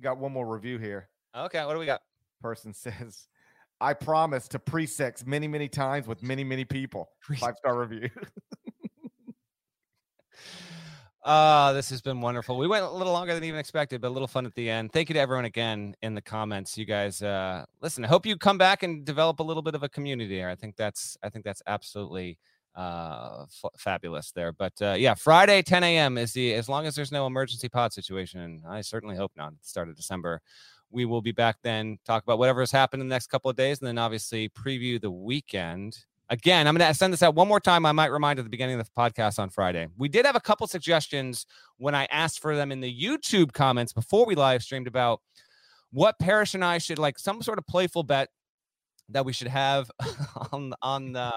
got 0.00 0.18
one 0.18 0.32
more 0.32 0.46
review 0.46 0.78
here. 0.78 1.08
Okay, 1.36 1.64
what 1.64 1.72
do 1.72 1.80
we 1.80 1.86
got? 1.86 2.02
Person 2.40 2.72
says, 2.74 3.26
I 3.80 3.94
promise 3.94 4.46
to 4.48 4.60
pre-sex 4.60 5.26
many, 5.26 5.48
many 5.48 5.68
times 5.68 6.06
with 6.06 6.22
many, 6.22 6.44
many 6.44 6.64
people. 6.64 7.10
Five 7.40 7.56
star 7.58 7.76
review. 7.76 8.08
Uh, 11.24 11.72
this 11.72 11.90
has 11.90 12.00
been 12.00 12.20
wonderful. 12.20 12.56
We 12.56 12.68
went 12.68 12.84
a 12.84 12.90
little 12.90 13.12
longer 13.12 13.34
than 13.34 13.44
even 13.44 13.58
expected, 13.58 14.00
but 14.00 14.08
a 14.08 14.10
little 14.10 14.28
fun 14.28 14.46
at 14.46 14.54
the 14.54 14.70
end. 14.70 14.92
Thank 14.92 15.08
you 15.08 15.14
to 15.14 15.20
everyone 15.20 15.44
again 15.44 15.94
in 16.02 16.14
the 16.14 16.22
comments. 16.22 16.78
You 16.78 16.84
guys, 16.84 17.20
uh, 17.22 17.64
listen. 17.82 18.04
I 18.04 18.08
hope 18.08 18.24
you 18.24 18.36
come 18.36 18.56
back 18.56 18.82
and 18.82 19.04
develop 19.04 19.40
a 19.40 19.42
little 19.42 19.62
bit 19.62 19.74
of 19.74 19.82
a 19.82 19.88
community 19.88 20.36
here. 20.36 20.48
I 20.48 20.54
think 20.54 20.76
that's, 20.76 21.16
I 21.22 21.28
think 21.28 21.44
that's 21.44 21.62
absolutely 21.66 22.38
uh 22.76 23.44
f- 23.44 23.72
fabulous 23.76 24.30
there. 24.30 24.52
But 24.52 24.72
uh, 24.80 24.94
yeah, 24.96 25.14
Friday 25.14 25.62
10 25.62 25.82
a.m. 25.82 26.16
is 26.16 26.32
the 26.32 26.54
as 26.54 26.68
long 26.68 26.86
as 26.86 26.94
there's 26.94 27.10
no 27.10 27.26
emergency 27.26 27.68
pod 27.68 27.92
situation. 27.92 28.62
I 28.68 28.82
certainly 28.82 29.16
hope 29.16 29.32
not. 29.36 29.48
At 29.48 29.60
the 29.60 29.68
start 29.68 29.88
of 29.88 29.96
December, 29.96 30.40
we 30.90 31.04
will 31.04 31.20
be 31.20 31.32
back 31.32 31.56
then. 31.62 31.98
Talk 32.04 32.22
about 32.22 32.38
whatever 32.38 32.60
has 32.60 32.70
happened 32.70 33.02
in 33.02 33.08
the 33.08 33.14
next 33.14 33.26
couple 33.26 33.50
of 33.50 33.56
days, 33.56 33.80
and 33.80 33.88
then 33.88 33.98
obviously 33.98 34.48
preview 34.48 35.00
the 35.00 35.10
weekend. 35.10 35.98
Again, 36.30 36.66
I'm 36.66 36.76
going 36.76 36.86
to 36.86 36.94
send 36.94 37.12
this 37.12 37.22
out 37.22 37.34
one 37.34 37.48
more 37.48 37.60
time. 37.60 37.86
I 37.86 37.92
might 37.92 38.12
remind 38.12 38.38
at 38.38 38.44
the 38.44 38.50
beginning 38.50 38.78
of 38.78 38.86
the 38.86 38.92
podcast 38.92 39.38
on 39.38 39.48
Friday. 39.48 39.88
We 39.96 40.08
did 40.08 40.26
have 40.26 40.36
a 40.36 40.40
couple 40.40 40.66
suggestions 40.66 41.46
when 41.78 41.94
I 41.94 42.06
asked 42.10 42.40
for 42.40 42.54
them 42.54 42.70
in 42.70 42.80
the 42.80 43.02
YouTube 43.02 43.52
comments 43.52 43.94
before 43.94 44.26
we 44.26 44.34
live 44.34 44.62
streamed 44.62 44.88
about 44.88 45.22
what 45.90 46.18
Parrish 46.18 46.52
and 46.54 46.62
I 46.62 46.78
should 46.78 46.98
like 46.98 47.18
some 47.18 47.40
sort 47.40 47.58
of 47.58 47.66
playful 47.66 48.02
bet 48.02 48.28
that 49.08 49.24
we 49.24 49.32
should 49.32 49.48
have 49.48 49.90
on 50.52 50.74
on 50.82 51.12
the 51.12 51.32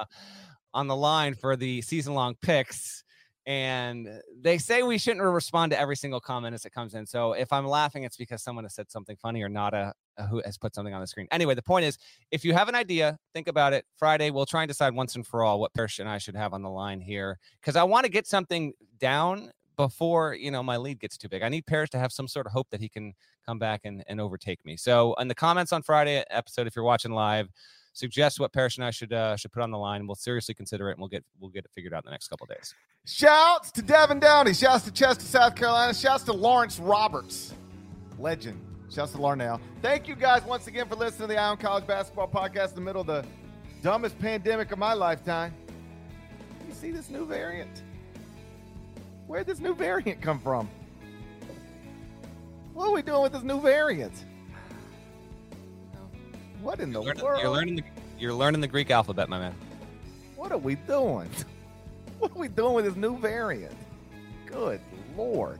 on 0.73 0.87
the 0.87 0.95
line 0.95 1.35
for 1.35 1.55
the 1.55 1.81
season 1.81 2.13
long 2.13 2.35
picks. 2.41 3.03
And 3.45 4.07
they 4.39 4.57
say 4.57 4.83
we 4.83 4.97
shouldn't 4.97 5.23
respond 5.25 5.71
to 5.71 5.79
every 5.79 5.95
single 5.95 6.19
comment 6.19 6.53
as 6.53 6.65
it 6.65 6.73
comes 6.73 6.93
in. 6.93 7.05
So 7.05 7.33
if 7.33 7.51
I'm 7.51 7.65
laughing, 7.65 8.03
it's 8.03 8.17
because 8.17 8.43
someone 8.43 8.65
has 8.65 8.75
said 8.75 8.91
something 8.91 9.15
funny 9.15 9.41
or 9.41 9.49
not 9.49 9.73
a, 9.73 9.93
who 10.27 10.41
has 10.45 10.57
put 10.57 10.75
something 10.75 10.93
on 10.93 11.01
the 11.01 11.07
screen. 11.07 11.27
Anyway, 11.31 11.55
the 11.55 11.61
point 11.61 11.85
is, 11.85 11.97
if 12.31 12.43
you 12.43 12.53
have 12.53 12.69
an 12.69 12.75
idea, 12.75 13.17
think 13.33 13.47
about 13.47 13.73
it. 13.73 13.85
Friday, 13.97 14.31
we'll 14.31 14.45
try 14.45 14.63
and 14.63 14.67
decide 14.67 14.93
once 14.93 15.15
and 15.15 15.25
for 15.25 15.43
all 15.43 15.59
what 15.59 15.73
Parrish 15.73 15.99
and 15.99 16.09
I 16.09 16.17
should 16.17 16.35
have 16.35 16.53
on 16.53 16.61
the 16.61 16.69
line 16.69 16.99
here 16.99 17.39
because 17.59 17.75
I 17.75 17.83
want 17.83 18.05
to 18.05 18.11
get 18.11 18.27
something 18.27 18.73
down 18.99 19.51
before 19.77 20.35
you 20.35 20.51
know 20.51 20.61
my 20.61 20.77
lead 20.77 20.99
gets 20.99 21.17
too 21.17 21.29
big. 21.29 21.41
I 21.41 21.49
need 21.49 21.65
Parrish 21.65 21.89
to 21.91 21.99
have 21.99 22.11
some 22.11 22.27
sort 22.27 22.45
of 22.45 22.51
hope 22.51 22.69
that 22.69 22.81
he 22.81 22.89
can 22.89 23.13
come 23.45 23.59
back 23.59 23.81
and, 23.83 24.03
and 24.07 24.21
overtake 24.21 24.63
me. 24.65 24.77
So 24.77 25.13
in 25.15 25.27
the 25.27 25.35
comments 25.35 25.73
on 25.73 25.81
Friday 25.81 26.23
episode, 26.29 26.67
if 26.67 26.75
you're 26.75 26.85
watching 26.85 27.11
live, 27.11 27.49
suggest 27.93 28.39
what 28.39 28.53
Parrish 28.53 28.77
and 28.77 28.85
I 28.85 28.91
should 28.91 29.13
uh, 29.13 29.35
should 29.35 29.51
put 29.51 29.63
on 29.63 29.71
the 29.71 29.77
line. 29.77 30.07
We'll 30.07 30.15
seriously 30.15 30.53
consider 30.53 30.89
it, 30.89 30.93
and 30.93 30.99
we'll 30.99 31.09
get 31.09 31.23
we'll 31.39 31.49
get 31.49 31.65
it 31.65 31.71
figured 31.73 31.93
out 31.93 32.03
in 32.03 32.05
the 32.05 32.11
next 32.11 32.27
couple 32.27 32.45
days. 32.47 32.73
Shouts 33.05 33.71
to 33.71 33.81
Devin 33.81 34.19
Downey. 34.19 34.53
Shouts 34.53 34.85
to 34.85 34.91
Chester, 34.91 35.25
South 35.25 35.55
Carolina. 35.55 35.93
Shouts 35.93 36.23
to 36.25 36.33
Lawrence 36.33 36.79
Roberts. 36.79 37.53
Legend. 38.19 38.70
Shouts 38.93 39.13
to 39.13 39.17
Larnell. 39.19 39.59
Thank 39.81 40.07
you 40.07 40.15
guys 40.15 40.43
once 40.43 40.67
again 40.67 40.87
for 40.87 40.95
listening 40.95 41.27
to 41.29 41.33
the 41.33 41.39
Eye 41.39 41.47
on 41.49 41.57
College 41.57 41.87
Basketball 41.87 42.27
Podcast 42.27 42.69
in 42.69 42.75
the 42.75 42.81
middle 42.81 43.01
of 43.01 43.07
the 43.07 43.25
dumbest 43.81 44.19
pandemic 44.19 44.71
of 44.71 44.79
my 44.79 44.93
lifetime. 44.93 45.53
You 46.67 46.73
see 46.73 46.91
this 46.91 47.09
new 47.09 47.25
variant? 47.25 47.83
Where'd 49.27 49.47
this 49.47 49.59
new 49.59 49.73
variant 49.73 50.21
come 50.21 50.39
from? 50.39 50.67
What 52.73 52.89
are 52.89 52.91
we 52.93 53.01
doing 53.01 53.21
with 53.23 53.31
this 53.31 53.43
new 53.43 53.61
variant? 53.61 54.25
What 56.61 56.79
in 56.81 56.91
the 56.91 57.01
You're 57.01 57.15
learning, 57.15 57.23
world? 57.23 57.41
you're 57.41 57.51
learning 57.51 57.75
the 57.77 57.83
you're 58.19 58.33
learning 58.33 58.61
the 58.61 58.67
Greek 58.67 58.91
alphabet, 58.91 59.29
my 59.29 59.39
man. 59.39 59.55
What 60.35 60.51
are 60.51 60.57
we 60.57 60.75
doing? 60.75 61.29
What 62.19 62.33
are 62.35 62.39
we 62.39 62.49
doing 62.49 62.75
with 62.75 62.85
this 62.85 62.95
new 62.95 63.17
variant? 63.17 63.75
Good 64.45 64.79
Lord. 65.17 65.59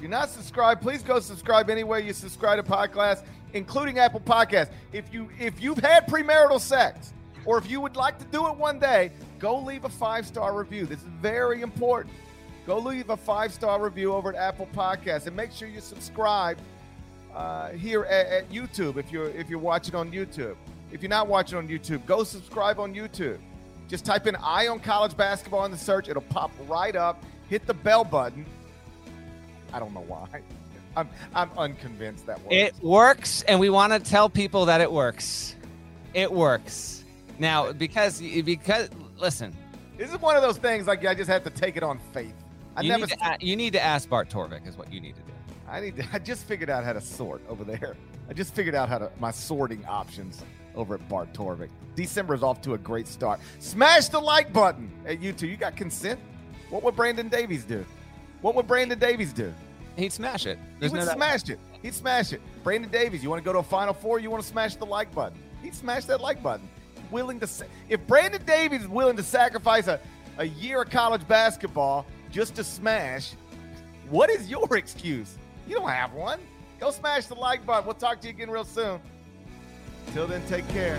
If 0.00 0.04
you're 0.04 0.10
not 0.12 0.30
subscribed, 0.30 0.80
please 0.80 1.02
go 1.02 1.20
subscribe 1.20 1.68
anywhere 1.68 1.98
you 1.98 2.14
subscribe 2.14 2.56
to 2.56 2.62
podcast, 2.62 3.22
including 3.52 3.98
Apple 3.98 4.20
Podcasts. 4.20 4.70
If 4.94 5.12
you 5.12 5.28
if 5.38 5.60
you've 5.60 5.76
had 5.76 6.06
premarital 6.06 6.58
sex, 6.58 7.12
or 7.44 7.58
if 7.58 7.70
you 7.70 7.82
would 7.82 7.96
like 7.96 8.18
to 8.18 8.24
do 8.32 8.46
it 8.46 8.56
one 8.56 8.78
day, 8.78 9.12
go 9.38 9.58
leave 9.58 9.84
a 9.84 9.90
five-star 9.90 10.58
review. 10.58 10.86
This 10.86 11.00
is 11.00 11.08
very 11.20 11.60
important. 11.60 12.14
Go 12.66 12.78
leave 12.78 13.10
a 13.10 13.16
five-star 13.18 13.78
review 13.78 14.14
over 14.14 14.30
at 14.30 14.36
Apple 14.36 14.68
Podcasts 14.74 15.26
and 15.26 15.36
make 15.36 15.52
sure 15.52 15.68
you 15.68 15.82
subscribe 15.82 16.56
uh, 17.34 17.68
here 17.72 18.04
at, 18.04 18.26
at 18.26 18.50
YouTube 18.50 18.96
if 18.96 19.12
you're 19.12 19.28
if 19.28 19.50
you're 19.50 19.58
watching 19.58 19.94
on 19.94 20.10
YouTube. 20.10 20.56
If 20.92 21.02
you're 21.02 21.10
not 21.10 21.28
watching 21.28 21.58
on 21.58 21.68
YouTube, 21.68 22.06
go 22.06 22.24
subscribe 22.24 22.80
on 22.80 22.94
YouTube. 22.94 23.36
Just 23.86 24.06
type 24.06 24.26
in 24.26 24.34
"Eye 24.36 24.68
on 24.68 24.80
College 24.80 25.14
Basketball" 25.14 25.66
in 25.66 25.70
the 25.70 25.76
search; 25.76 26.08
it'll 26.08 26.22
pop 26.22 26.52
right 26.68 26.96
up. 26.96 27.22
Hit 27.50 27.66
the 27.66 27.74
bell 27.74 28.02
button. 28.02 28.46
I 29.72 29.78
don't 29.78 29.94
know 29.94 30.04
why. 30.06 30.42
I'm 30.96 31.08
I'm 31.34 31.50
unconvinced 31.56 32.26
that 32.26 32.40
works. 32.40 32.54
It 32.54 32.74
works, 32.82 33.42
and 33.42 33.60
we 33.60 33.70
want 33.70 33.92
to 33.92 33.98
tell 33.98 34.28
people 34.28 34.66
that 34.66 34.80
it 34.80 34.90
works. 34.90 35.54
It 36.14 36.30
works. 36.30 37.04
Now, 37.38 37.72
because 37.72 38.20
because 38.20 38.90
listen, 39.18 39.56
this 39.96 40.10
is 40.10 40.20
one 40.20 40.36
of 40.36 40.42
those 40.42 40.58
things 40.58 40.86
like 40.86 41.04
I 41.06 41.14
just 41.14 41.30
have 41.30 41.44
to 41.44 41.50
take 41.50 41.76
it 41.76 41.82
on 41.82 41.98
faith. 42.12 42.34
I 42.76 42.82
you 42.82 42.88
never. 42.88 43.06
need, 43.06 43.18
to, 43.18 43.36
you 43.40 43.56
need 43.56 43.72
to 43.74 43.82
ask 43.82 44.08
Bart 44.08 44.28
Torvik 44.28 44.66
is 44.66 44.76
what 44.76 44.92
you 44.92 45.00
need 45.00 45.16
to 45.16 45.22
do. 45.22 45.32
I 45.68 45.80
need. 45.80 45.96
To, 45.96 46.04
I 46.12 46.18
just 46.18 46.44
figured 46.44 46.70
out 46.70 46.84
how 46.84 46.92
to 46.92 47.00
sort 47.00 47.42
over 47.48 47.64
there. 47.64 47.96
I 48.28 48.32
just 48.32 48.54
figured 48.54 48.74
out 48.74 48.88
how 48.88 48.98
to 48.98 49.10
my 49.18 49.30
sorting 49.30 49.84
options 49.86 50.42
over 50.74 50.94
at 50.94 51.08
Bart 51.08 51.32
Torvik. 51.32 51.68
December 51.96 52.34
is 52.34 52.42
off 52.42 52.60
to 52.62 52.74
a 52.74 52.78
great 52.78 53.08
start. 53.08 53.40
Smash 53.58 54.08
the 54.08 54.20
like 54.20 54.52
button 54.52 54.90
at 55.06 55.20
YouTube. 55.20 55.48
You 55.50 55.56
got 55.56 55.76
consent. 55.76 56.20
What 56.70 56.82
would 56.84 56.94
Brandon 56.94 57.28
Davies 57.28 57.64
do? 57.64 57.84
What 58.40 58.54
would 58.54 58.66
Brandon 58.66 58.98
Davies 58.98 59.32
do? 59.32 59.52
He'd 59.96 60.12
smash 60.12 60.46
it. 60.46 60.58
he 60.80 60.88
would 60.88 61.00
no 61.00 61.04
smash 61.06 61.48
it. 61.50 61.58
He'd 61.82 61.94
smash 61.94 62.32
it. 62.32 62.40
Brandon 62.62 62.90
Davies, 62.90 63.22
you 63.22 63.28
want 63.30 63.40
to 63.42 63.44
go 63.44 63.52
to 63.52 63.58
a 63.58 63.62
Final 63.62 63.92
Four? 63.94 64.18
You 64.18 64.30
want 64.30 64.42
to 64.42 64.48
smash 64.48 64.76
the 64.76 64.86
like 64.86 65.14
button? 65.14 65.38
He'd 65.62 65.74
smash 65.74 66.04
that 66.06 66.20
like 66.20 66.42
button. 66.42 66.68
Willing 67.10 67.40
to, 67.40 67.46
sa- 67.46 67.64
if 67.88 68.06
Brandon 68.06 68.42
Davies 68.44 68.82
is 68.82 68.88
willing 68.88 69.16
to 69.16 69.22
sacrifice 69.22 69.88
a, 69.88 70.00
a 70.38 70.44
year 70.44 70.82
of 70.82 70.90
college 70.90 71.26
basketball 71.26 72.06
just 72.30 72.54
to 72.54 72.64
smash, 72.64 73.32
what 74.08 74.30
is 74.30 74.48
your 74.48 74.76
excuse? 74.76 75.36
You 75.68 75.76
don't 75.76 75.88
have 75.90 76.12
one. 76.12 76.40
Go 76.78 76.90
smash 76.90 77.26
the 77.26 77.34
like 77.34 77.66
button. 77.66 77.84
We'll 77.84 77.94
talk 77.94 78.20
to 78.20 78.26
you 78.28 78.32
again 78.32 78.50
real 78.50 78.64
soon. 78.64 79.00
Till 80.12 80.26
then, 80.26 80.42
take 80.46 80.66
care. 80.68 80.98